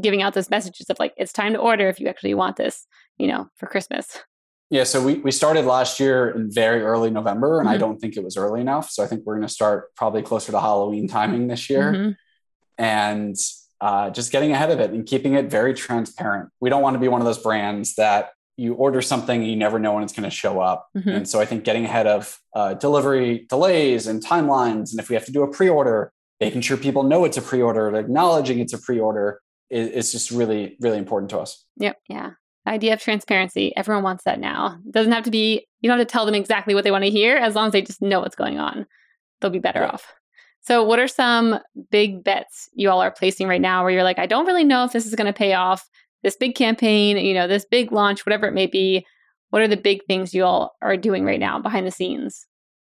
giving 0.00 0.22
out 0.22 0.32
those 0.32 0.48
messages 0.48 0.88
of 0.88 0.98
like, 0.98 1.12
it's 1.18 1.34
time 1.34 1.52
to 1.52 1.58
order 1.58 1.88
if 1.88 2.00
you 2.00 2.08
actually 2.08 2.32
want 2.32 2.56
this, 2.56 2.86
you 3.18 3.26
know, 3.26 3.48
for 3.56 3.66
Christmas? 3.66 4.18
Yeah, 4.70 4.84
so 4.84 5.04
we, 5.04 5.14
we 5.14 5.32
started 5.32 5.66
last 5.66 6.00
year 6.00 6.30
in 6.30 6.50
very 6.50 6.80
early 6.80 7.10
November, 7.10 7.58
and 7.58 7.66
mm-hmm. 7.66 7.74
I 7.74 7.78
don't 7.78 8.00
think 8.00 8.16
it 8.16 8.24
was 8.24 8.36
early 8.36 8.60
enough. 8.60 8.88
So 8.88 9.02
I 9.02 9.06
think 9.06 9.26
we're 9.26 9.34
going 9.34 9.46
to 9.46 9.52
start 9.52 9.94
probably 9.96 10.22
closer 10.22 10.52
to 10.52 10.60
Halloween 10.60 11.08
timing 11.08 11.48
this 11.48 11.68
year. 11.68 11.92
Mm-hmm. 11.92 12.10
And 12.78 13.36
uh, 13.80 14.10
just 14.10 14.30
getting 14.32 14.52
ahead 14.52 14.70
of 14.70 14.80
it 14.80 14.90
and 14.92 15.04
keeping 15.06 15.34
it 15.34 15.50
very 15.50 15.74
transparent. 15.74 16.50
We 16.60 16.70
don't 16.70 16.82
want 16.82 16.94
to 16.94 17.00
be 17.00 17.08
one 17.08 17.20
of 17.20 17.26
those 17.26 17.42
brands 17.42 17.96
that 17.96 18.30
you 18.60 18.74
order 18.74 19.00
something 19.00 19.42
you 19.42 19.56
never 19.56 19.78
know 19.78 19.94
when 19.94 20.02
it's 20.02 20.12
going 20.12 20.28
to 20.28 20.34
show 20.34 20.60
up. 20.60 20.88
Mm-hmm. 20.94 21.08
And 21.08 21.28
so 21.28 21.40
I 21.40 21.46
think 21.46 21.64
getting 21.64 21.86
ahead 21.86 22.06
of 22.06 22.38
uh, 22.54 22.74
delivery 22.74 23.46
delays 23.48 24.06
and 24.06 24.22
timelines, 24.22 24.90
and 24.90 25.00
if 25.00 25.08
we 25.08 25.14
have 25.14 25.24
to 25.24 25.32
do 25.32 25.42
a 25.42 25.50
pre-order, 25.50 26.12
making 26.40 26.60
sure 26.60 26.76
people 26.76 27.02
know 27.02 27.24
it's 27.24 27.38
a 27.38 27.42
pre-order, 27.42 27.96
acknowledging 27.96 28.58
it's 28.58 28.74
a 28.74 28.78
pre-order 28.78 29.40
is, 29.70 29.88
is 29.88 30.12
just 30.12 30.30
really, 30.30 30.76
really 30.80 30.98
important 30.98 31.30
to 31.30 31.38
us. 31.38 31.64
Yep. 31.78 31.96
Yeah. 32.08 32.32
Idea 32.66 32.92
of 32.92 33.00
transparency. 33.00 33.74
Everyone 33.78 34.04
wants 34.04 34.24
that 34.24 34.38
now. 34.38 34.78
It 34.86 34.92
doesn't 34.92 35.12
have 35.12 35.24
to 35.24 35.30
be, 35.30 35.66
you 35.80 35.88
don't 35.88 35.98
have 35.98 36.06
to 36.06 36.12
tell 36.12 36.26
them 36.26 36.34
exactly 36.34 36.74
what 36.74 36.84
they 36.84 36.90
want 36.90 37.04
to 37.04 37.10
hear 37.10 37.36
as 37.36 37.54
long 37.54 37.68
as 37.68 37.72
they 37.72 37.80
just 37.80 38.02
know 38.02 38.20
what's 38.20 38.36
going 38.36 38.58
on. 38.58 38.86
They'll 39.40 39.50
be 39.50 39.58
better 39.58 39.86
off. 39.86 40.12
So, 40.60 40.84
what 40.84 40.98
are 40.98 41.08
some 41.08 41.58
big 41.90 42.22
bets 42.22 42.68
you 42.74 42.90
all 42.90 43.00
are 43.00 43.10
placing 43.10 43.48
right 43.48 43.62
now 43.62 43.82
where 43.82 43.90
you're 43.90 44.04
like, 44.04 44.18
I 44.18 44.26
don't 44.26 44.44
really 44.44 44.64
know 44.64 44.84
if 44.84 44.92
this 44.92 45.06
is 45.06 45.14
going 45.14 45.26
to 45.26 45.32
pay 45.32 45.54
off? 45.54 45.88
This 46.22 46.36
big 46.36 46.54
campaign, 46.54 47.16
you 47.16 47.34
know, 47.34 47.48
this 47.48 47.64
big 47.64 47.92
launch, 47.92 48.26
whatever 48.26 48.46
it 48.46 48.54
may 48.54 48.66
be. 48.66 49.06
What 49.50 49.62
are 49.62 49.68
the 49.68 49.76
big 49.76 50.04
things 50.06 50.32
you 50.32 50.44
all 50.44 50.76
are 50.80 50.96
doing 50.96 51.24
right 51.24 51.40
now 51.40 51.58
behind 51.58 51.86
the 51.86 51.90
scenes? 51.90 52.46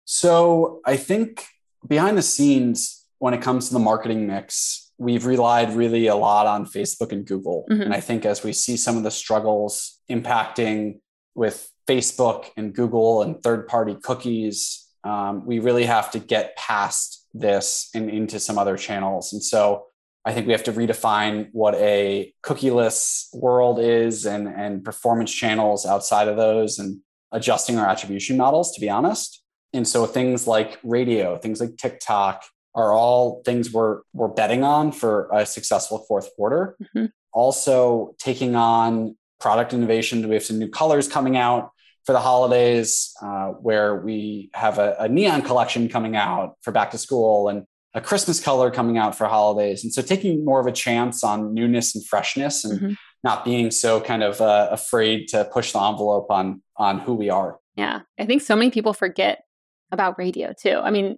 So, 0.05 0.81
I 0.87 0.97
think 0.97 1.45
behind 1.87 2.16
the 2.16 2.22
scenes, 2.22 3.05
when 3.18 3.35
it 3.35 3.43
comes 3.43 3.68
to 3.68 3.74
the 3.74 3.81
marketing 3.81 4.27
mix, 4.27 4.93
we've 4.99 5.27
relied 5.27 5.74
really 5.74 6.07
a 6.07 6.14
lot 6.14 6.47
on 6.47 6.64
Facebook 6.64 7.12
and 7.12 7.27
Google. 7.27 7.66
Mm-hmm. 7.70 7.83
And 7.83 7.95
I 7.95 8.01
think 8.01 8.24
as 8.24 8.43
we 8.43 8.53
see 8.53 8.77
some 8.77 8.97
of 8.97 9.03
the 9.03 9.11
struggles 9.11 9.99
impacting 10.11 11.01
with 11.35 11.70
Facebook 11.87 12.47
and 12.57 12.74
Google 12.74 13.22
and 13.22 13.43
third 13.43 13.68
party 13.68 13.97
cookies, 14.03 14.87
um, 15.05 15.47
we 15.47 15.59
really 15.59 15.85
have 15.85 16.11
to 16.12 16.18
get 16.18 16.57
past 16.57 17.27
this 17.33 17.91
and 17.95 18.11
into 18.11 18.41
some 18.41 18.59
other 18.59 18.77
channels. 18.77 19.33
And 19.33 19.43
so 19.43 19.87
I 20.27 20.33
think 20.33 20.47
we 20.47 20.53
have 20.53 20.64
to 20.64 20.72
redefine 20.72 21.49
what 21.53 21.77
a 21.77 22.35
cookieless 22.43 23.29
world 23.33 23.79
is 23.79 24.27
and, 24.27 24.49
and 24.49 24.85
performance 24.85 25.33
channels 25.33 25.87
outside 25.87 26.27
of 26.27 26.37
those 26.37 26.81
and 26.81 27.01
adjusting 27.31 27.79
our 27.79 27.89
attribution 27.89 28.37
models, 28.37 28.72
to 28.74 28.81
be 28.81 28.91
honest. 28.91 29.43
And 29.72 29.87
so 29.87 30.05
things 30.05 30.49
like 30.49 30.81
radio, 30.83 31.37
things 31.37 31.61
like 31.61 31.77
TikTok 31.77 32.45
are 32.74 32.93
all 32.93 33.43
things 33.45 33.72
we're, 33.72 34.01
we're 34.12 34.29
betting 34.29 34.64
on 34.64 34.91
for 34.91 35.29
a 35.33 35.47
successful 35.47 36.05
fourth 36.09 36.35
quarter. 36.35 36.77
Mm-hmm. 36.83 37.07
Also, 37.33 38.16
taking 38.18 38.57
on 38.57 39.16
product 39.41 39.72
innovation. 39.72 40.27
We 40.29 40.35
have 40.35 40.45
some 40.45 40.59
new 40.59 40.68
colors 40.68 41.07
coming 41.07 41.37
out 41.37 41.70
for 42.05 42.12
the 42.12 42.20
holidays, 42.20 43.14
uh, 43.20 43.49
where 43.49 43.97
we 43.97 44.51
have 44.55 44.79
a, 44.79 44.97
a, 45.01 45.09
neon 45.09 45.43
collection 45.43 45.89
coming 45.89 46.14
out 46.16 46.57
for 46.62 46.70
back 46.70 46.93
to 46.93 46.99
school 46.99 47.49
and 47.49 47.64
a 47.97 48.01
Christmas 48.01 48.38
color 48.38 48.70
coming 48.70 48.99
out 48.99 49.16
for 49.16 49.26
holidays. 49.26 49.82
And 49.82 49.92
so 49.92 50.03
taking 50.03 50.44
more 50.44 50.61
of 50.61 50.66
a 50.66 50.72
chance 50.72 51.24
on 51.24 51.55
newness 51.55 51.94
and 51.94 52.07
freshness 52.07 52.62
and 52.62 52.78
mm-hmm. 52.78 52.92
not 53.24 53.42
being 53.42 53.70
so 53.70 54.03
kind 54.03 54.22
of 54.22 54.40
uh, 54.40 54.68
afraid 54.70 55.28
to 55.28 55.47
push 55.47 55.72
the 55.72 55.80
envelope 55.80 56.30
on 56.30 56.62
on 56.76 57.01
who 57.01 57.14
we 57.14 57.30
are. 57.30 57.59
Yeah, 57.74 58.03
I 58.18 58.26
think 58.26 58.42
so 58.42 58.55
many 58.55 58.70
people 58.70 58.92
forget 58.92 59.44
about 59.90 60.18
radio 60.18 60.53
too. 60.53 60.78
I 60.82 60.90
mean, 60.90 61.16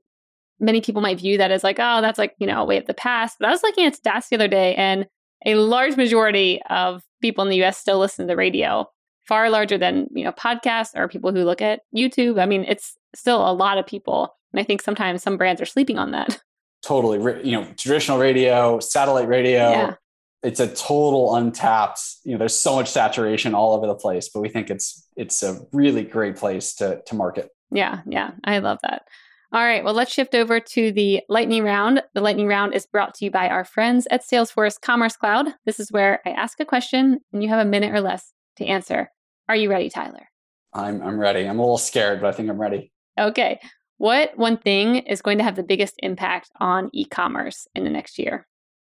many 0.61 0.81
people 0.81 1.03
might 1.03 1.19
view 1.19 1.37
that 1.39 1.51
as 1.51 1.65
like, 1.65 1.79
oh, 1.81 2.01
that's 2.01 2.19
like, 2.19 2.35
you 2.39 2.47
know, 2.47 2.63
a 2.63 2.65
way 2.65 2.77
of 2.77 2.87
the 2.87 2.95
past. 2.95 3.39
But 3.41 3.49
I 3.49 3.53
was 3.53 3.63
looking 3.65 3.85
at 3.85 4.01
stats 4.01 4.29
the 4.29 4.37
other 4.37 4.49
day 4.49 4.77
and 4.77 5.07
a 5.47 5.57
large 5.57 5.97
majority 5.97 6.61
of 6.71 7.03
people 7.21 7.43
in 7.43 7.51
the 7.51 7.63
US 7.65 7.79
still 7.79 7.99
listen 7.99 8.27
to 8.27 8.33
the 8.33 8.37
radio, 8.37 8.89
far 9.27 9.51
larger 9.51 9.79
than, 9.79 10.07
you 10.13 10.23
know, 10.23 10.33
podcasts 10.33 10.97
or 10.97 11.09
people 11.09 11.33
who 11.33 11.45
look 11.45 11.61
at 11.61 11.81
YouTube. 11.97 12.41
I 12.41 12.47
mean, 12.47 12.65
it's 12.69 12.97
still 13.17 13.49
a 13.49 13.53
lot 13.53 13.79
of 13.79 13.87
people. 13.87 14.35
And 14.53 14.61
I 14.61 14.65
think 14.65 14.81
sometimes 14.81 15.23
some 15.23 15.37
brands 15.37 15.61
are 15.61 15.67
sleeping 15.67 15.99
on 15.99 16.13
that. 16.13 16.41
Totally. 16.83 17.19
You 17.45 17.53
know, 17.53 17.65
traditional 17.77 18.19
radio, 18.19 18.79
satellite 18.81 19.29
radio, 19.29 19.71
yeah. 19.71 19.95
it's 20.43 20.61
a 20.61 20.69
total 20.69 21.35
untapped, 21.35 22.01
you 22.25 22.33
know, 22.33 22.39
there's 22.39 22.59
so 22.59 22.77
much 22.77 22.89
saturation 22.89 23.55
all 23.55 23.75
over 23.75 23.87
the 23.87 23.95
place, 23.95 24.29
but 24.29 24.41
we 24.41 24.49
think 24.49 24.71
it's 24.71 25.07
it's 25.17 25.43
a 25.43 25.61
really 25.73 26.05
great 26.05 26.37
place 26.37 26.75
to 26.77 27.03
to 27.07 27.15
market. 27.15 27.51
Yeah, 27.71 28.01
yeah. 28.07 28.33
I 28.45 28.59
love 28.59 28.79
that. 28.83 29.03
All 29.51 29.65
right, 29.65 29.83
well, 29.83 29.95
let's 29.95 30.13
shift 30.13 30.35
over 30.35 30.61
to 30.61 30.93
the 30.93 31.23
lightning 31.31 31.65
round. 31.65 32.03
The 32.13 32.21
lightning 32.21 32.49
round 32.49 32.75
is 32.75 32.85
brought 32.85 33.15
to 33.15 33.25
you 33.25 33.31
by 33.31 33.49
our 33.49 33.65
friends 33.65 34.07
at 34.11 34.23
Salesforce 34.23 34.79
Commerce 34.79 35.17
Cloud. 35.17 35.47
This 35.65 35.81
is 35.81 35.91
where 35.91 36.21
I 36.27 36.31
ask 36.31 36.61
a 36.61 36.67
question 36.67 37.21
and 37.33 37.43
you 37.43 37.49
have 37.49 37.67
a 37.67 37.69
minute 37.69 37.95
or 37.95 38.03
less 38.03 38.31
to 38.57 38.67
answer. 38.67 39.11
Are 39.49 39.57
you 39.57 39.71
ready, 39.71 39.89
Tyler? 39.89 40.29
I'm, 40.75 41.03
I'm 41.03 41.19
ready. 41.19 41.49
I'm 41.49 41.59
a 41.59 41.63
little 41.63 41.79
scared, 41.79 42.21
but 42.21 42.29
I 42.29 42.33
think 42.33 42.51
I'm 42.51 42.61
ready. 42.61 42.93
Okay. 43.19 43.59
What 43.99 44.39
one 44.39 44.57
thing 44.57 44.97
is 44.97 45.23
going 45.23 45.39
to 45.39 45.45
have 45.45 45.57
the 45.57 45.63
biggest 45.63 45.95
impact 45.99 46.51
on 46.59 46.89
e 46.93 47.05
commerce 47.05 47.67
in 47.75 47.85
the 47.85 47.91
next 47.91 48.19
year? 48.19 48.47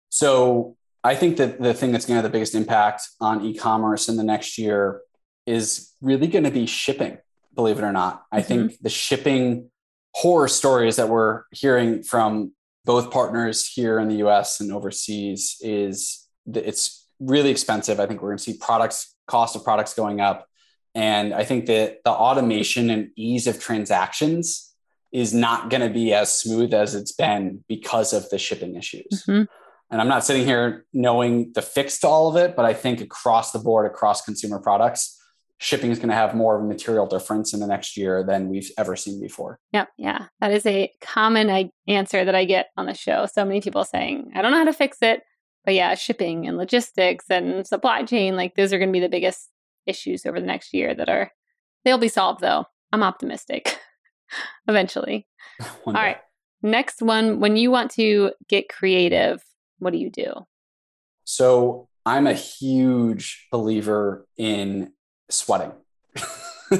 So, 0.08 0.76
I 1.02 1.14
think 1.14 1.36
that 1.36 1.60
the 1.60 1.74
thing 1.74 1.92
that's 1.92 2.06
going 2.06 2.14
to 2.14 2.22
have 2.22 2.32
the 2.32 2.34
biggest 2.34 2.54
impact 2.54 3.02
on 3.20 3.44
e 3.44 3.54
commerce 3.54 4.08
in 4.08 4.16
the 4.16 4.24
next 4.24 4.56
year 4.58 5.02
is 5.46 5.92
really 6.00 6.26
going 6.26 6.44
to 6.44 6.50
be 6.50 6.66
shipping, 6.66 7.18
believe 7.54 7.78
it 7.78 7.84
or 7.84 7.92
not. 7.92 8.22
Mm-hmm. 8.22 8.36
I 8.36 8.42
think 8.42 8.78
the 8.80 8.88
shipping 8.88 9.70
horror 10.14 10.48
stories 10.48 10.96
that 10.96 11.08
we're 11.08 11.42
hearing 11.52 12.02
from 12.02 12.52
both 12.84 13.10
partners 13.10 13.66
here 13.68 13.98
in 13.98 14.08
the 14.08 14.16
US 14.26 14.60
and 14.60 14.72
overseas 14.72 15.56
is 15.60 16.26
that 16.46 16.66
it's 16.66 17.06
really 17.18 17.50
expensive. 17.50 18.00
I 18.00 18.06
think 18.06 18.22
we're 18.22 18.28
going 18.28 18.38
to 18.38 18.44
see 18.44 18.58
products, 18.58 19.14
cost 19.26 19.56
of 19.56 19.64
products 19.64 19.94
going 19.94 20.20
up. 20.20 20.46
And 20.94 21.34
I 21.34 21.44
think 21.44 21.66
that 21.66 21.98
the 22.04 22.10
automation 22.10 22.90
and 22.90 23.10
ease 23.16 23.46
of 23.46 23.58
transactions 23.60 24.73
is 25.14 25.32
not 25.32 25.70
going 25.70 25.80
to 25.80 25.88
be 25.88 26.12
as 26.12 26.36
smooth 26.36 26.74
as 26.74 26.96
it's 26.96 27.12
been 27.12 27.64
because 27.68 28.12
of 28.12 28.28
the 28.30 28.38
shipping 28.38 28.74
issues. 28.74 29.24
Mm-hmm. 29.28 29.44
And 29.90 30.00
I'm 30.00 30.08
not 30.08 30.24
sitting 30.24 30.44
here 30.44 30.84
knowing 30.92 31.52
the 31.54 31.62
fix 31.62 32.00
to 32.00 32.08
all 32.08 32.28
of 32.28 32.36
it, 32.36 32.56
but 32.56 32.64
I 32.64 32.74
think 32.74 33.00
across 33.00 33.52
the 33.52 33.60
board, 33.60 33.86
across 33.86 34.22
consumer 34.22 34.58
products, 34.58 35.16
shipping 35.58 35.92
is 35.92 35.98
going 35.98 36.08
to 36.08 36.16
have 36.16 36.34
more 36.34 36.56
of 36.56 36.64
a 36.64 36.66
material 36.66 37.06
difference 37.06 37.54
in 37.54 37.60
the 37.60 37.66
next 37.68 37.96
year 37.96 38.24
than 38.24 38.48
we've 38.48 38.72
ever 38.76 38.96
seen 38.96 39.20
before. 39.20 39.60
Yep. 39.72 39.88
Yeah. 39.98 40.26
That 40.40 40.50
is 40.50 40.66
a 40.66 40.90
common 41.00 41.70
answer 41.86 42.24
that 42.24 42.34
I 42.34 42.44
get 42.44 42.70
on 42.76 42.86
the 42.86 42.94
show. 42.94 43.26
So 43.32 43.44
many 43.44 43.60
people 43.60 43.84
saying, 43.84 44.32
I 44.34 44.42
don't 44.42 44.50
know 44.50 44.58
how 44.58 44.64
to 44.64 44.72
fix 44.72 44.98
it. 45.00 45.22
But 45.64 45.74
yeah, 45.74 45.94
shipping 45.94 46.48
and 46.48 46.56
logistics 46.56 47.26
and 47.30 47.64
supply 47.64 48.02
chain, 48.02 48.34
like 48.34 48.56
those 48.56 48.72
are 48.72 48.78
going 48.78 48.88
to 48.88 48.92
be 48.92 49.00
the 49.00 49.08
biggest 49.08 49.48
issues 49.86 50.26
over 50.26 50.40
the 50.40 50.46
next 50.46 50.74
year 50.74 50.92
that 50.92 51.08
are, 51.08 51.30
they'll 51.84 51.98
be 51.98 52.08
solved 52.08 52.40
though. 52.40 52.66
I'm 52.92 53.04
optimistic 53.04 53.78
eventually. 54.68 55.26
All 55.86 55.92
right. 55.92 56.18
Next 56.62 57.02
one, 57.02 57.40
when 57.40 57.56
you 57.56 57.70
want 57.70 57.90
to 57.92 58.32
get 58.48 58.68
creative, 58.68 59.42
what 59.78 59.92
do 59.92 59.98
you 59.98 60.10
do? 60.10 60.32
So 61.24 61.88
I'm 62.06 62.26
a 62.26 62.32
huge 62.32 63.46
believer 63.52 64.26
in 64.38 64.92
sweating. 65.30 65.72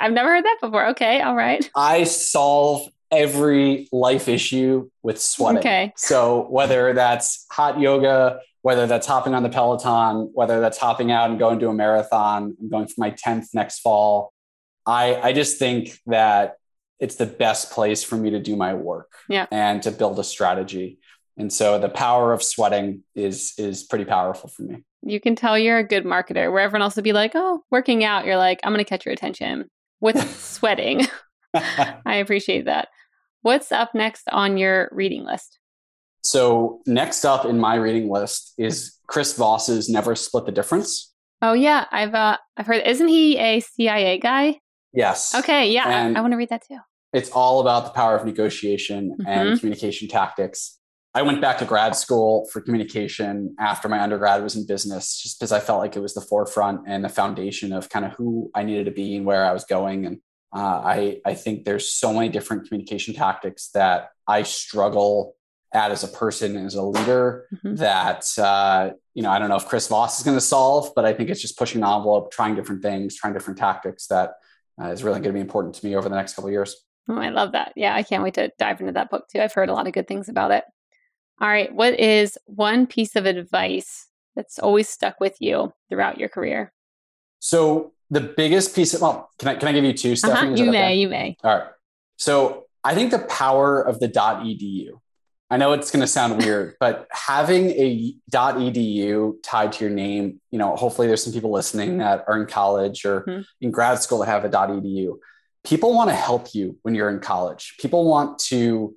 I've 0.00 0.12
never 0.12 0.30
heard 0.30 0.44
that 0.44 0.58
before. 0.60 0.88
Okay, 0.88 1.20
all 1.20 1.36
right. 1.36 1.68
I 1.76 2.04
solve 2.04 2.88
every 3.10 3.88
life 3.92 4.28
issue 4.28 4.90
with 5.02 5.20
sweating. 5.20 5.58
Okay. 5.58 5.92
So 5.96 6.46
whether 6.50 6.92
that's 6.92 7.46
hot 7.50 7.80
yoga, 7.80 8.40
whether 8.62 8.86
that's 8.86 9.06
hopping 9.06 9.34
on 9.34 9.42
the 9.42 9.48
Peloton, 9.48 10.30
whether 10.34 10.60
that's 10.60 10.78
hopping 10.78 11.12
out 11.12 11.30
and 11.30 11.38
going 11.38 11.60
to 11.60 11.68
a 11.68 11.74
marathon, 11.74 12.56
I'm 12.60 12.68
going 12.68 12.86
for 12.88 12.94
my 12.98 13.12
10th 13.12 13.54
next 13.54 13.78
fall. 13.78 14.32
I, 14.86 15.20
I 15.20 15.32
just 15.32 15.58
think 15.58 15.98
that 16.06 16.56
it's 16.98 17.16
the 17.16 17.26
best 17.26 17.70
place 17.72 18.02
for 18.04 18.16
me 18.16 18.30
to 18.30 18.38
do 18.38 18.56
my 18.56 18.74
work 18.74 19.12
yeah. 19.28 19.46
and 19.50 19.82
to 19.82 19.90
build 19.90 20.18
a 20.18 20.24
strategy. 20.24 20.98
And 21.36 21.52
so 21.52 21.78
the 21.78 21.88
power 21.88 22.32
of 22.32 22.42
sweating 22.42 23.02
is 23.14 23.52
is 23.58 23.82
pretty 23.82 24.06
powerful 24.06 24.48
for 24.48 24.62
me 24.62 24.84
you 25.06 25.20
can 25.20 25.36
tell 25.36 25.58
you're 25.58 25.78
a 25.78 25.86
good 25.86 26.04
marketer 26.04 26.50
where 26.52 26.60
everyone 26.60 26.82
else 26.82 26.96
would 26.96 27.04
be 27.04 27.12
like, 27.12 27.32
oh, 27.34 27.62
working 27.70 28.04
out. 28.04 28.26
You're 28.26 28.36
like, 28.36 28.60
I'm 28.64 28.72
going 28.72 28.84
to 28.84 28.88
catch 28.88 29.06
your 29.06 29.12
attention 29.12 29.70
with 30.00 30.18
sweating. 30.40 31.06
I 31.54 32.16
appreciate 32.16 32.64
that. 32.64 32.88
What's 33.42 33.70
up 33.70 33.94
next 33.94 34.24
on 34.32 34.58
your 34.58 34.88
reading 34.92 35.24
list? 35.24 35.58
So, 36.24 36.80
next 36.86 37.24
up 37.24 37.44
in 37.44 37.60
my 37.60 37.76
reading 37.76 38.10
list 38.10 38.52
is 38.58 38.98
Chris 39.06 39.38
Voss's 39.38 39.88
Never 39.88 40.16
Split 40.16 40.44
the 40.44 40.52
Difference. 40.52 41.14
Oh 41.40 41.52
yeah, 41.52 41.84
I've 41.92 42.14
uh, 42.14 42.38
I've 42.56 42.66
heard. 42.66 42.82
Isn't 42.84 43.06
he 43.06 43.38
a 43.38 43.60
CIA 43.60 44.18
guy? 44.18 44.58
Yes. 44.96 45.34
Okay, 45.34 45.70
yeah, 45.70 45.84
I, 45.86 46.18
I 46.18 46.20
want 46.22 46.32
to 46.32 46.36
read 46.36 46.48
that 46.48 46.66
too. 46.66 46.78
It's 47.12 47.30
all 47.30 47.60
about 47.60 47.84
the 47.84 47.90
power 47.90 48.16
of 48.16 48.24
negotiation 48.24 49.10
mm-hmm. 49.10 49.28
and 49.28 49.60
communication 49.60 50.08
tactics. 50.08 50.78
I 51.14 51.22
went 51.22 51.40
back 51.40 51.58
to 51.58 51.64
grad 51.64 51.96
school 51.96 52.46
for 52.52 52.60
communication 52.60 53.54
after 53.58 53.88
my 53.88 54.00
undergrad 54.00 54.42
was 54.42 54.56
in 54.56 54.66
business, 54.66 55.22
just 55.22 55.38
because 55.38 55.52
I 55.52 55.60
felt 55.60 55.78
like 55.78 55.96
it 55.96 56.00
was 56.00 56.12
the 56.12 56.20
forefront 56.20 56.82
and 56.86 57.04
the 57.04 57.08
foundation 57.08 57.72
of 57.72 57.88
kind 57.88 58.04
of 58.04 58.12
who 58.12 58.50
I 58.54 58.64
needed 58.64 58.84
to 58.84 58.90
be 58.90 59.16
and 59.16 59.24
where 59.24 59.46
I 59.46 59.52
was 59.52 59.64
going. 59.64 60.04
And 60.04 60.18
uh, 60.54 60.82
I, 60.84 61.20
I 61.24 61.34
think 61.34 61.64
there's 61.64 61.90
so 61.90 62.12
many 62.12 62.28
different 62.28 62.68
communication 62.68 63.14
tactics 63.14 63.68
that 63.68 64.10
I 64.26 64.42
struggle 64.42 65.36
at 65.72 65.90
as 65.90 66.04
a 66.04 66.08
person, 66.08 66.56
as 66.56 66.74
a 66.74 66.82
leader, 66.82 67.46
mm-hmm. 67.54 67.76
that, 67.76 68.26
uh, 68.38 68.90
you 69.14 69.22
know, 69.22 69.30
I 69.30 69.38
don't 69.38 69.48
know 69.48 69.56
if 69.56 69.66
Chris 69.66 69.88
Voss 69.88 70.18
is 70.18 70.24
going 70.24 70.36
to 70.36 70.40
solve, 70.42 70.90
but 70.94 71.06
I 71.06 71.14
think 71.14 71.30
it's 71.30 71.40
just 71.40 71.58
pushing 71.58 71.80
the 71.80 71.88
envelope, 71.88 72.30
trying 72.30 72.56
different 72.56 72.82
things, 72.82 73.16
trying 73.16 73.32
different 73.32 73.58
tactics 73.58 74.06
that 74.08 74.34
uh, 74.80 74.88
is 74.88 75.04
really 75.04 75.20
going 75.20 75.30
to 75.30 75.32
be 75.32 75.40
important 75.40 75.74
to 75.76 75.86
me 75.86 75.96
over 75.96 76.08
the 76.08 76.16
next 76.16 76.34
couple 76.34 76.50
years. 76.50 76.76
Oh, 77.08 77.18
I 77.18 77.28
love 77.28 77.52
that. 77.52 77.72
Yeah, 77.76 77.94
I 77.94 78.02
can't 78.02 78.22
wait 78.22 78.34
to 78.34 78.50
dive 78.58 78.80
into 78.80 78.92
that 78.92 79.10
book 79.10 79.28
too. 79.28 79.40
I've 79.40 79.52
heard 79.52 79.68
a 79.68 79.72
lot 79.72 79.86
of 79.86 79.92
good 79.92 80.08
things 80.08 80.28
about 80.28 80.50
it. 80.50 80.64
All 81.40 81.48
right. 81.48 81.72
What 81.72 81.98
is 82.00 82.38
one 82.46 82.86
piece 82.86 83.14
of 83.14 83.26
advice 83.26 84.08
that's 84.34 84.58
always 84.58 84.88
stuck 84.88 85.20
with 85.20 85.36
you 85.40 85.72
throughout 85.88 86.18
your 86.18 86.28
career? 86.28 86.72
So 87.38 87.92
the 88.10 88.20
biggest 88.20 88.74
piece 88.74 88.94
of 88.94 89.02
well, 89.02 89.30
can 89.38 89.48
I 89.48 89.54
can 89.56 89.68
I 89.68 89.72
give 89.72 89.84
you 89.84 89.92
two, 89.92 90.10
uh-huh, 90.12 90.16
Stephanie? 90.16 90.54
Uh-huh. 90.54 90.64
You 90.64 90.70
may, 90.70 90.84
okay? 90.84 90.94
you 90.96 91.08
may. 91.08 91.36
All 91.44 91.58
right. 91.58 91.68
So 92.16 92.64
I 92.82 92.94
think 92.94 93.10
the 93.10 93.20
power 93.20 93.80
of 93.80 94.00
the 94.00 94.08
.edu. 94.08 95.00
I 95.48 95.56
know 95.58 95.72
it's 95.72 95.92
going 95.92 96.00
to 96.00 96.08
sound 96.08 96.42
weird, 96.42 96.74
but 96.80 97.06
having 97.12 97.70
a 97.70 98.14
.edu 98.32 99.34
tied 99.44 99.72
to 99.72 99.84
your 99.84 99.94
name, 99.94 100.40
you 100.50 100.58
know, 100.58 100.74
hopefully 100.74 101.06
there's 101.06 101.22
some 101.22 101.32
people 101.32 101.52
listening 101.52 101.98
that 101.98 102.24
are 102.26 102.40
in 102.40 102.46
college 102.46 103.04
or 103.04 103.20
mm-hmm. 103.22 103.42
in 103.60 103.70
grad 103.70 104.02
school 104.02 104.18
that 104.18 104.26
have 104.26 104.44
a 104.44 104.48
.edu. 104.48 105.18
People 105.64 105.94
want 105.94 106.10
to 106.10 106.16
help 106.16 106.54
you 106.54 106.78
when 106.82 106.94
you're 106.94 107.10
in 107.10 107.20
college. 107.20 107.76
People 107.78 108.08
want 108.08 108.40
to 108.40 108.96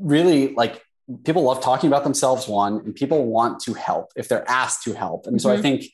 really 0.00 0.54
like 0.54 0.82
people 1.24 1.42
love 1.42 1.62
talking 1.62 1.88
about 1.88 2.04
themselves 2.04 2.48
one 2.48 2.78
and 2.78 2.94
people 2.94 3.26
want 3.26 3.60
to 3.60 3.74
help 3.74 4.12
if 4.16 4.28
they're 4.28 4.48
asked 4.48 4.82
to 4.84 4.92
help 4.92 5.26
and 5.26 5.36
mm-hmm. 5.36 5.42
so 5.42 5.50
i 5.50 5.54
mm-hmm. 5.54 5.62
think 5.62 5.84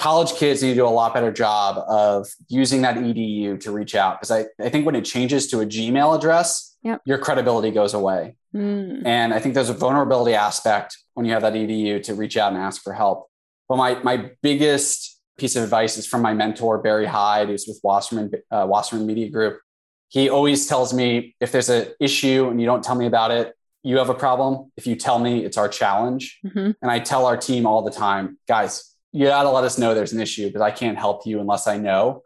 college 0.00 0.32
kids 0.32 0.62
need 0.62 0.70
to 0.70 0.76
do 0.76 0.86
a 0.86 0.88
lot 0.88 1.12
better 1.12 1.30
job 1.30 1.76
of 1.86 2.26
using 2.48 2.80
that 2.80 2.96
edu 2.96 3.60
to 3.60 3.70
reach 3.70 3.94
out 3.94 4.18
because 4.18 4.30
I, 4.30 4.46
I 4.58 4.70
think 4.70 4.86
when 4.86 4.96
it 4.96 5.04
changes 5.04 5.46
to 5.48 5.60
a 5.60 5.66
gmail 5.66 6.16
address 6.16 6.74
yep. 6.82 7.02
your 7.04 7.18
credibility 7.18 7.70
goes 7.70 7.92
away 7.92 8.36
mm. 8.54 9.02
and 9.04 9.34
i 9.34 9.38
think 9.38 9.54
there's 9.54 9.68
a 9.68 9.74
vulnerability 9.74 10.34
aspect 10.34 10.96
when 11.12 11.26
you 11.26 11.32
have 11.32 11.42
that 11.42 11.52
edu 11.52 12.02
to 12.04 12.14
reach 12.14 12.38
out 12.38 12.50
and 12.52 12.60
ask 12.60 12.82
for 12.82 12.94
help 12.94 13.28
but 13.68 13.76
my, 13.76 14.02
my 14.02 14.30
biggest 14.42 15.20
piece 15.38 15.54
of 15.54 15.62
advice 15.62 15.98
is 15.98 16.06
from 16.06 16.22
my 16.22 16.32
mentor 16.32 16.78
barry 16.78 17.06
hyde 17.06 17.48
who's 17.48 17.66
with 17.68 17.78
wasserman, 17.82 18.30
uh, 18.50 18.66
wasserman 18.66 19.06
media 19.06 19.28
group 19.28 19.60
he 20.08 20.30
always 20.30 20.66
tells 20.66 20.94
me 20.94 21.36
if 21.40 21.52
there's 21.52 21.68
an 21.68 21.88
issue 22.00 22.48
and 22.48 22.58
you 22.58 22.66
don't 22.66 22.82
tell 22.82 22.96
me 22.96 23.04
about 23.04 23.30
it 23.30 23.54
you 23.82 23.96
have 23.96 24.10
a 24.10 24.14
problem. 24.14 24.70
If 24.76 24.86
you 24.86 24.94
tell 24.94 25.18
me, 25.18 25.44
it's 25.44 25.56
our 25.56 25.68
challenge. 25.68 26.38
Mm-hmm. 26.44 26.72
And 26.82 26.90
I 26.90 26.98
tell 26.98 27.26
our 27.26 27.36
team 27.36 27.66
all 27.66 27.82
the 27.82 27.90
time, 27.90 28.38
guys, 28.46 28.89
you 29.12 29.26
got 29.26 29.42
to 29.42 29.50
let 29.50 29.64
us 29.64 29.78
know 29.78 29.94
there's 29.94 30.12
an 30.12 30.20
issue 30.20 30.46
because 30.46 30.62
I 30.62 30.70
can't 30.70 30.98
help 30.98 31.26
you 31.26 31.40
unless 31.40 31.66
I 31.66 31.78
know. 31.78 32.22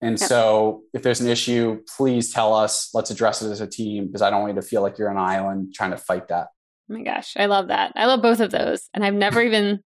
And 0.00 0.18
yep. 0.18 0.28
so 0.28 0.82
if 0.94 1.02
there's 1.02 1.20
an 1.20 1.28
issue, 1.28 1.82
please 1.96 2.32
tell 2.32 2.54
us. 2.54 2.90
Let's 2.94 3.10
address 3.10 3.42
it 3.42 3.50
as 3.50 3.60
a 3.60 3.66
team 3.66 4.06
because 4.06 4.22
I 4.22 4.30
don't 4.30 4.42
want 4.42 4.54
you 4.54 4.60
to 4.60 4.66
feel 4.66 4.82
like 4.82 4.98
you're 4.98 5.10
an 5.10 5.16
island 5.16 5.74
trying 5.74 5.90
to 5.90 5.96
fight 5.96 6.28
that. 6.28 6.48
Oh 6.90 6.94
my 6.94 7.02
gosh, 7.02 7.34
I 7.36 7.46
love 7.46 7.68
that. 7.68 7.92
I 7.96 8.06
love 8.06 8.22
both 8.22 8.40
of 8.40 8.50
those. 8.50 8.88
And 8.94 9.04
I've 9.04 9.14
never 9.14 9.42
even 9.42 9.80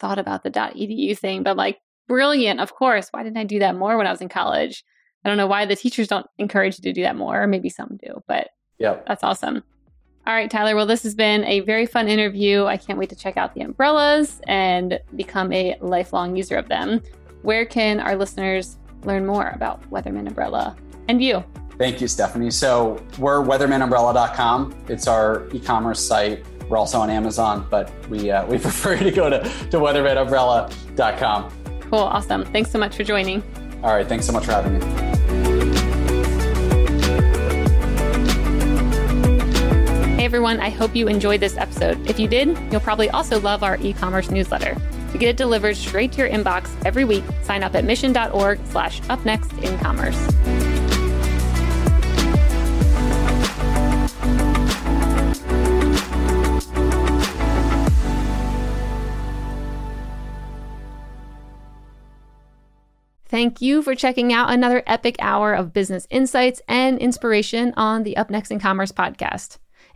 thought 0.00 0.18
about 0.18 0.44
the 0.44 0.50
.edu 0.50 1.18
thing, 1.18 1.42
but 1.42 1.56
like 1.56 1.78
brilliant. 2.06 2.60
Of 2.60 2.74
course. 2.74 3.08
Why 3.10 3.22
didn't 3.22 3.38
I 3.38 3.44
do 3.44 3.60
that 3.60 3.76
more 3.76 3.96
when 3.96 4.06
I 4.06 4.10
was 4.10 4.20
in 4.20 4.28
college? 4.28 4.84
I 5.24 5.28
don't 5.28 5.38
know 5.38 5.46
why 5.46 5.64
the 5.64 5.76
teachers 5.76 6.08
don't 6.08 6.26
encourage 6.38 6.78
you 6.78 6.82
to 6.82 6.92
do 6.92 7.02
that 7.02 7.16
more, 7.16 7.42
or 7.42 7.46
maybe 7.46 7.70
some 7.70 7.98
do, 8.02 8.22
but 8.28 8.48
yeah, 8.78 8.98
that's 9.06 9.24
awesome. 9.24 9.64
All 10.28 10.34
right, 10.34 10.50
Tyler. 10.50 10.76
Well, 10.76 10.84
this 10.84 11.02
has 11.04 11.14
been 11.14 11.42
a 11.44 11.60
very 11.60 11.86
fun 11.86 12.06
interview. 12.06 12.66
I 12.66 12.76
can't 12.76 12.98
wait 12.98 13.08
to 13.08 13.16
check 13.16 13.38
out 13.38 13.54
the 13.54 13.62
umbrellas 13.62 14.42
and 14.46 15.00
become 15.16 15.50
a 15.54 15.78
lifelong 15.80 16.36
user 16.36 16.56
of 16.56 16.68
them. 16.68 17.02
Where 17.40 17.64
can 17.64 17.98
our 17.98 18.14
listeners 18.14 18.76
learn 19.04 19.24
more 19.24 19.52
about 19.54 19.90
Weatherman 19.90 20.28
Umbrella 20.28 20.76
and 21.08 21.22
you? 21.22 21.42
Thank 21.78 22.02
you, 22.02 22.08
Stephanie. 22.08 22.50
So 22.50 23.02
we're 23.18 23.42
weathermanumbrella.com. 23.42 24.84
It's 24.88 25.08
our 25.08 25.48
e-commerce 25.54 26.06
site. 26.06 26.44
We're 26.68 26.76
also 26.76 27.00
on 27.00 27.08
Amazon, 27.08 27.66
but 27.70 27.90
we 28.10 28.30
uh, 28.30 28.44
we 28.44 28.58
prefer 28.68 28.98
to 28.98 29.10
go 29.10 29.30
to, 29.30 29.40
to 29.40 29.78
weathermanumbrella.com. 29.78 31.52
Cool. 31.90 32.00
Awesome. 32.00 32.44
Thanks 32.52 32.70
so 32.70 32.78
much 32.78 32.96
for 32.96 33.04
joining. 33.04 33.42
All 33.82 33.94
right. 33.94 34.06
Thanks 34.06 34.26
so 34.26 34.32
much 34.32 34.44
for 34.44 34.52
having 34.52 34.78
me. 34.78 35.17
Hey 40.18 40.24
everyone, 40.24 40.58
I 40.58 40.70
hope 40.70 40.96
you 40.96 41.06
enjoyed 41.06 41.38
this 41.38 41.56
episode. 41.56 42.10
If 42.10 42.18
you 42.18 42.26
did, 42.26 42.58
you'll 42.72 42.80
probably 42.80 43.08
also 43.08 43.38
love 43.38 43.62
our 43.62 43.76
e-commerce 43.80 44.32
newsletter. 44.32 44.76
To 45.12 45.16
get 45.16 45.28
it 45.28 45.36
delivered 45.36 45.76
straight 45.76 46.10
to 46.10 46.18
your 46.18 46.28
inbox 46.28 46.68
every 46.84 47.04
week, 47.04 47.22
sign 47.44 47.62
up 47.62 47.76
at 47.76 47.84
mission.org 47.84 48.58
slash 48.66 49.00
upnext 49.02 49.62
in 49.62 49.78
commerce. 49.78 50.16
Thank 63.28 63.62
you 63.62 63.82
for 63.82 63.94
checking 63.94 64.32
out 64.32 64.50
another 64.50 64.82
epic 64.84 65.14
hour 65.20 65.54
of 65.54 65.72
business 65.72 66.08
insights 66.10 66.60
and 66.66 66.98
inspiration 66.98 67.72
on 67.76 68.02
the 68.02 68.16
Up 68.16 68.30
Next 68.30 68.50
in 68.50 68.58
Commerce 68.58 68.90
podcast. 68.90 69.58